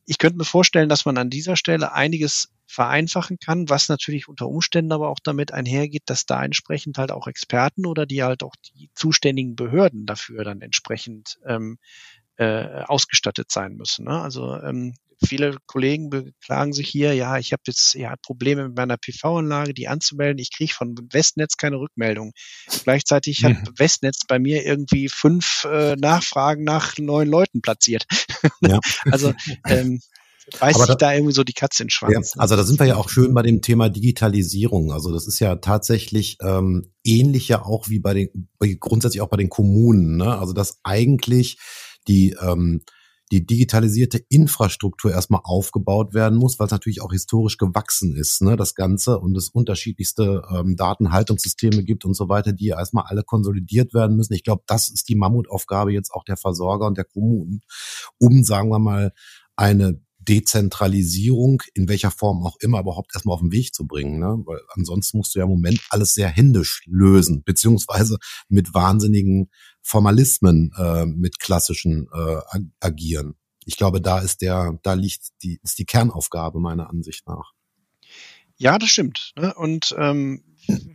Ich 0.05 0.17
könnte 0.17 0.37
mir 0.37 0.45
vorstellen, 0.45 0.89
dass 0.89 1.05
man 1.05 1.17
an 1.17 1.29
dieser 1.29 1.55
Stelle 1.55 1.93
einiges 1.93 2.49
vereinfachen 2.65 3.37
kann, 3.37 3.69
was 3.69 3.89
natürlich 3.89 4.27
unter 4.27 4.47
Umständen 4.47 4.93
aber 4.93 5.09
auch 5.09 5.19
damit 5.21 5.51
einhergeht, 5.51 6.03
dass 6.05 6.25
da 6.25 6.43
entsprechend 6.43 6.97
halt 6.97 7.11
auch 7.11 7.27
Experten 7.27 7.85
oder 7.85 8.05
die 8.05 8.23
halt 8.23 8.43
auch 8.43 8.55
die 8.75 8.89
zuständigen 8.95 9.55
Behörden 9.55 10.05
dafür 10.05 10.43
dann 10.45 10.61
entsprechend 10.61 11.37
ähm, 11.45 11.77
äh, 12.37 12.83
ausgestattet 12.83 13.51
sein 13.51 13.75
müssen. 13.75 14.05
Ne? 14.05 14.21
Also 14.21 14.55
ähm, 14.55 14.93
viele 15.25 15.57
Kollegen 15.67 16.09
beklagen 16.09 16.73
sich 16.73 16.89
hier, 16.89 17.13
ja, 17.13 17.37
ich 17.37 17.53
habe 17.53 17.61
jetzt 17.67 17.93
ja, 17.93 18.15
Probleme 18.23 18.67
mit 18.67 18.77
meiner 18.77 18.97
PV-Anlage, 18.97 19.73
die 19.73 19.87
anzumelden. 19.87 20.39
Ich 20.39 20.55
kriege 20.55 20.73
von 20.73 20.95
Westnetz 21.11 21.57
keine 21.57 21.77
Rückmeldung. 21.77 22.31
Gleichzeitig 22.83 23.43
hat 23.43 23.53
mhm. 23.53 23.73
Westnetz 23.77 24.21
bei 24.27 24.39
mir 24.39 24.65
irgendwie 24.65 25.09
fünf 25.09 25.65
äh, 25.71 25.95
Nachfragen 25.95 26.63
nach 26.63 26.97
neuen 26.97 27.29
Leuten 27.29 27.61
platziert. 27.61 28.05
Ja. 28.61 28.79
also 29.11 29.33
ähm, 29.67 29.99
beißt 30.59 30.79
sich 30.79 30.87
da, 30.87 30.95
da, 30.95 31.13
irgendwie 31.13 31.33
so 31.33 31.43
die 31.43 31.53
Katze 31.53 31.83
in 31.83 31.87
den 31.87 31.91
Schwanz. 31.91 32.33
Ja, 32.35 32.41
also 32.41 32.55
da 32.55 32.63
sind 32.63 32.79
wir 32.79 32.87
ja 32.87 32.95
auch 32.95 33.09
schön 33.09 33.33
bei 33.33 33.41
dem 33.41 33.61
Thema 33.61 33.89
Digitalisierung. 33.89 34.91
Also 34.91 35.11
das 35.11 35.27
ist 35.27 35.39
ja 35.39 35.55
tatsächlich 35.57 36.37
ähm, 36.41 36.91
ähnlich 37.03 37.47
ja 37.47 37.63
auch 37.63 37.89
wie 37.89 37.99
bei 37.99 38.13
den, 38.13 38.49
grundsätzlich 38.79 39.21
auch 39.21 39.29
bei 39.29 39.37
den 39.37 39.49
Kommunen. 39.49 40.17
Ne? 40.17 40.37
Also 40.37 40.53
dass 40.53 40.79
eigentlich 40.83 41.57
die 42.07 42.35
ähm, 42.41 42.81
die 43.31 43.45
digitalisierte 43.45 44.23
Infrastruktur 44.29 45.11
erstmal 45.11 45.41
aufgebaut 45.43 46.13
werden 46.13 46.37
muss, 46.37 46.59
weil 46.59 46.65
es 46.65 46.71
natürlich 46.71 47.01
auch 47.01 47.11
historisch 47.11 47.57
gewachsen 47.57 48.15
ist, 48.15 48.41
ne, 48.41 48.57
das 48.57 48.75
Ganze 48.75 49.19
und 49.19 49.35
es 49.37 49.49
unterschiedlichste 49.49 50.43
ähm, 50.53 50.75
Datenhaltungssysteme 50.75 51.83
gibt 51.83 52.03
und 52.03 52.13
so 52.13 52.27
weiter, 52.27 52.51
die 52.51 52.67
erstmal 52.67 53.05
alle 53.07 53.23
konsolidiert 53.23 53.93
werden 53.93 54.17
müssen. 54.17 54.33
Ich 54.33 54.43
glaube, 54.43 54.63
das 54.67 54.89
ist 54.89 55.07
die 55.07 55.15
Mammutaufgabe 55.15 55.93
jetzt 55.93 56.11
auch 56.11 56.23
der 56.25 56.37
Versorger 56.37 56.87
und 56.87 56.97
der 56.97 57.05
Kommunen, 57.05 57.61
um, 58.17 58.43
sagen 58.43 58.69
wir 58.69 58.79
mal, 58.79 59.13
eine 59.55 60.01
Dezentralisierung, 60.27 61.61
in 61.73 61.87
welcher 61.87 62.11
Form 62.11 62.45
auch 62.45 62.57
immer, 62.59 62.79
überhaupt 62.79 63.11
erstmal 63.13 63.35
auf 63.35 63.41
den 63.41 63.51
Weg 63.51 63.73
zu 63.73 63.87
bringen. 63.87 64.19
Ne? 64.19 64.41
Weil 64.45 64.59
ansonsten 64.69 65.17
musst 65.17 65.35
du 65.35 65.39
ja 65.39 65.45
im 65.45 65.51
Moment 65.51 65.81
alles 65.89 66.13
sehr 66.13 66.27
händisch 66.27 66.83
lösen, 66.85 67.43
beziehungsweise 67.43 68.17
mit 68.47 68.73
wahnsinnigen 68.73 69.49
Formalismen 69.81 70.71
äh, 70.77 71.05
mit 71.05 71.39
klassischen 71.39 72.07
äh, 72.13 72.59
agieren. 72.79 73.35
Ich 73.65 73.77
glaube, 73.77 74.01
da 74.01 74.19
ist 74.19 74.41
der, 74.41 74.79
da 74.83 74.93
liegt 74.93 75.29
die, 75.43 75.59
ist 75.63 75.79
die 75.79 75.85
Kernaufgabe 75.85 76.59
meiner 76.59 76.89
Ansicht 76.89 77.27
nach. 77.27 77.51
Ja, 78.57 78.77
das 78.77 78.89
stimmt. 78.89 79.33
Ne? 79.37 79.53
Und 79.55 79.95
ähm, 79.97 80.43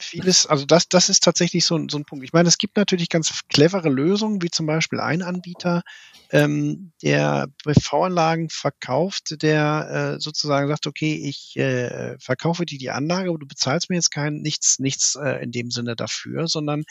vieles, 0.00 0.46
also 0.46 0.64
das, 0.64 0.88
das 0.88 1.08
ist 1.08 1.22
tatsächlich 1.22 1.64
so, 1.64 1.78
so 1.88 1.98
ein 1.98 2.04
Punkt. 2.04 2.24
Ich 2.24 2.32
meine, 2.32 2.48
es 2.48 2.58
gibt 2.58 2.76
natürlich 2.76 3.08
ganz 3.08 3.40
clevere 3.48 3.88
Lösungen, 3.88 4.42
wie 4.42 4.50
zum 4.50 4.66
Beispiel 4.66 5.00
ein 5.00 5.22
Anbieter, 5.22 5.82
ähm, 6.30 6.92
der 7.02 7.48
PV-Anlagen 7.64 8.48
verkauft, 8.50 9.42
der 9.42 10.16
äh, 10.16 10.20
sozusagen 10.20 10.68
sagt, 10.68 10.86
okay, 10.86 11.14
ich 11.14 11.56
äh, 11.56 12.18
verkaufe 12.18 12.66
dir 12.66 12.78
die 12.78 12.90
Anlage, 12.90 13.28
aber 13.28 13.38
du 13.38 13.46
bezahlst 13.46 13.90
mir 13.90 13.96
jetzt 13.96 14.10
kein 14.10 14.38
nichts, 14.42 14.78
nichts 14.78 15.14
äh, 15.16 15.42
in 15.42 15.52
dem 15.52 15.70
Sinne 15.70 15.94
dafür, 15.94 16.48
sondern 16.48 16.84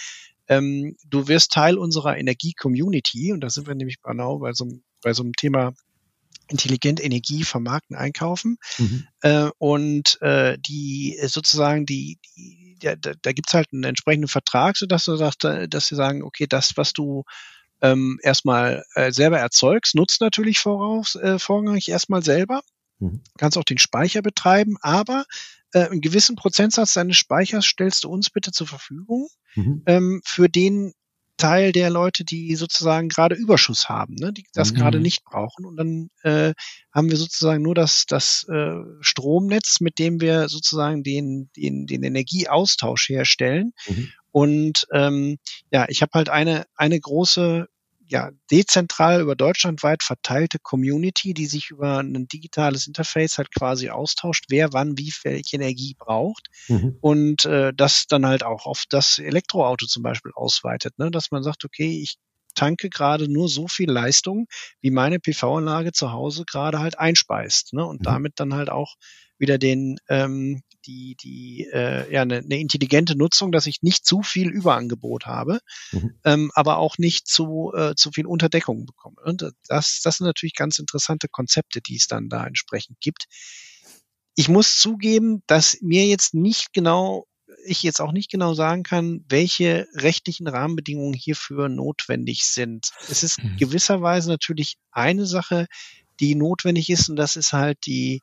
ähm, 0.47 0.95
du 1.07 1.27
wirst 1.27 1.51
Teil 1.51 1.77
unserer 1.77 2.17
Energie-Community 2.17 3.33
und 3.33 3.41
da 3.41 3.49
sind 3.49 3.67
wir 3.67 3.75
nämlich 3.75 4.01
genau 4.01 4.39
bei 4.39 4.53
so, 4.53 4.67
bei 5.01 5.13
so 5.13 5.23
einem 5.23 5.33
Thema 5.33 5.73
intelligent 6.47 7.03
Energie 7.03 7.43
vermarkten, 7.43 7.95
einkaufen. 7.95 8.57
Mhm. 8.77 9.07
Äh, 9.21 9.49
und 9.57 10.21
äh, 10.21 10.57
die 10.59 11.17
sozusagen 11.25 11.85
die, 11.85 12.19
die 12.35 12.77
ja, 12.81 12.95
da, 12.95 13.13
da 13.21 13.31
gibt 13.31 13.49
es 13.49 13.53
halt 13.53 13.69
einen 13.73 13.83
entsprechenden 13.83 14.27
Vertrag, 14.27 14.77
sodass 14.77 15.05
du 15.05 15.15
sagst, 15.15 15.43
äh, 15.45 15.67
dass 15.67 15.87
sie 15.87 15.95
sagen, 15.95 16.23
okay, 16.23 16.45
das, 16.47 16.77
was 16.77 16.93
du 16.93 17.23
ähm, 17.81 18.19
erstmal 18.21 18.83
äh, 18.95 19.11
selber 19.11 19.39
erzeugst, 19.39 19.95
nutzt 19.95 20.21
natürlich 20.21 20.59
voraus, 20.59 21.15
äh, 21.15 21.39
vorrangig 21.39 21.89
erstmal 21.89 22.23
selber. 22.23 22.61
Mhm. 22.99 23.21
Kannst 23.37 23.57
auch 23.57 23.63
den 23.63 23.77
Speicher 23.77 24.21
betreiben, 24.21 24.77
aber 24.81 25.25
äh, 25.73 25.87
einen 25.87 26.01
gewissen 26.01 26.35
Prozentsatz 26.35 26.93
deines 26.93 27.17
Speichers 27.17 27.65
stellst 27.65 28.03
du 28.03 28.09
uns 28.09 28.29
bitte 28.29 28.51
zur 28.51 28.67
Verfügung, 28.67 29.27
mhm. 29.55 29.83
ähm, 29.85 30.21
für 30.25 30.47
den 30.47 30.93
Teil 31.37 31.71
der 31.71 31.89
Leute, 31.89 32.23
die 32.23 32.55
sozusagen 32.55 33.09
gerade 33.09 33.35
Überschuss 33.35 33.89
haben, 33.89 34.15
ne, 34.15 34.31
die 34.31 34.45
das 34.53 34.71
mhm. 34.71 34.77
gerade 34.77 34.99
nicht 34.99 35.23
brauchen. 35.23 35.65
Und 35.65 35.77
dann 35.77 36.09
äh, 36.23 36.53
haben 36.93 37.09
wir 37.09 37.17
sozusagen 37.17 37.61
nur 37.61 37.75
das, 37.75 38.05
das 38.05 38.45
äh, 38.49 38.81
Stromnetz, 39.01 39.81
mit 39.81 39.99
dem 39.99 40.21
wir 40.21 40.47
sozusagen 40.49 41.03
den, 41.03 41.49
den, 41.55 41.85
den 41.87 42.03
Energieaustausch 42.03 43.09
herstellen. 43.09 43.73
Mhm. 43.87 44.09
Und 44.31 44.87
ähm, 44.91 45.37
ja, 45.71 45.85
ich 45.89 46.01
habe 46.01 46.11
halt 46.13 46.29
eine, 46.29 46.65
eine 46.75 46.99
große 46.99 47.67
ja, 48.07 48.31
dezentral 48.51 49.21
über 49.21 49.35
deutschlandweit 49.35 50.03
verteilte 50.03 50.59
Community, 50.59 51.33
die 51.33 51.47
sich 51.47 51.71
über 51.71 51.99
ein 51.99 52.27
digitales 52.27 52.87
Interface 52.87 53.37
halt 53.37 53.53
quasi 53.53 53.89
austauscht, 53.89 54.45
wer 54.49 54.73
wann 54.73 54.97
wie 54.97 55.11
welche 55.23 55.55
Energie 55.55 55.95
braucht 55.97 56.47
mhm. 56.67 56.97
und 57.01 57.45
äh, 57.45 57.73
das 57.75 58.07
dann 58.07 58.25
halt 58.25 58.43
auch 58.43 58.65
auf 58.65 58.83
das 58.89 59.19
Elektroauto 59.19 59.87
zum 59.87 60.03
Beispiel 60.03 60.31
ausweitet, 60.35 60.97
ne? 60.99 61.09
dass 61.09 61.31
man 61.31 61.43
sagt, 61.43 61.65
okay, 61.65 62.01
ich 62.01 62.17
tanke 62.53 62.89
gerade 62.89 63.29
nur 63.29 63.49
so 63.49 63.67
viel 63.67 63.89
Leistung, 63.89 64.47
wie 64.81 64.91
meine 64.91 65.19
PV-Anlage 65.19 65.91
zu 65.91 66.11
Hause 66.11 66.45
gerade 66.45 66.79
halt 66.79 66.97
einspeist 66.99 67.73
ne? 67.73 67.85
und 67.85 68.01
mhm. 68.01 68.05
damit 68.05 68.33
dann 68.37 68.53
halt 68.53 68.69
auch 68.69 68.95
wieder 69.37 69.57
den 69.57 69.97
ähm, 70.07 70.61
die, 70.85 71.15
die 71.15 71.67
äh, 71.71 72.11
ja, 72.11 72.21
eine, 72.21 72.37
eine 72.37 72.59
intelligente 72.59 73.17
Nutzung, 73.17 73.51
dass 73.51 73.65
ich 73.65 73.81
nicht 73.81 74.05
zu 74.05 74.21
viel 74.21 74.49
Überangebot 74.49 75.25
habe, 75.25 75.59
mhm. 75.91 76.15
ähm, 76.23 76.51
aber 76.55 76.77
auch 76.77 76.97
nicht 76.97 77.27
zu, 77.27 77.71
äh, 77.75 77.95
zu 77.95 78.11
viel 78.11 78.25
Unterdeckung 78.25 78.85
bekomme. 78.85 79.17
Und 79.23 79.51
das, 79.67 80.01
das 80.03 80.17
sind 80.17 80.27
natürlich 80.27 80.55
ganz 80.55 80.79
interessante 80.79 81.27
Konzepte, 81.27 81.81
die 81.81 81.95
es 81.95 82.07
dann 82.07 82.29
da 82.29 82.45
entsprechend 82.45 82.99
gibt. 83.01 83.25
Ich 84.35 84.49
muss 84.49 84.77
zugeben, 84.77 85.43
dass 85.47 85.77
mir 85.81 86.05
jetzt 86.05 86.33
nicht 86.33 86.73
genau 86.73 87.25
ich 87.67 87.83
jetzt 87.83 87.99
auch 87.99 88.11
nicht 88.11 88.29
genau 88.29 88.53
sagen 88.53 88.83
kann, 88.83 89.25
welche 89.27 89.87
rechtlichen 89.93 90.47
Rahmenbedingungen 90.47 91.13
hierfür 91.13 91.67
notwendig 91.67 92.45
sind. 92.45 92.91
Es 93.09 93.23
ist 93.23 93.43
mhm. 93.43 93.57
gewisserweise 93.57 94.29
natürlich 94.29 94.77
eine 94.91 95.25
Sache, 95.25 95.65
die 96.19 96.35
notwendig 96.35 96.89
ist, 96.89 97.09
und 97.09 97.15
das 97.15 97.35
ist 97.35 97.53
halt 97.53 97.79
die, 97.85 98.21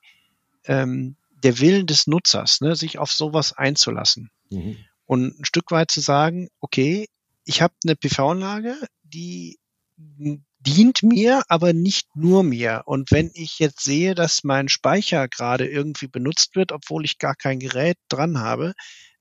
ähm, 0.65 1.17
der 1.43 1.59
Willen 1.61 1.87
des 1.87 2.07
Nutzers, 2.07 2.61
ne, 2.61 2.77
sich 2.77 2.99
auf 2.99 3.13
sowas 3.13 3.53
einzulassen. 3.53 4.31
Mhm. 4.51 4.77
Und 5.07 5.41
ein 5.41 5.45
Stück 5.45 5.71
weit 5.71 5.91
zu 5.91 6.01
sagen, 6.01 6.49
okay, 6.61 7.09
ich 7.45 7.61
habe 7.61 7.75
eine 7.85 7.97
PV-Anlage, 7.97 8.77
die 9.03 9.59
dient 9.97 11.03
mir, 11.03 11.43
aber 11.49 11.73
nicht 11.73 12.15
nur 12.15 12.43
mir. 12.45 12.83
Und 12.87 13.11
wenn 13.11 13.31
ich 13.35 13.59
jetzt 13.59 13.83
sehe, 13.83 14.15
dass 14.15 14.45
mein 14.45 14.69
Speicher 14.69 15.29
gerade 15.29 15.67
irgendwie 15.67 16.07
benutzt 16.07 16.55
wird, 16.55 16.73
obwohl 16.73 17.05
ich 17.05 17.19
gar 17.19 17.35
kein 17.35 17.59
Gerät 17.59 17.99
dran 18.09 18.39
habe, 18.39 18.73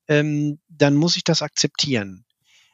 ähm, 0.07 0.59
dann 0.69 0.95
muss 0.95 1.17
ich 1.17 1.23
das 1.23 1.41
akzeptieren. 1.41 2.25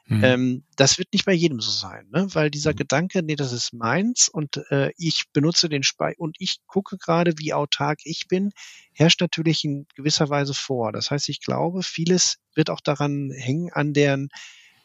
Mhm. 0.09 0.23
Ähm, 0.23 0.63
das 0.77 0.97
wird 0.97 1.09
nicht 1.11 1.25
bei 1.25 1.33
jedem 1.33 1.59
so 1.59 1.69
sein, 1.69 2.07
ne? 2.11 2.27
weil 2.33 2.49
dieser 2.49 2.71
mhm. 2.71 2.77
Gedanke, 2.77 3.23
nee, 3.23 3.35
das 3.35 3.51
ist 3.51 3.73
meins 3.73 4.29
und 4.29 4.57
äh, 4.71 4.91
ich 4.97 5.25
benutze 5.33 5.67
den 5.67 5.83
Speicher 5.83 6.19
und 6.19 6.37
ich 6.39 6.59
gucke 6.65 6.97
gerade, 6.97 7.33
wie 7.37 7.53
autark 7.53 7.99
ich 8.03 8.27
bin, 8.29 8.51
herrscht 8.93 9.19
natürlich 9.19 9.65
in 9.65 9.85
gewisser 9.95 10.29
Weise 10.29 10.53
vor. 10.53 10.93
Das 10.93 11.11
heißt, 11.11 11.27
ich 11.27 11.41
glaube, 11.41 11.83
vieles 11.83 12.37
wird 12.55 12.69
auch 12.69 12.79
daran 12.79 13.31
hängen, 13.35 13.69
an 13.73 13.91
deren 13.93 14.29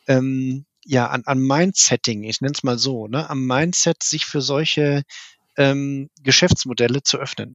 ähm, 0.09 0.67
ja, 0.85 1.07
an, 1.07 1.23
an 1.27 1.39
Mindsetting, 1.39 2.25
ich 2.25 2.41
nenne 2.41 2.55
es 2.57 2.65
mal 2.65 2.77
so, 2.77 3.07
ne, 3.07 3.31
am 3.31 3.47
Mindset, 3.47 4.03
sich 4.03 4.27
für 4.27 4.41
solche 4.41 5.03
ähm, 5.57 6.11
Geschäftsmodelle 6.23 7.05
zu 7.05 7.19
öffnen. 7.19 7.55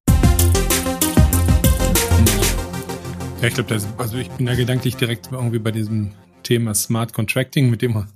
Ja, 3.42 3.50
ich 3.50 3.54
glaube, 3.54 3.82
also 3.98 4.18
ich 4.18 4.30
bin 4.30 4.46
da 4.46 4.56
gedanklich 4.56 4.96
direkt 4.96 5.30
irgendwie 5.32 5.60
bei 5.60 5.72
diesem 5.72 6.14
Thema 6.44 6.74
Smart 6.74 7.14
Contracting, 7.14 7.70
mit 7.70 7.82
dem 7.82 7.94
wir 7.94 8.08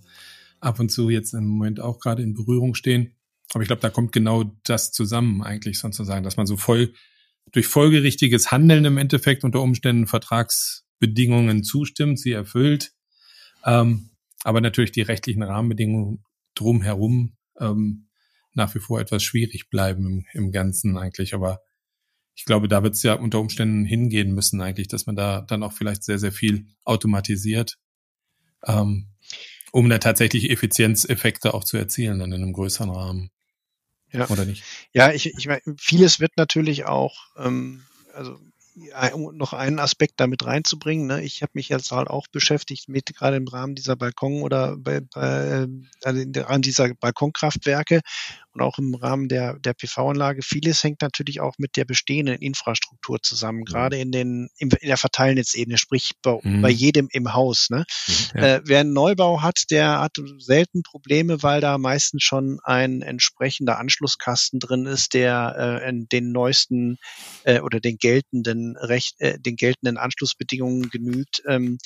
ab 0.60 0.80
und 0.80 0.90
zu 0.90 1.10
jetzt 1.10 1.34
im 1.34 1.46
Moment 1.46 1.80
auch 1.80 2.00
gerade 2.00 2.24
in 2.24 2.34
Berührung 2.34 2.76
stehen. 2.76 3.16
Aber 3.54 3.64
ich 3.64 3.68
glaube, 3.68 3.82
da 3.82 3.90
kommt 3.90 4.12
genau 4.12 4.56
das 4.64 4.92
zusammen 4.92 5.42
eigentlich 5.42 5.80
sozusagen, 5.80 6.24
dass 6.24 6.38
man 6.38 6.48
so 6.48 6.56
voll 6.56 6.94
durch 7.52 7.68
folgerichtiges 7.68 8.52
Handeln 8.52 8.86
im 8.86 8.98
Endeffekt 8.98 9.44
unter 9.44 9.62
Umständen 9.62 10.08
Vertragsbedingungen 10.08 11.64
zustimmt, 11.64 12.20
sie 12.20 12.32
erfüllt, 12.32 12.94
ähm, 13.66 14.12
aber 14.44 14.62
natürlich 14.62 14.92
die 14.92 15.02
rechtlichen 15.02 15.44
Rahmenbedingungen 15.44 16.24
drumherum 16.56 17.36
ähm, 17.60 18.08
nach 18.54 18.74
wie 18.76 18.80
vor 18.80 19.00
etwas 19.00 19.24
schwierig 19.24 19.70
bleiben 19.70 20.06
im, 20.06 20.26
im 20.34 20.52
Ganzen 20.52 20.98
eigentlich. 20.98 21.34
Aber 21.34 21.62
ich 22.36 22.46
glaube, 22.46 22.68
da 22.68 22.84
wird 22.84 22.96
es 22.96 23.04
ja 23.04 23.14
unter 23.14 23.40
Umständen 23.40 23.86
hingehen 23.86 24.34
müssen 24.34 24.62
eigentlich, 24.62 24.88
dass 24.88 25.06
man 25.06 25.16
da 25.16 25.42
dann 25.42 25.64
auch 25.64 25.74
vielleicht 25.74 26.04
sehr, 26.04 26.20
sehr 26.20 26.32
viel 26.32 26.68
automatisiert 26.84 27.78
ähm, 28.66 29.08
um 29.72 29.90
da 29.90 29.98
tatsächlich 29.98 30.50
Effizienzeffekte 30.50 31.54
auch 31.54 31.64
zu 31.64 31.78
erzielen 31.78 32.20
dann 32.20 32.32
in 32.32 32.44
einem 32.44 32.54
größeren 32.54 32.90
Rahmen. 32.90 33.32
Ja. 34.12 34.30
Oder 34.30 34.46
nicht? 34.46 34.64
Ja, 34.94 35.12
ich, 35.12 35.28
ich 35.28 35.48
meine, 35.48 35.62
vieles 35.78 36.20
wird 36.20 36.36
natürlich 36.36 36.86
auch, 36.86 37.28
ähm, 37.38 37.84
also 38.14 38.38
um 39.14 39.36
noch 39.36 39.54
einen 39.54 39.80
Aspekt 39.80 40.14
damit 40.18 40.46
reinzubringen, 40.46 41.08
ne, 41.08 41.24
ich 41.24 41.42
habe 41.42 41.52
mich 41.56 41.70
jetzt 41.70 41.92
halt 41.92 42.08
auch 42.08 42.28
beschäftigt 42.28 42.90
mit 42.90 43.16
gerade 43.16 43.38
im 43.38 43.48
Rahmen 43.48 43.76
dieser 43.76 43.96
Balkon 43.96 44.42
oder 44.42 44.78
bei, 44.78 45.02
bei 45.02 45.68
äh, 46.04 46.44
an 46.44 46.62
dieser 46.62 46.94
Balkonkraftwerke 46.96 48.02
und 48.54 48.62
auch 48.62 48.78
im 48.78 48.96
Rahmen 48.96 49.30
der, 49.30 49.58
der 49.60 49.74
PV-Anlage. 49.74 50.42
Vieles 50.42 50.84
hängt 50.84 51.02
natürlich 51.02 51.40
auch 51.40 51.56
mit 51.58 51.78
der 51.78 51.86
bestehenden 51.86 52.36
Infrastruktur 52.36 53.22
zusammen, 53.22 53.64
gerade 53.64 53.98
in 53.98 54.12
den 54.12 54.50
in 54.58 54.70
der 54.70 54.98
Verteilnetzebene, 54.98 55.78
sprich 55.78 56.12
bei, 56.22 56.40
mhm. 56.42 56.62
bei 56.62 56.70
jedem 56.70 57.08
im 57.12 57.34
Haus. 57.34 57.70
Ne? 57.70 57.86
Mhm, 58.08 58.14
ja. 58.36 58.56
Äh, 58.56 58.62
wer 58.66 58.80
einen 58.82 58.94
Neubau 58.94 59.42
hat, 59.42 59.64
der 59.72 60.00
hat 60.00 60.18
selten 60.40 60.84
Probleme, 60.84 61.44
weil 61.44 61.62
da 61.62 61.78
meistens 61.78 62.24
schon 62.24 62.60
ein 62.64 63.02
entsprechender 63.02 63.80
Anschlusskasten 63.80 64.60
drin 64.60 64.86
ist, 64.86 65.14
der 65.14 65.82
äh, 65.84 65.92
den 66.12 66.32
neuesten 66.32 66.98
äh, 67.44 67.60
oder 67.60 67.80
den 67.80 67.98
geltenden 67.98 68.71
Recht, 68.78 69.20
äh, 69.20 69.40
den 69.40 69.56
geltenden 69.56 69.98
Anschlussbedingungen 69.98 70.90
genügt. 70.90 71.42
Ähm, 71.48 71.78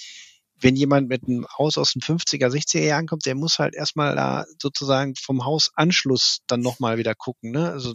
wenn 0.59 0.75
jemand 0.75 1.09
mit 1.09 1.23
einem 1.23 1.45
Haus 1.57 1.77
aus 1.77 1.93
den 1.93 2.01
50er, 2.01 2.47
60er 2.47 2.79
Jahren 2.79 3.07
kommt, 3.07 3.25
der 3.25 3.35
muss 3.35 3.59
halt 3.59 3.75
erstmal 3.75 4.15
da 4.15 4.45
sozusagen 4.61 5.15
vom 5.15 5.43
Hausanschluss 5.45 6.39
dann 6.47 6.61
nochmal 6.61 6.97
wieder 6.97 7.13
gucken. 7.13 7.51
Ne? 7.51 7.71
Also 7.71 7.93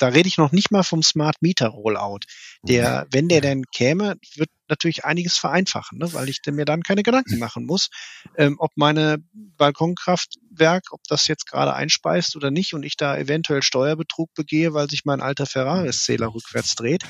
da 0.00 0.08
rede 0.08 0.28
ich 0.28 0.38
noch 0.38 0.50
nicht 0.50 0.70
mal 0.70 0.82
vom 0.82 1.02
Smart 1.02 1.36
Meter 1.40 1.68
Rollout. 1.68 2.20
Der, 2.62 3.06
wenn 3.10 3.28
der 3.28 3.40
denn 3.40 3.64
käme, 3.72 4.16
wird 4.34 4.48
natürlich 4.68 5.04
einiges 5.04 5.36
vereinfachen, 5.36 5.98
ne? 5.98 6.12
weil 6.14 6.28
ich 6.28 6.40
mir 6.46 6.64
dann 6.64 6.82
keine 6.82 7.02
Gedanken 7.02 7.38
machen 7.38 7.66
muss, 7.66 7.90
ähm, 8.36 8.56
ob 8.58 8.70
meine 8.76 9.18
Balkonkraftwerk, 9.32 10.84
ob 10.92 11.00
das 11.08 11.26
jetzt 11.28 11.46
gerade 11.46 11.74
einspeist 11.74 12.36
oder 12.36 12.50
nicht 12.50 12.72
und 12.72 12.82
ich 12.82 12.96
da 12.96 13.16
eventuell 13.16 13.62
Steuerbetrug 13.62 14.32
begehe, 14.34 14.72
weil 14.72 14.88
sich 14.88 15.04
mein 15.04 15.20
alter 15.20 15.46
Ferraris-Zähler 15.46 16.32
rückwärts 16.34 16.76
dreht. 16.76 17.04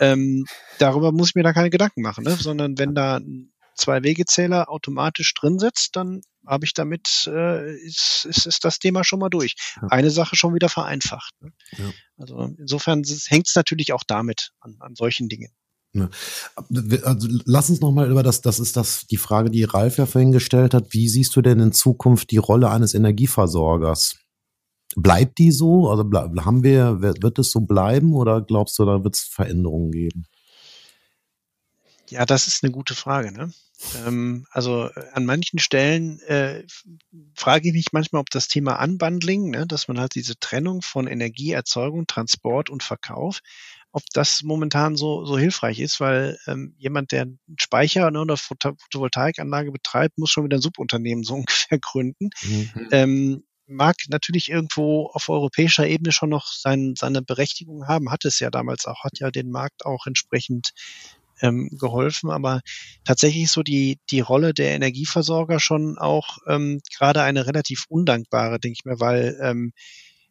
Ähm, 0.00 0.44
darüber 0.78 1.12
muss 1.12 1.30
ich 1.30 1.34
mir 1.36 1.44
da 1.44 1.52
keine 1.52 1.70
Gedanken 1.70 2.02
machen, 2.02 2.24
ne? 2.24 2.36
sondern 2.36 2.78
wenn 2.78 2.94
da 2.94 3.16
ein 3.16 3.52
Zwei-Wegezähler 3.76 4.68
automatisch 4.68 5.34
drin 5.34 5.58
sitzt, 5.58 5.96
dann 5.96 6.22
habe 6.46 6.64
ich 6.64 6.74
damit, 6.74 7.26
äh, 7.26 7.74
ist, 7.76 8.26
ist, 8.28 8.46
ist 8.46 8.64
das 8.64 8.78
Thema 8.78 9.04
schon 9.04 9.18
mal 9.18 9.30
durch. 9.30 9.54
Ja. 9.80 9.88
Eine 9.88 10.10
Sache 10.10 10.36
schon 10.36 10.54
wieder 10.54 10.68
vereinfacht. 10.68 11.32
Ne? 11.40 11.52
Ja. 11.72 11.92
Also 12.16 12.54
insofern 12.58 13.02
hängt 13.26 13.48
es 13.48 13.56
natürlich 13.56 13.92
auch 13.92 14.04
damit 14.06 14.50
an, 14.60 14.76
an 14.80 14.94
solchen 14.94 15.28
Dingen. 15.28 15.50
Ja. 15.94 16.10
Also 17.04 17.28
lass 17.44 17.70
uns 17.70 17.80
nochmal 17.80 18.10
über 18.10 18.22
das, 18.22 18.40
das 18.40 18.58
ist 18.58 18.76
das 18.76 19.06
die 19.06 19.16
Frage, 19.16 19.50
die 19.50 19.62
Ralf 19.62 19.96
ja 19.98 20.06
vorhin 20.06 20.32
gestellt 20.32 20.74
hat. 20.74 20.92
Wie 20.92 21.08
siehst 21.08 21.34
du 21.36 21.42
denn 21.42 21.60
in 21.60 21.72
Zukunft 21.72 22.30
die 22.32 22.36
Rolle 22.36 22.70
eines 22.70 22.94
Energieversorgers? 22.94 24.16
Bleibt 24.96 25.38
die 25.38 25.52
so? 25.52 25.88
Also 25.88 26.04
haben 26.44 26.62
wir, 26.62 27.00
wird 27.00 27.38
es 27.38 27.50
so 27.50 27.60
bleiben 27.60 28.12
oder 28.14 28.42
glaubst 28.42 28.78
du, 28.78 28.84
da 28.84 29.02
wird 29.04 29.16
es 29.16 29.22
Veränderungen 29.22 29.90
geben? 29.92 30.24
Ja, 32.10 32.26
das 32.26 32.46
ist 32.48 32.62
eine 32.62 32.72
gute 32.72 32.94
Frage. 32.94 33.32
Ne? 33.32 33.52
Ähm, 34.06 34.46
also 34.50 34.88
äh, 34.88 35.04
an 35.12 35.24
manchen 35.24 35.58
Stellen 35.58 36.20
äh, 36.20 36.64
frage 37.34 37.68
ich 37.68 37.74
mich 37.74 37.92
manchmal, 37.92 38.20
ob 38.20 38.30
das 38.30 38.48
Thema 38.48 38.82
Unbundling, 38.82 39.50
ne, 39.50 39.66
dass 39.66 39.88
man 39.88 39.98
halt 39.98 40.14
diese 40.14 40.38
Trennung 40.38 40.82
von 40.82 41.06
Energieerzeugung, 41.06 42.06
Transport 42.06 42.70
und 42.70 42.82
Verkauf, 42.82 43.40
ob 43.92 44.02
das 44.12 44.42
momentan 44.42 44.96
so, 44.96 45.24
so 45.24 45.38
hilfreich 45.38 45.80
ist, 45.80 46.00
weil 46.00 46.38
ähm, 46.46 46.74
jemand, 46.78 47.12
der 47.12 47.22
einen 47.22 47.38
Speicher 47.58 48.10
ne, 48.10 48.20
oder 48.20 48.36
Photovoltaikanlage 48.36 49.70
betreibt, 49.70 50.18
muss 50.18 50.30
schon 50.30 50.44
wieder 50.44 50.58
ein 50.58 50.62
Subunternehmen 50.62 51.24
so 51.24 51.34
ungefähr 51.34 51.78
gründen. 51.78 52.30
Mhm. 52.42 52.88
Ähm, 52.90 53.44
mag 53.66 53.96
natürlich 54.08 54.50
irgendwo 54.50 55.06
auf 55.12 55.28
europäischer 55.28 55.86
Ebene 55.86 56.12
schon 56.12 56.28
noch 56.28 56.48
sein, 56.48 56.94
seine 56.98 57.22
Berechtigung 57.22 57.88
haben, 57.88 58.10
hat 58.10 58.24
es 58.24 58.38
ja 58.38 58.50
damals 58.50 58.84
auch, 58.84 59.04
hat 59.04 59.18
ja 59.18 59.30
den 59.30 59.50
Markt 59.50 59.86
auch 59.86 60.06
entsprechend 60.06 60.72
ähm, 61.44 61.68
geholfen. 61.78 62.30
Aber 62.30 62.62
tatsächlich 63.04 63.50
so 63.50 63.62
die, 63.62 63.98
die 64.10 64.20
Rolle 64.20 64.54
der 64.54 64.72
Energieversorger 64.72 65.60
schon 65.60 65.98
auch 65.98 66.38
ähm, 66.48 66.80
gerade 66.96 67.22
eine 67.22 67.46
relativ 67.46 67.84
undankbare, 67.88 68.58
denke 68.58 68.78
ich 68.78 68.84
mir, 68.84 68.98
weil 68.98 69.38
ähm, 69.40 69.72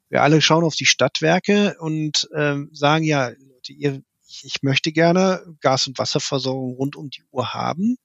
wir 0.10 0.24
alle 0.24 0.42
schauen 0.42 0.64
auf 0.64 0.76
die 0.76 0.86
Stadtwerke 0.86 1.76
und 1.80 2.28
ähm, 2.36 2.70
sagen, 2.74 3.04
ja, 3.04 3.30
Leute, 3.30 3.74
ihr, 3.74 4.02
ich 4.26 4.64
möchte 4.64 4.92
gerne 4.92 5.44
Gas- 5.62 5.88
und 5.88 5.98
Wasserversorgung 5.98 6.76
rund 6.76 6.96
um 6.96 7.10
die 7.10 7.24
Uhr 7.32 7.54
haben. 7.54 7.98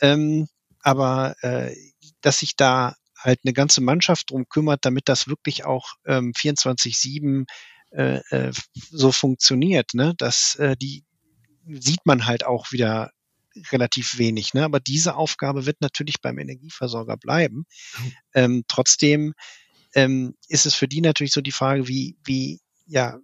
Ähm, 0.00 0.48
aber 0.80 1.34
äh, 1.42 1.74
dass 2.20 2.40
sich 2.40 2.56
da 2.56 2.94
halt 3.18 3.40
eine 3.44 3.52
ganze 3.52 3.80
Mannschaft 3.80 4.30
drum 4.30 4.48
kümmert, 4.48 4.84
damit 4.84 5.08
das 5.08 5.28
wirklich 5.28 5.64
auch 5.64 5.94
ähm, 6.06 6.32
24-7 6.36 7.46
äh, 7.90 8.20
äh, 8.30 8.52
so 8.90 9.12
funktioniert, 9.12 9.94
ne? 9.94 10.14
dass 10.18 10.56
äh, 10.56 10.76
die 10.76 11.04
sieht 11.66 12.04
man 12.04 12.26
halt 12.26 12.44
auch 12.44 12.72
wieder 12.72 13.10
relativ 13.70 14.18
wenig. 14.18 14.54
Ne? 14.54 14.64
Aber 14.64 14.80
diese 14.80 15.16
Aufgabe 15.16 15.66
wird 15.66 15.80
natürlich 15.80 16.20
beim 16.20 16.38
Energieversorger 16.38 17.16
bleiben. 17.16 17.66
Mhm. 17.98 18.12
Ähm, 18.34 18.64
trotzdem 18.68 19.34
ähm, 19.94 20.34
ist 20.48 20.66
es 20.66 20.74
für 20.74 20.88
die 20.88 21.00
natürlich 21.00 21.32
so 21.32 21.40
die 21.40 21.52
Frage, 21.52 21.86
wie, 21.86 22.16
wie, 22.24 22.60
ja, 22.86 23.18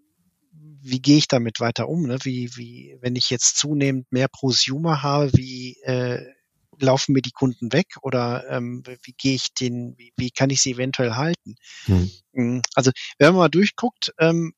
wie 0.52 1.02
gehe 1.02 1.18
ich 1.18 1.28
damit 1.28 1.60
weiter 1.60 1.88
um? 1.88 2.06
Ne? 2.06 2.18
Wie, 2.22 2.56
wie, 2.56 2.96
wenn 3.00 3.16
ich 3.16 3.30
jetzt 3.30 3.56
zunehmend 3.58 4.10
mehr 4.12 4.28
Prosumer 4.28 5.02
habe, 5.02 5.32
wie 5.34 5.76
äh, 5.82 6.24
laufen 6.78 7.12
mir 7.12 7.22
die 7.22 7.32
Kunden 7.32 7.72
weg 7.72 7.96
oder 8.02 8.48
ähm, 8.48 8.82
wie 9.02 9.12
gehe 9.12 9.34
ich 9.34 9.52
den, 9.52 9.94
wie, 9.98 10.12
wie 10.16 10.30
kann 10.30 10.50
ich 10.50 10.62
sie 10.62 10.72
eventuell 10.72 11.12
halten? 11.12 11.56
Hm. 11.84 12.62
Also 12.74 12.90
wenn 13.18 13.28
man 13.28 13.36
mal 13.36 13.48
durchguckt, 13.48 14.14
ähm, 14.18 14.54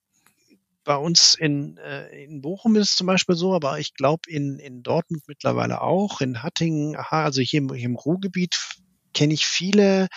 bei 0.85 0.97
uns 0.97 1.35
in, 1.35 1.77
äh, 1.79 2.25
in 2.25 2.41
Bochum 2.41 2.77
ist 2.77 2.91
es 2.91 2.97
zum 2.97 3.07
Beispiel 3.07 3.37
so, 3.37 3.55
aber 3.55 3.79
ich 3.79 3.95
glaube 3.95 4.23
in, 4.29 4.59
in 4.59 4.83
Dortmund 4.83 5.23
mittlerweile 5.27 5.81
auch, 5.81 6.21
in 6.21 6.43
Hattingen, 6.43 6.97
aha, 6.97 7.25
also 7.25 7.41
hier 7.41 7.59
im, 7.59 7.73
hier 7.73 7.87
im 7.87 7.97
Ruhrgebiet 7.97 8.59
kenne 9.15 9.35
ich 9.35 9.47
viele 9.47 10.09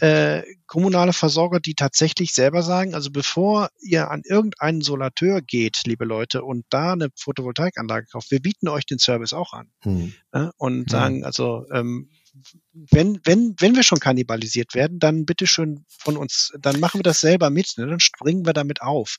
äh, 0.00 0.42
kommunale 0.66 1.12
Versorger, 1.12 1.60
die 1.60 1.74
tatsächlich 1.74 2.32
selber 2.32 2.62
sagen, 2.62 2.94
also 2.94 3.10
bevor 3.10 3.68
ihr 3.80 4.10
an 4.10 4.22
irgendeinen 4.24 4.80
Solateur 4.80 5.42
geht, 5.42 5.82
liebe 5.86 6.04
Leute, 6.04 6.42
und 6.42 6.64
da 6.70 6.92
eine 6.92 7.08
Photovoltaikanlage 7.16 8.06
kauft, 8.06 8.30
wir 8.30 8.40
bieten 8.40 8.68
euch 8.68 8.86
den 8.86 8.98
Service 8.98 9.32
auch 9.32 9.52
an. 9.52 9.68
Hm. 9.82 10.14
Äh, 10.32 10.48
und 10.56 10.80
hm. 10.80 10.88
sagen, 10.88 11.24
also 11.24 11.66
ähm, 11.72 12.10
wenn, 12.72 13.20
wenn, 13.24 13.54
wenn 13.58 13.76
wir 13.76 13.82
schon 13.82 14.00
kannibalisiert 14.00 14.74
werden, 14.74 14.98
dann 14.98 15.26
bitteschön 15.26 15.84
von 15.88 16.16
uns, 16.16 16.52
dann 16.58 16.80
machen 16.80 17.00
wir 17.00 17.04
das 17.04 17.20
selber 17.20 17.50
mit, 17.50 17.74
ne? 17.76 17.86
dann 17.86 18.00
springen 18.00 18.46
wir 18.46 18.54
damit 18.54 18.80
auf. 18.80 19.18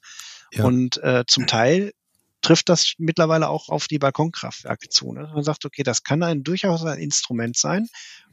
Ja. 0.54 0.66
Und 0.66 0.98
äh, 1.04 1.24
zum 1.28 1.48
Teil 1.48 1.94
trifft 2.42 2.70
das 2.70 2.94
mittlerweile 2.98 3.50
auch 3.50 3.70
auf 3.70 3.88
die 3.88 4.00
Balkonkraftwerke 4.00 4.90
zu. 4.90 5.14
Ne? 5.14 5.32
Man 5.34 5.44
sagt, 5.44 5.66
okay, 5.66 5.84
das 5.84 6.04
kann 6.04 6.22
ein 6.24 6.44
durchaus 6.44 6.84
ein 6.86 7.00
Instrument 7.00 7.58
sein, 7.58 7.88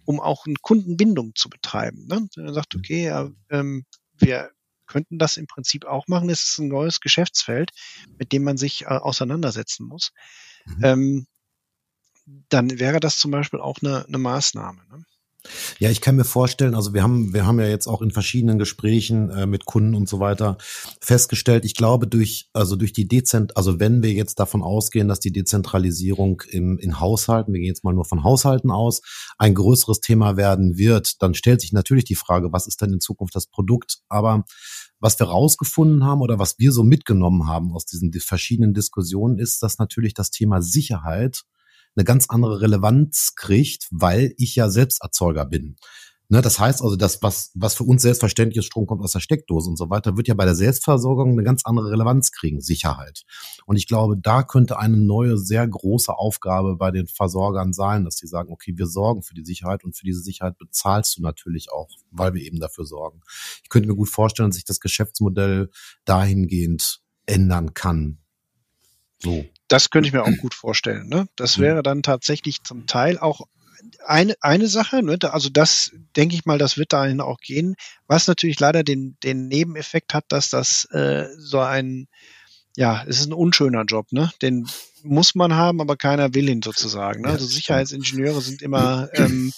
um 0.04 0.20
auch 0.20 0.46
eine 0.46 0.56
Kundenbindung 0.60 1.34
zu 1.34 1.48
betreiben. 1.48 2.06
Ne? 2.06 2.28
Man 2.36 2.54
sagt, 2.54 2.74
okay, 2.74 3.04
ja, 3.04 3.30
ähm, 3.50 3.84
wir 4.18 4.50
könnten 4.86 5.18
das 5.18 5.36
im 5.36 5.46
Prinzip 5.46 5.84
auch 5.84 6.08
machen. 6.08 6.28
Es 6.28 6.42
ist 6.42 6.58
ein 6.58 6.68
neues 6.68 7.00
Geschäftsfeld, 7.00 7.70
mit 8.18 8.32
dem 8.32 8.42
man 8.42 8.56
sich 8.56 8.82
äh, 8.82 8.86
auseinandersetzen 8.86 9.86
muss. 9.86 10.10
Mhm. 10.66 10.84
Ähm, 10.84 11.26
dann 12.48 12.78
wäre 12.78 13.00
das 13.00 13.16
zum 13.16 13.30
Beispiel 13.30 13.60
auch 13.60 13.78
eine, 13.80 14.04
eine 14.06 14.18
Maßnahme. 14.18 14.82
Ne? 14.88 15.04
Ja, 15.78 15.90
ich 15.90 16.00
kann 16.00 16.16
mir 16.16 16.24
vorstellen, 16.24 16.74
also 16.74 16.92
wir 16.92 17.02
haben, 17.02 17.32
wir 17.32 17.46
haben 17.46 17.58
ja 17.58 17.66
jetzt 17.66 17.86
auch 17.86 18.02
in 18.02 18.10
verschiedenen 18.10 18.58
Gesprächen 18.58 19.30
äh, 19.30 19.46
mit 19.46 19.64
Kunden 19.64 19.94
und 19.94 20.08
so 20.08 20.20
weiter 20.20 20.58
festgestellt, 21.00 21.64
ich 21.64 21.74
glaube 21.74 22.06
durch, 22.06 22.50
also 22.52 22.76
durch 22.76 22.92
die 22.92 23.08
Dezent, 23.08 23.56
also 23.56 23.80
wenn 23.80 24.02
wir 24.02 24.12
jetzt 24.12 24.38
davon 24.38 24.62
ausgehen, 24.62 25.08
dass 25.08 25.20
die 25.20 25.32
Dezentralisierung 25.32 26.42
im, 26.50 26.78
in 26.78 27.00
Haushalten, 27.00 27.52
wir 27.52 27.60
gehen 27.60 27.68
jetzt 27.68 27.84
mal 27.84 27.94
nur 27.94 28.04
von 28.04 28.22
Haushalten 28.22 28.70
aus, 28.70 29.00
ein 29.38 29.54
größeres 29.54 30.00
Thema 30.00 30.36
werden 30.36 30.76
wird, 30.76 31.22
dann 31.22 31.34
stellt 31.34 31.62
sich 31.62 31.72
natürlich 31.72 32.04
die 32.04 32.16
Frage, 32.16 32.52
was 32.52 32.66
ist 32.66 32.82
denn 32.82 32.92
in 32.92 33.00
Zukunft 33.00 33.34
das 33.34 33.46
Produkt? 33.46 34.00
Aber 34.08 34.44
was 34.98 35.18
wir 35.18 35.26
rausgefunden 35.28 36.04
haben 36.04 36.20
oder 36.20 36.38
was 36.38 36.58
wir 36.58 36.72
so 36.72 36.82
mitgenommen 36.82 37.48
haben 37.48 37.72
aus 37.72 37.86
diesen 37.86 38.12
verschiedenen 38.12 38.74
Diskussionen 38.74 39.38
ist, 39.38 39.62
dass 39.62 39.78
natürlich 39.78 40.12
das 40.12 40.30
Thema 40.30 40.60
Sicherheit 40.60 41.44
eine 42.00 42.04
ganz 42.04 42.26
andere 42.28 42.62
Relevanz 42.62 43.34
kriegt, 43.36 43.88
weil 43.90 44.34
ich 44.38 44.56
ja 44.56 44.70
Selbsterzeuger 44.70 45.44
bin. 45.44 45.76
Ne, 46.32 46.42
das 46.42 46.60
heißt 46.60 46.80
also, 46.80 46.94
das, 46.94 47.22
was, 47.22 47.50
was 47.54 47.74
für 47.74 47.82
uns 47.82 48.02
selbstverständlich 48.02 48.58
ist, 48.58 48.66
Strom 48.66 48.86
kommt 48.86 49.02
aus 49.02 49.10
der 49.10 49.18
Steckdose 49.18 49.68
und 49.68 49.76
so 49.76 49.90
weiter, 49.90 50.16
wird 50.16 50.28
ja 50.28 50.34
bei 50.34 50.44
der 50.44 50.54
Selbstversorgung 50.54 51.32
eine 51.32 51.42
ganz 51.42 51.62
andere 51.64 51.90
Relevanz 51.90 52.30
kriegen, 52.30 52.60
Sicherheit. 52.60 53.24
Und 53.66 53.74
ich 53.74 53.88
glaube, 53.88 54.16
da 54.16 54.44
könnte 54.44 54.78
eine 54.78 54.96
neue, 54.96 55.36
sehr 55.36 55.66
große 55.66 56.16
Aufgabe 56.16 56.76
bei 56.76 56.92
den 56.92 57.08
Versorgern 57.08 57.72
sein, 57.72 58.04
dass 58.04 58.14
sie 58.14 58.28
sagen, 58.28 58.52
okay, 58.52 58.74
wir 58.76 58.86
sorgen 58.86 59.22
für 59.22 59.34
die 59.34 59.44
Sicherheit 59.44 59.82
und 59.82 59.96
für 59.96 60.04
diese 60.04 60.20
Sicherheit 60.20 60.56
bezahlst 60.56 61.18
du 61.18 61.22
natürlich 61.22 61.72
auch, 61.72 61.88
weil 62.12 62.32
wir 62.32 62.42
eben 62.42 62.60
dafür 62.60 62.86
sorgen. 62.86 63.22
Ich 63.64 63.68
könnte 63.68 63.88
mir 63.88 63.96
gut 63.96 64.08
vorstellen, 64.08 64.50
dass 64.50 64.56
sich 64.56 64.64
das 64.64 64.78
Geschäftsmodell 64.78 65.68
dahingehend 66.04 67.02
ändern 67.26 67.74
kann. 67.74 68.18
So 69.20 69.46
das 69.70 69.90
könnte 69.90 70.08
ich 70.08 70.12
mir 70.12 70.24
auch 70.24 70.36
gut 70.38 70.52
vorstellen. 70.52 71.08
Ne? 71.08 71.28
Das 71.36 71.56
mhm. 71.56 71.62
wäre 71.62 71.82
dann 71.82 72.02
tatsächlich 72.02 72.62
zum 72.64 72.86
Teil 72.86 73.18
auch 73.18 73.46
eine, 74.04 74.34
eine 74.40 74.66
Sache, 74.66 75.02
ne? 75.02 75.16
also 75.22 75.48
das 75.48 75.92
denke 76.16 76.34
ich 76.34 76.44
mal, 76.44 76.58
das 76.58 76.76
wird 76.76 76.92
dahin 76.92 77.20
auch 77.20 77.38
gehen, 77.38 77.76
was 78.06 78.26
natürlich 78.26 78.60
leider 78.60 78.82
den, 78.82 79.16
den 79.22 79.48
Nebeneffekt 79.48 80.12
hat, 80.12 80.24
dass 80.28 80.50
das 80.50 80.84
äh, 80.86 81.26
so 81.38 81.60
ein, 81.60 82.08
ja, 82.76 83.04
es 83.06 83.20
ist 83.20 83.26
ein 83.26 83.32
unschöner 83.32 83.84
Job, 83.84 84.12
ne? 84.12 84.30
Den 84.42 84.68
muss 85.02 85.34
man 85.34 85.54
haben, 85.54 85.80
aber 85.80 85.96
keiner 85.96 86.34
will 86.34 86.48
ihn 86.48 86.62
sozusagen. 86.62 87.22
Ne? 87.22 87.28
Also 87.28 87.46
Sicherheitsingenieure 87.46 88.40
sind 88.42 88.60
immer 88.60 89.08
ähm, 89.14 89.52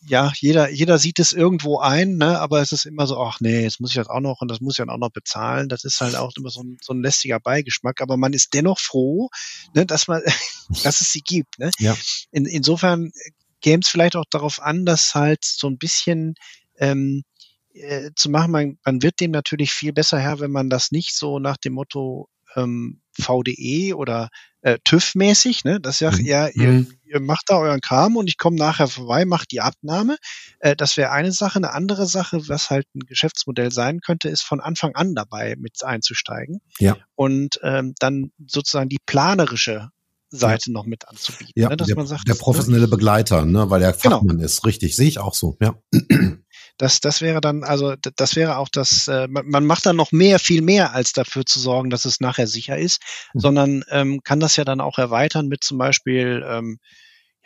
ja, 0.00 0.32
jeder, 0.36 0.70
jeder 0.70 0.98
sieht 0.98 1.18
es 1.18 1.32
irgendwo 1.32 1.78
ein, 1.78 2.16
ne, 2.16 2.38
aber 2.38 2.60
es 2.60 2.72
ist 2.72 2.84
immer 2.84 3.06
so, 3.06 3.18
ach 3.18 3.40
nee, 3.40 3.62
jetzt 3.62 3.80
muss 3.80 3.90
ich 3.90 3.96
das 3.96 4.08
auch 4.08 4.20
noch 4.20 4.40
und 4.40 4.48
das 4.48 4.60
muss 4.60 4.74
ich 4.74 4.78
dann 4.78 4.90
auch 4.90 4.98
noch 4.98 5.10
bezahlen. 5.10 5.68
Das 5.68 5.84
ist 5.84 6.00
halt 6.00 6.16
auch 6.16 6.32
immer 6.36 6.50
so 6.50 6.62
ein, 6.62 6.78
so 6.80 6.92
ein 6.92 7.02
lästiger 7.02 7.40
Beigeschmack, 7.40 8.00
aber 8.00 8.16
man 8.16 8.32
ist 8.32 8.52
dennoch 8.54 8.78
froh, 8.78 9.28
ne, 9.74 9.86
dass 9.86 10.08
man, 10.08 10.22
dass 10.84 11.00
es 11.00 11.12
sie 11.12 11.22
gibt. 11.22 11.58
Ne? 11.58 11.70
Ja. 11.78 11.96
In, 12.30 12.46
insofern 12.46 13.12
käme 13.60 13.80
es 13.82 13.88
vielleicht 13.88 14.16
auch 14.16 14.26
darauf 14.30 14.60
an, 14.60 14.84
dass 14.84 15.14
halt 15.14 15.44
so 15.44 15.68
ein 15.68 15.78
bisschen 15.78 16.34
ähm, 16.78 17.22
äh, 17.72 18.10
zu 18.16 18.30
machen, 18.30 18.50
man, 18.50 18.78
man 18.84 19.02
wird 19.02 19.20
dem 19.20 19.30
natürlich 19.30 19.72
viel 19.72 19.92
besser 19.92 20.18
her, 20.18 20.40
wenn 20.40 20.50
man 20.50 20.70
das 20.70 20.90
nicht 20.90 21.14
so 21.14 21.38
nach 21.38 21.56
dem 21.56 21.74
Motto 21.74 22.28
ähm, 22.56 23.00
VDE 23.18 23.94
oder 23.94 24.28
äh, 24.62 24.78
TÜV-mäßig, 24.84 25.64
ne? 25.64 25.80
Das 25.80 25.96
ist 25.96 26.00
ja, 26.00 26.10
mhm. 26.10 26.24
ja 26.24 26.48
ihr, 26.48 26.68
mhm. 26.68 26.94
ihr 27.04 27.20
macht 27.20 27.44
da 27.48 27.58
euren 27.58 27.80
Kram 27.80 28.16
und 28.16 28.28
ich 28.28 28.38
komme 28.38 28.56
nachher 28.56 28.88
vorbei, 28.88 29.24
macht 29.24 29.50
die 29.52 29.60
Abnahme. 29.60 30.16
Äh, 30.58 30.76
das 30.76 30.96
wäre 30.96 31.10
eine 31.12 31.32
Sache. 31.32 31.56
Eine 31.56 31.72
andere 31.72 32.06
Sache, 32.06 32.48
was 32.48 32.70
halt 32.70 32.86
ein 32.94 33.00
Geschäftsmodell 33.00 33.72
sein 33.72 34.00
könnte, 34.00 34.28
ist 34.28 34.42
von 34.42 34.60
Anfang 34.60 34.94
an 34.94 35.14
dabei 35.14 35.56
mit 35.58 35.82
einzusteigen. 35.82 36.60
Ja. 36.78 36.96
Und 37.14 37.60
ähm, 37.62 37.94
dann 37.98 38.32
sozusagen 38.46 38.88
die 38.88 39.00
planerische 39.06 39.90
Seite 40.30 40.70
noch 40.72 40.86
mit 40.86 41.08
anzubieten. 41.08 41.52
Ja, 41.56 41.70
ne? 41.70 41.76
dass 41.76 41.88
der, 41.88 41.96
man 41.96 42.06
sagt, 42.06 42.28
der 42.28 42.34
professionelle 42.34 42.86
Begleiter, 42.86 43.44
ne, 43.44 43.68
weil 43.68 43.82
er 43.82 43.92
genau. 43.92 44.18
Fachmann 44.18 44.36
genau. 44.36 44.44
ist. 44.44 44.64
Richtig, 44.64 44.94
sehe 44.94 45.08
ich 45.08 45.18
auch 45.18 45.34
so, 45.34 45.56
ja. 45.60 45.74
Das, 46.80 47.00
das 47.00 47.20
wäre 47.20 47.42
dann, 47.42 47.62
also 47.62 47.94
das 47.94 48.36
wäre 48.36 48.56
auch 48.56 48.70
das, 48.70 49.06
äh, 49.06 49.28
man 49.28 49.66
macht 49.66 49.84
dann 49.84 49.96
noch 49.96 50.12
mehr, 50.12 50.38
viel 50.38 50.62
mehr, 50.62 50.94
als 50.94 51.12
dafür 51.12 51.44
zu 51.44 51.60
sorgen, 51.60 51.90
dass 51.90 52.06
es 52.06 52.20
nachher 52.20 52.46
sicher 52.46 52.78
ist, 52.78 53.02
mhm. 53.34 53.40
sondern 53.40 53.84
ähm, 53.90 54.22
kann 54.24 54.40
das 54.40 54.56
ja 54.56 54.64
dann 54.64 54.80
auch 54.80 54.96
erweitern 54.96 55.48
mit 55.48 55.62
zum 55.62 55.76
Beispiel 55.76 56.42
ähm, 56.48 56.78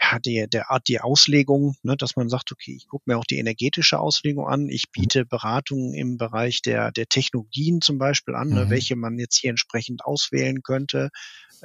ja, 0.00 0.20
die, 0.20 0.46
der 0.48 0.70
Art, 0.70 0.86
die 0.86 1.00
Auslegung, 1.00 1.74
ne, 1.82 1.96
dass 1.96 2.14
man 2.14 2.28
sagt, 2.28 2.52
okay, 2.52 2.76
ich 2.76 2.86
gucke 2.86 3.04
mir 3.06 3.18
auch 3.18 3.24
die 3.24 3.38
energetische 3.38 3.98
Auslegung 3.98 4.46
an, 4.46 4.68
ich 4.68 4.84
mhm. 4.86 5.00
biete 5.00 5.26
Beratungen 5.26 5.94
im 5.94 6.16
Bereich 6.16 6.62
der, 6.62 6.92
der 6.92 7.06
Technologien 7.06 7.80
zum 7.80 7.98
Beispiel 7.98 8.36
an, 8.36 8.50
ne, 8.50 8.54
mhm. 8.54 8.60
ne, 8.60 8.70
welche 8.70 8.94
man 8.94 9.18
jetzt 9.18 9.36
hier 9.36 9.50
entsprechend 9.50 10.04
auswählen 10.04 10.62
könnte 10.62 11.10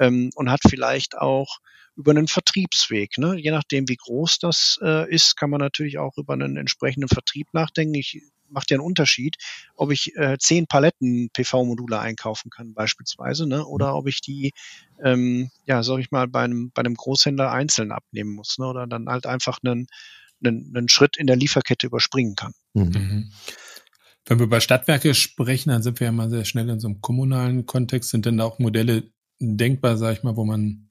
ähm, 0.00 0.30
und 0.34 0.50
hat 0.50 0.60
vielleicht 0.68 1.16
auch 1.16 1.58
über 1.96 2.10
einen 2.10 2.28
Vertriebsweg. 2.28 3.18
Ne? 3.18 3.36
Je 3.36 3.50
nachdem, 3.50 3.88
wie 3.88 3.96
groß 3.96 4.38
das 4.38 4.78
äh, 4.82 5.08
ist, 5.12 5.36
kann 5.36 5.50
man 5.50 5.60
natürlich 5.60 5.98
auch 5.98 6.16
über 6.16 6.32
einen 6.32 6.56
entsprechenden 6.56 7.08
Vertrieb 7.08 7.48
nachdenken. 7.52 7.94
Ich 7.94 8.22
macht 8.48 8.70
ja 8.70 8.76
einen 8.76 8.84
Unterschied, 8.84 9.36
ob 9.76 9.92
ich 9.92 10.16
äh, 10.16 10.36
zehn 10.38 10.66
Paletten 10.66 11.30
PV-Module 11.32 12.00
einkaufen 12.00 12.50
kann 12.50 12.74
beispielsweise, 12.74 13.46
ne? 13.46 13.64
oder 13.64 13.94
ob 13.94 14.08
ich 14.08 14.20
die, 14.20 14.52
ähm, 15.04 15.50
ja, 15.66 15.84
sag 15.84 15.98
ich 15.98 16.10
mal, 16.10 16.26
bei 16.26 16.42
einem, 16.42 16.72
bei 16.72 16.80
einem 16.80 16.94
Großhändler 16.94 17.52
einzeln 17.52 17.92
abnehmen 17.92 18.34
muss, 18.34 18.58
ne? 18.58 18.66
oder 18.66 18.88
dann 18.88 19.08
halt 19.08 19.26
einfach 19.26 19.58
einen, 19.62 19.86
einen, 20.44 20.72
einen 20.76 20.88
Schritt 20.88 21.16
in 21.16 21.28
der 21.28 21.36
Lieferkette 21.36 21.86
überspringen 21.86 22.34
kann. 22.34 22.52
Mhm. 22.74 22.84
mhm. 22.84 23.32
Wenn 24.26 24.38
wir 24.38 24.46
über 24.46 24.60
Stadtwerke 24.60 25.14
sprechen, 25.14 25.70
dann 25.70 25.82
sind 25.82 25.98
wir 25.98 26.06
ja 26.06 26.12
mal 26.12 26.30
sehr 26.30 26.44
schnell 26.44 26.68
in 26.68 26.78
so 26.78 26.86
einem 26.86 27.00
kommunalen 27.00 27.66
Kontext. 27.66 28.10
Sind 28.10 28.26
denn 28.26 28.36
da 28.36 28.44
auch 28.44 28.58
Modelle 28.58 29.10
denkbar, 29.40 29.96
sag 29.96 30.16
ich 30.16 30.22
mal, 30.22 30.36
wo 30.36 30.44
man 30.44 30.90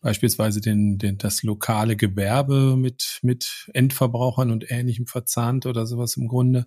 beispielsweise 0.00 0.60
den, 0.60 0.98
den, 0.98 1.18
das 1.18 1.42
lokale 1.42 1.96
Gewerbe 1.96 2.76
mit, 2.76 3.18
mit 3.22 3.68
Endverbrauchern 3.74 4.50
und 4.50 4.70
Ähnlichem 4.70 5.06
verzahnt 5.06 5.66
oder 5.66 5.86
sowas 5.86 6.16
im 6.16 6.28
Grunde? 6.28 6.66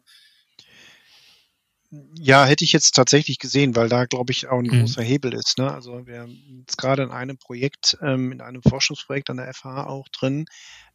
Ja, 2.18 2.46
hätte 2.46 2.64
ich 2.64 2.74
jetzt 2.74 2.96
tatsächlich 2.96 3.38
gesehen, 3.38 3.76
weil 3.76 3.88
da, 3.88 4.06
glaube 4.06 4.32
ich, 4.32 4.48
auch 4.48 4.58
ein 4.58 4.66
mhm. 4.66 4.80
großer 4.80 5.04
Hebel 5.04 5.34
ist. 5.34 5.60
Ne? 5.60 5.72
Also 5.72 6.08
wir 6.08 6.22
haben 6.22 6.64
jetzt 6.66 6.78
gerade 6.78 7.04
in 7.04 7.12
einem 7.12 7.38
Projekt, 7.38 7.98
ähm, 8.02 8.32
in 8.32 8.42
einem 8.42 8.64
Forschungsprojekt 8.64 9.30
an 9.30 9.38
der 9.38 9.54
FH 9.54 9.86
auch 9.86 10.08
drin, 10.10 10.46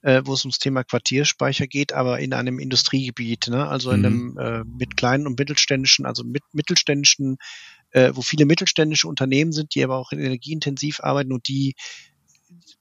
äh, 0.03 0.23
wo 0.25 0.35
es 0.35 0.45
ums 0.45 0.59
Thema 0.59 0.83
Quartierspeicher 0.83 1.69
geht, 1.69 1.93
aber 1.93 2.19
in 2.19 2.35
einem 2.35 2.59
Industriegebiet, 2.59 3.47
ne? 3.47 3.69
also 3.69 3.93
in 3.93 4.05
einem 4.05 4.33
mhm. 4.33 4.39
äh, 4.39 4.65
mit 4.65 4.97
kleinen 4.97 5.29
und 5.29 5.39
mittelständischen, 5.39 6.05
also 6.05 6.25
mit 6.25 6.43
mittelständischen, 6.53 7.37
äh, 7.91 8.13
wo 8.15 8.23
viele 8.23 8.47
mittelständische 8.47 9.09
Unternehmen 9.09 9.53
sind, 9.53 9.75
die 9.75 9.85
aber 9.85 9.97
auch 9.97 10.13
energieintensiv 10.13 11.01
arbeiten 11.01 11.33
und 11.33 11.49
die 11.49 11.75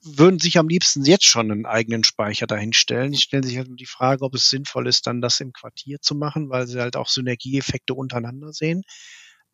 würden 0.01 0.39
sich 0.39 0.57
am 0.57 0.69
liebsten 0.69 1.03
jetzt 1.03 1.25
schon 1.25 1.51
einen 1.51 1.65
eigenen 1.65 2.03
Speicher 2.03 2.47
dahinstellen. 2.47 3.11
Die 3.11 3.17
stellen 3.17 3.43
sich 3.43 3.57
halt 3.57 3.69
die 3.71 3.85
Frage, 3.85 4.23
ob 4.23 4.33
es 4.35 4.49
sinnvoll 4.49 4.87
ist, 4.87 5.07
dann 5.07 5.21
das 5.21 5.39
im 5.39 5.51
Quartier 5.51 5.99
zu 6.01 6.15
machen, 6.15 6.49
weil 6.49 6.67
sie 6.67 6.79
halt 6.79 6.95
auch 6.95 7.09
Synergieeffekte 7.09 7.93
untereinander 7.93 8.53
sehen. 8.53 8.83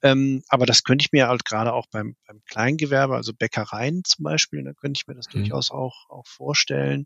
Ähm, 0.04 0.44
aber 0.50 0.66
das 0.66 0.84
könnte 0.84 1.04
ich 1.04 1.14
mir 1.14 1.30
halt 1.30 1.46
gerade 1.46 1.74
auch 1.74 1.88
beim, 1.90 2.16
beim 2.28 2.42
Kleingewerbe, 2.46 3.16
also 3.16 3.34
Bäckereien 3.34 4.04
zum 4.04 4.24
Beispiel, 4.24 4.64
da 4.64 4.74
könnte 4.74 5.00
ich 5.02 5.08
mir 5.08 5.16
das 5.16 5.28
mhm. 5.28 5.40
durchaus 5.40 5.72
auch, 5.72 6.10
auch 6.10 6.28
vorstellen. 6.28 7.06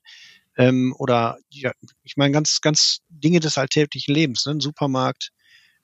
Ähm, 0.57 0.95
oder 0.97 1.37
ja, 1.49 1.71
ich 2.03 2.17
meine, 2.17 2.33
ganz, 2.33 2.59
ganz 2.59 2.99
Dinge 3.09 3.39
des 3.39 3.57
alltäglichen 3.59 4.15
Lebens, 4.15 4.45
ne? 4.47 4.53
ein 4.53 4.59
Supermarkt, 4.59 5.29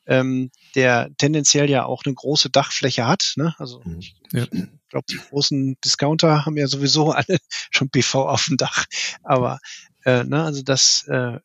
ähm, 0.05 0.51
der 0.75 1.09
tendenziell 1.17 1.69
ja 1.69 1.85
auch 1.85 2.03
eine 2.05 2.13
große 2.13 2.49
Dachfläche 2.49 3.07
hat. 3.07 3.33
Ne? 3.35 3.55
Also 3.57 3.81
mhm. 3.83 3.99
ich, 3.99 4.15
ja. 4.31 4.43
ich 4.43 4.67
glaube, 4.89 5.05
die 5.09 5.17
großen 5.17 5.77
Discounter 5.83 6.45
haben 6.45 6.57
ja 6.57 6.67
sowieso 6.67 7.11
alle 7.11 7.37
schon 7.71 7.89
PV 7.89 8.27
auf 8.27 8.45
dem 8.45 8.57
Dach. 8.57 8.85
Aber 9.23 9.59
äh, 10.05 10.23
ne, 10.23 10.43
also 10.43 10.61
das 10.63 11.05
äh, 11.07 11.39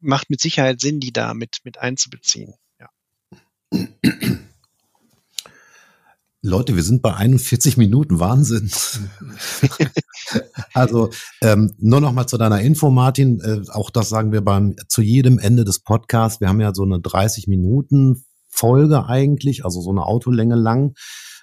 macht 0.00 0.30
mit 0.30 0.40
Sicherheit 0.40 0.80
Sinn, 0.80 1.00
die 1.00 1.12
da 1.12 1.34
mit, 1.34 1.58
mit 1.64 1.78
einzubeziehen. 1.78 2.54
Ja. 2.78 2.90
Leute, 6.46 6.76
wir 6.76 6.82
sind 6.82 7.00
bei 7.00 7.14
41 7.14 7.78
Minuten, 7.78 8.20
Wahnsinn. 8.20 8.70
also 10.74 11.08
ähm, 11.40 11.72
nur 11.78 12.02
noch 12.02 12.12
mal 12.12 12.26
zu 12.26 12.36
deiner 12.36 12.60
Info, 12.60 12.90
Martin. 12.90 13.40
Äh, 13.40 13.62
auch 13.70 13.88
das 13.88 14.10
sagen 14.10 14.30
wir 14.30 14.42
beim 14.42 14.76
zu 14.88 15.00
jedem 15.00 15.38
Ende 15.38 15.64
des 15.64 15.78
Podcasts. 15.78 16.42
Wir 16.42 16.48
haben 16.48 16.60
ja 16.60 16.74
so 16.74 16.82
eine 16.82 17.00
30 17.00 17.46
Minuten 17.46 18.26
Folge 18.50 19.06
eigentlich, 19.06 19.64
also 19.64 19.80
so 19.80 19.88
eine 19.88 20.04
Autolänge 20.04 20.54
lang. 20.54 20.92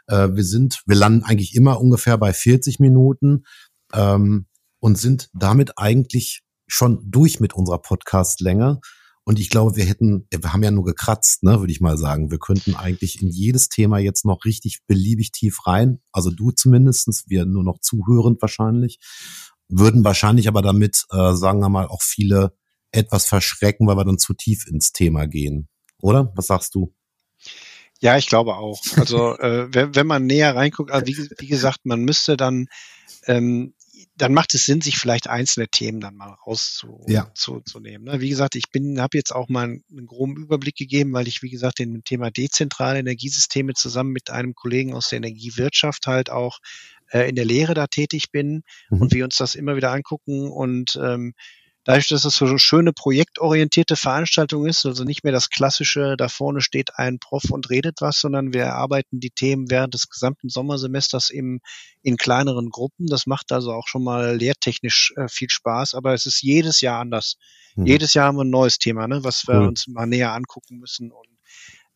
Äh, 0.06 0.30
wir 0.34 0.44
sind, 0.44 0.84
wir 0.86 0.96
landen 0.96 1.24
eigentlich 1.24 1.56
immer 1.56 1.82
ungefähr 1.82 2.20
bei 2.20 2.32
40 2.32 2.80
Minuten 2.80 3.46
ähm, 3.94 4.46
und 4.82 5.00
sind 5.00 5.30
damit 5.34 5.80
eigentlich 5.80 6.44
schon 6.68 7.10
durch 7.10 7.40
mit 7.40 7.56
unserer 7.56 7.80
Podcastlänge. 7.80 8.82
Und 9.24 9.40
ich 9.40 9.50
glaube, 9.50 9.76
wir 9.76 9.86
hätten, 9.86 10.28
wir 10.32 10.52
haben 10.52 10.64
ja 10.64 10.72
nur 10.72 10.84
gekratzt, 10.84 11.44
ne, 11.44 11.60
würde 11.60 11.72
ich 11.72 11.80
mal 11.80 11.98
sagen. 11.98 12.32
Wir 12.32 12.40
könnten 12.40 12.76
eigentlich 12.76 13.22
in 13.22 13.30
jedes 13.30 13.70
Thema 13.70 14.00
jetzt 14.00 14.26
noch 14.26 14.46
richtig 14.46 14.80
beliebig 14.88 15.32
tief 15.32 15.68
rein. 15.68 16.02
Also 16.12 16.32
du 16.32 16.52
zumindestens, 16.52 17.26
wir 17.28 17.46
nur 17.46 17.64
noch 17.64 17.80
zuhörend 17.80 18.42
wahrscheinlich. 18.42 19.00
Würden 19.68 20.04
wahrscheinlich 20.04 20.48
aber 20.48 20.62
damit, 20.62 21.06
äh, 21.12 21.34
sagen 21.34 21.60
wir 21.60 21.70
mal, 21.70 21.88
auch 21.88 22.02
viele 22.02 22.58
etwas 22.92 23.26
verschrecken, 23.26 23.88
weil 23.88 23.96
wir 23.96 24.06
dann 24.06 24.18
zu 24.18 24.34
tief 24.34 24.68
ins 24.68 24.92
Thema 24.92 25.28
gehen. 25.28 25.70
Oder? 26.02 26.32
Was 26.36 26.48
sagst 26.48 26.76
du? 26.76 26.94
Ja, 28.00 28.18
ich 28.18 28.28
glaube 28.28 28.56
auch. 28.56 28.82
Also 28.98 29.38
äh, 29.38 29.68
wenn, 29.72 29.96
wenn 29.96 30.08
man 30.08 30.26
näher 30.26 30.56
reinguckt, 30.56 30.92
also 30.92 31.06
wie, 31.06 31.30
wie 31.38 31.48
gesagt, 31.48 31.82
man 31.84 32.04
müsste 32.04 32.36
dann 32.36 32.68
ähm, 33.28 33.76
dann 34.16 34.34
macht 34.34 34.54
es 34.54 34.66
Sinn, 34.66 34.82
sich 34.82 34.98
vielleicht 34.98 35.28
einzelne 35.28 35.68
Themen 35.68 36.00
dann 36.00 36.16
mal 36.16 36.36
rauszunehmen. 36.46 37.06
Ja. 37.08 37.32
Zu, 37.34 37.62
zu 37.62 37.80
nehmen, 37.80 38.06
ne? 38.06 38.22
Wie 38.22 38.30
gesagt, 38.30 38.56
ich 38.56 38.70
bin, 38.70 39.00
habe 39.02 39.18
jetzt 39.18 39.34
auch 39.34 39.50
mal 39.50 39.64
einen, 39.64 39.84
einen, 39.90 40.06
groben 40.06 40.36
Überblick 40.38 40.76
gegeben, 40.76 41.14
weil 41.14 41.28
ich, 41.28 41.42
wie 41.42 41.50
gesagt, 41.50 41.80
den 41.80 42.04
Thema 42.04 42.30
dezentrale 42.30 43.00
Energiesysteme 43.00 43.74
zusammen 43.74 44.12
mit 44.12 44.30
einem 44.30 44.54
Kollegen 44.54 44.94
aus 44.94 45.10
der 45.10 45.18
Energiewirtschaft 45.18 46.08
halt 46.08 46.30
auch 46.30 46.60
äh, 47.12 47.30
in 47.30 47.36
der 47.36 47.46
Lehre 47.46 47.74
da 47.74 47.88
tätig 47.88 48.32
bin 48.32 48.64
mhm. 48.90 49.02
und 49.02 49.14
wir 49.14 49.24
uns 49.24 49.38
das 49.38 49.56
immer 49.56 49.76
wieder 49.76 49.92
angucken 49.92 50.50
und 50.52 51.00
ähm, 51.02 51.34
dadurch, 51.84 52.10
dass 52.10 52.26
es 52.26 52.36
so 52.36 52.46
eine 52.46 52.60
schöne 52.60 52.94
projektorientierte 52.94 53.96
Veranstaltung 53.96 54.68
ist, 54.68 54.86
also 54.86 55.04
nicht 55.04 55.24
mehr 55.24 55.34
das 55.34 55.50
klassische, 55.50 56.16
da 56.18 56.28
vorne 56.28 56.62
steht 56.62 56.96
ein 56.96 57.20
Prof 57.20 57.50
und 57.50 57.70
redet 57.70 58.02
was, 58.02 58.20
sondern 58.20 58.54
wir 58.54 58.64
erarbeiten 58.64 59.20
die 59.20 59.32
Themen 59.32 59.70
während 59.70 59.94
des 59.94 60.10
gesamten 60.10 60.50
Sommersemesters 60.50 61.30
im, 61.30 61.60
in 62.02 62.18
kleineren 62.18 62.70
Gruppen. 62.70 63.08
Das 63.08 63.26
macht 63.26 63.52
also 63.52 63.74
auch 63.74 63.88
schon 63.88 64.04
mal 64.04 64.38
lehrtechnisch 64.38 65.14
äh, 65.16 65.28
viel 65.28 65.50
Spaß, 65.50 65.96
aber 65.96 66.14
es 66.14 66.26
ist 66.26 66.42
jedes 66.42 66.82
Jahr 66.82 67.00
anders. 67.00 67.36
Mhm. 67.76 67.86
Jedes 67.86 68.14
Jahr 68.14 68.28
haben 68.28 68.38
wir 68.38 68.44
ein 68.44 68.50
neues 68.50 68.78
Thema, 68.78 69.08
ne, 69.08 69.24
was 69.24 69.48
wir 69.48 69.62
mhm. 69.62 69.68
uns 69.70 69.88
mal 69.88 70.06
näher 70.06 70.34
angucken 70.34 70.78
müssen. 70.78 71.12
Und 71.12 71.28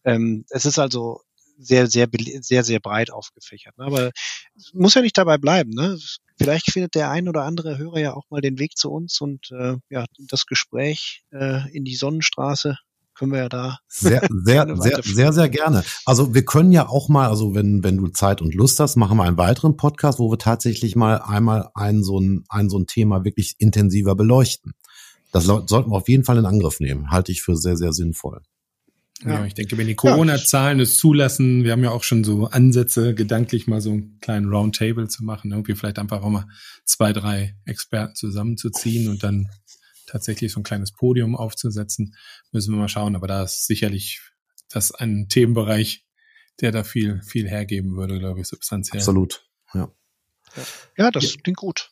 ähm, 0.04 0.46
es 0.50 0.66
ist 0.66 0.80
also 0.80 1.22
sehr, 1.58 1.88
sehr, 1.88 2.08
sehr, 2.42 2.64
sehr 2.64 2.80
breit 2.80 3.12
aufgefächert. 3.12 3.78
Ne? 3.78 3.86
Aber 3.86 4.12
muss 4.74 4.94
ja 4.94 5.02
nicht 5.02 5.18
dabei 5.18 5.38
bleiben. 5.38 5.72
Ne? 5.72 5.98
Vielleicht 6.38 6.72
findet 6.72 6.96
der 6.96 7.10
ein 7.10 7.30
oder 7.30 7.44
andere 7.44 7.78
Hörer 7.78 8.00
ja 8.00 8.14
auch 8.14 8.26
mal 8.30 8.42
den 8.42 8.60
Weg 8.60 8.78
zu 8.78 8.92
uns 8.92 9.22
und 9.22 9.52
äh, 9.52 9.76
ja, 9.90 10.06
das 10.28 10.46
Gespräch 10.46 11.24
äh, 11.32 11.70
in 11.72 11.86
die 11.86 11.96
Sonnenstraße 11.96 12.78
können 13.16 13.32
wir 13.32 13.40
ja 13.40 13.50
da. 13.50 13.80
Sehr, 13.88 14.22
sehr, 14.44 14.76
sehr, 14.76 15.02
sehr, 15.02 15.34
sehr 15.34 15.50
gerne. 15.50 15.84
Also 16.06 16.34
wir 16.34 16.44
können 16.44 16.72
ja 16.72 16.88
auch 16.88 17.10
mal, 17.10 17.30
also 17.30 17.56
wenn, 17.56 17.84
wenn 17.84 17.98
du 17.98 18.08
Zeit 18.10 18.42
und 18.42 18.54
Lust 18.54 18.80
hast, 18.80 18.98
machen 18.98 19.18
wir 19.18 19.24
einen 19.24 19.38
weiteren 19.38 19.78
Podcast, 19.78 20.20
wo 20.20 20.30
wir 20.30 20.38
tatsächlich 20.38 20.96
mal 20.96 21.18
einmal 21.18 21.70
ein 21.74 22.04
so 22.04 22.20
ein, 22.20 22.44
ein 22.50 22.70
so 22.70 22.78
ein 22.78 22.88
Thema 22.88 23.24
wirklich 23.24 23.56
intensiver 23.58 24.16
beleuchten. 24.16 24.74
Das 25.32 25.46
sollten 25.46 25.92
wir 25.92 25.98
auf 25.98 26.08
jeden 26.08 26.24
Fall 26.24 26.38
in 26.38 26.46
Angriff 26.46 26.80
nehmen. 26.80 27.12
Halte 27.12 27.32
ich 27.32 27.42
für 27.42 27.58
sehr, 27.58 27.78
sehr 27.78 27.94
sinnvoll. 27.94 28.42
Ja, 29.24 29.46
ich 29.46 29.54
denke, 29.54 29.78
wenn 29.78 29.88
die 29.88 29.96
Corona-Zahlen 29.96 30.80
es 30.82 30.98
zulassen, 30.98 31.64
wir 31.64 31.72
haben 31.72 31.84
ja 31.84 31.92
auch 31.92 32.04
schon 32.04 32.24
so 32.24 32.48
Ansätze, 32.48 33.16
gedanklich 33.16 33.66
mal 33.66 33.80
so 33.80 33.92
einen 33.92 34.20
kleinen 34.20 34.50
Roundtable 34.50 35.08
zu 35.08 35.24
machen, 35.24 35.52
irgendwie 35.52 35.74
vielleicht 35.74 36.00
einfach 36.00 36.22
auch 36.22 36.30
mal 36.30 36.48
zwei, 36.84 37.14
drei 37.14 37.56
Experten 37.66 38.16
zusammenzuziehen 38.16 39.08
und 39.08 39.24
dann 39.24 39.50
tatsächlich 40.06 40.52
so 40.52 40.60
ein 40.60 40.64
kleines 40.64 40.92
Podium 40.92 41.36
aufzusetzen, 41.36 42.16
müssen 42.52 42.74
wir 42.74 42.80
mal 42.80 42.90
schauen. 42.90 43.16
Aber 43.16 43.28
da 43.28 43.44
ist 43.44 43.68
sicherlich 43.68 44.22
das 44.70 44.92
ein 44.92 45.30
Themenbereich, 45.30 46.06
der 46.60 46.72
da 46.72 46.84
viel, 46.84 47.22
viel 47.24 47.48
hergeben 47.48 47.96
würde, 47.96 48.20
glaube 48.20 48.42
ich, 48.42 48.48
substanziell. 48.48 49.00
Absolut, 49.00 49.46
ja. 49.74 49.92
Ja, 50.98 51.12
das 51.12 51.34
ja. 51.36 51.42
klingt 51.42 51.58
gut. 51.58 51.92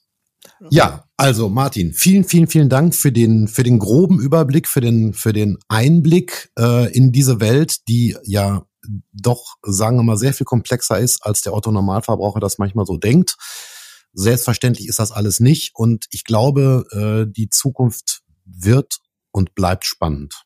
Ja, 0.70 1.06
also 1.18 1.50
Martin, 1.50 1.94
vielen, 1.94 2.24
vielen, 2.24 2.48
vielen 2.48 2.70
Dank 2.70 2.96
für 2.96 3.12
den, 3.12 3.48
für 3.48 3.64
den 3.64 3.80
groben 3.80 4.20
Überblick, 4.20 4.68
für 4.68 4.82
den, 4.82 5.14
für 5.14 5.34
den 5.34 5.58
Einblick 5.68 6.52
äh, 6.58 6.92
in 6.94 7.12
diese 7.12 7.40
Welt, 7.40 7.88
die 7.88 8.16
ja 8.24 8.66
doch, 9.14 9.56
sagen 9.64 9.98
wir 9.98 10.04
mal, 10.04 10.18
sehr 10.18 10.34
viel 10.34 10.46
komplexer 10.46 11.00
ist, 11.00 11.26
als 11.26 11.42
der 11.42 11.54
Otto 11.54 11.72
Normalverbraucher 11.72 12.40
das 12.40 12.58
manchmal 12.58 12.86
so 12.86 12.98
denkt. 12.98 13.38
Selbstverständlich 14.14 14.88
ist 14.88 15.00
das 15.00 15.12
alles 15.12 15.40
nicht 15.40 15.72
und 15.76 16.06
ich 16.12 16.24
glaube, 16.24 16.86
äh, 16.92 17.32
die 17.32 17.50
Zukunft 17.50 18.22
wird 18.46 18.98
und 19.32 19.56
bleibt 19.56 19.86
spannend. 19.86 20.44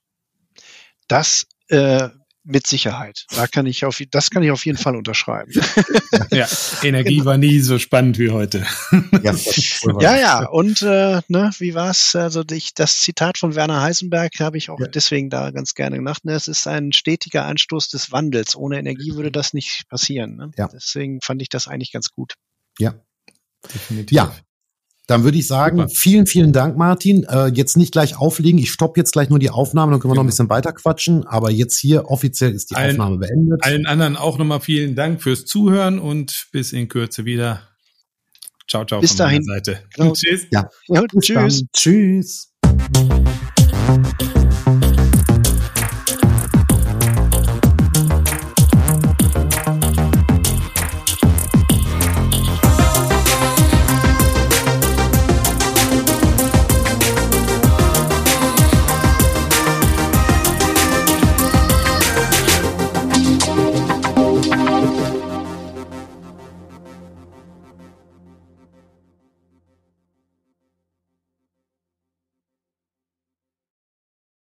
Das 1.07 1.45
äh, 1.69 2.09
mit 2.47 2.65
Sicherheit. 2.65 3.25
Da 3.35 3.45
kann 3.47 3.65
ich 3.65 3.85
auf, 3.85 4.01
das 4.09 4.29
kann 4.29 4.41
ich 4.41 4.51
auf 4.51 4.65
jeden 4.65 4.77
Fall 4.77 4.95
unterschreiben. 4.95 5.51
ja, 6.31 6.47
Energie 6.81 7.17
genau. 7.17 7.25
war 7.25 7.37
nie 7.37 7.59
so 7.59 7.77
spannend 7.77 8.17
wie 8.17 8.31
heute. 8.31 8.65
ja, 9.21 9.35
ja, 9.99 10.17
ja, 10.17 10.45
und 10.45 10.81
äh, 10.81 11.21
ne, 11.27 11.51
wie 11.59 11.75
war's? 11.75 12.15
Also 12.15 12.43
ich, 12.51 12.73
das 12.73 13.01
Zitat 13.01 13.37
von 13.37 13.55
Werner 13.55 13.81
Heisenberg 13.81 14.39
habe 14.39 14.57
ich 14.57 14.69
auch 14.69 14.79
ja. 14.79 14.87
deswegen 14.87 15.29
da 15.29 15.51
ganz 15.51 15.73
gerne 15.73 15.97
gemacht. 15.97 16.25
Ne? 16.25 16.33
Es 16.33 16.47
ist 16.47 16.67
ein 16.67 16.93
stetiger 16.93 17.45
Anstoß 17.45 17.89
des 17.89 18.11
Wandels. 18.11 18.55
Ohne 18.55 18.79
Energie 18.79 19.15
würde 19.15 19.31
das 19.31 19.53
nicht 19.53 19.87
passieren. 19.89 20.37
Ne? 20.37 20.51
Ja. 20.57 20.69
Deswegen 20.69 21.19
fand 21.21 21.41
ich 21.41 21.49
das 21.49 21.67
eigentlich 21.67 21.91
ganz 21.91 22.11
gut. 22.11 22.35
Ja. 22.79 22.95
Definitiv. 23.73 24.15
Ja, 24.15 24.33
dann 25.07 25.23
würde 25.23 25.37
ich 25.37 25.47
sagen, 25.47 25.77
Super. 25.77 25.89
vielen, 25.89 26.25
vielen 26.27 26.51
Dank, 26.51 26.77
Martin. 26.77 27.23
Äh, 27.23 27.47
jetzt 27.47 27.77
nicht 27.77 27.93
gleich 27.93 28.17
auflegen. 28.17 28.59
Ich 28.59 28.71
stoppe 28.71 28.99
jetzt 28.99 29.13
gleich 29.13 29.29
nur 29.29 29.39
die 29.39 29.49
Aufnahme, 29.49 29.91
dann 29.91 30.01
können 30.01 30.11
wir 30.11 30.15
genau. 30.15 30.23
noch 30.23 30.25
ein 30.25 30.31
bisschen 30.31 30.49
weiter 30.49 30.73
quatschen. 30.73 31.25
Aber 31.25 31.49
jetzt 31.49 31.79
hier 31.79 32.05
offiziell 32.09 32.51
ist 32.51 32.71
die 32.71 32.75
allen, 32.75 32.91
Aufnahme 32.91 33.17
beendet. 33.19 33.63
Allen 33.63 33.85
anderen 33.85 34.17
auch 34.17 34.37
nochmal 34.37 34.59
vielen 34.59 34.95
Dank 34.95 35.21
fürs 35.21 35.45
Zuhören 35.45 35.99
und 35.99 36.47
bis 36.51 36.73
in 36.73 36.89
Kürze 36.89 37.23
wieder. 37.23 37.61
Ciao, 38.69 38.83
ciao 38.83 38.99
bis 38.99 39.11
von 39.11 39.19
dahin. 39.19 39.45
meiner 39.45 39.63
Seite. 39.63 39.79
Genau. 39.95 40.11
Tschüss. 40.13 40.47
Ja. 40.51 40.69
ja 40.87 41.03
tschüss. 41.21 41.63
Dann. 41.63 41.69
Tschüss. 41.73 42.51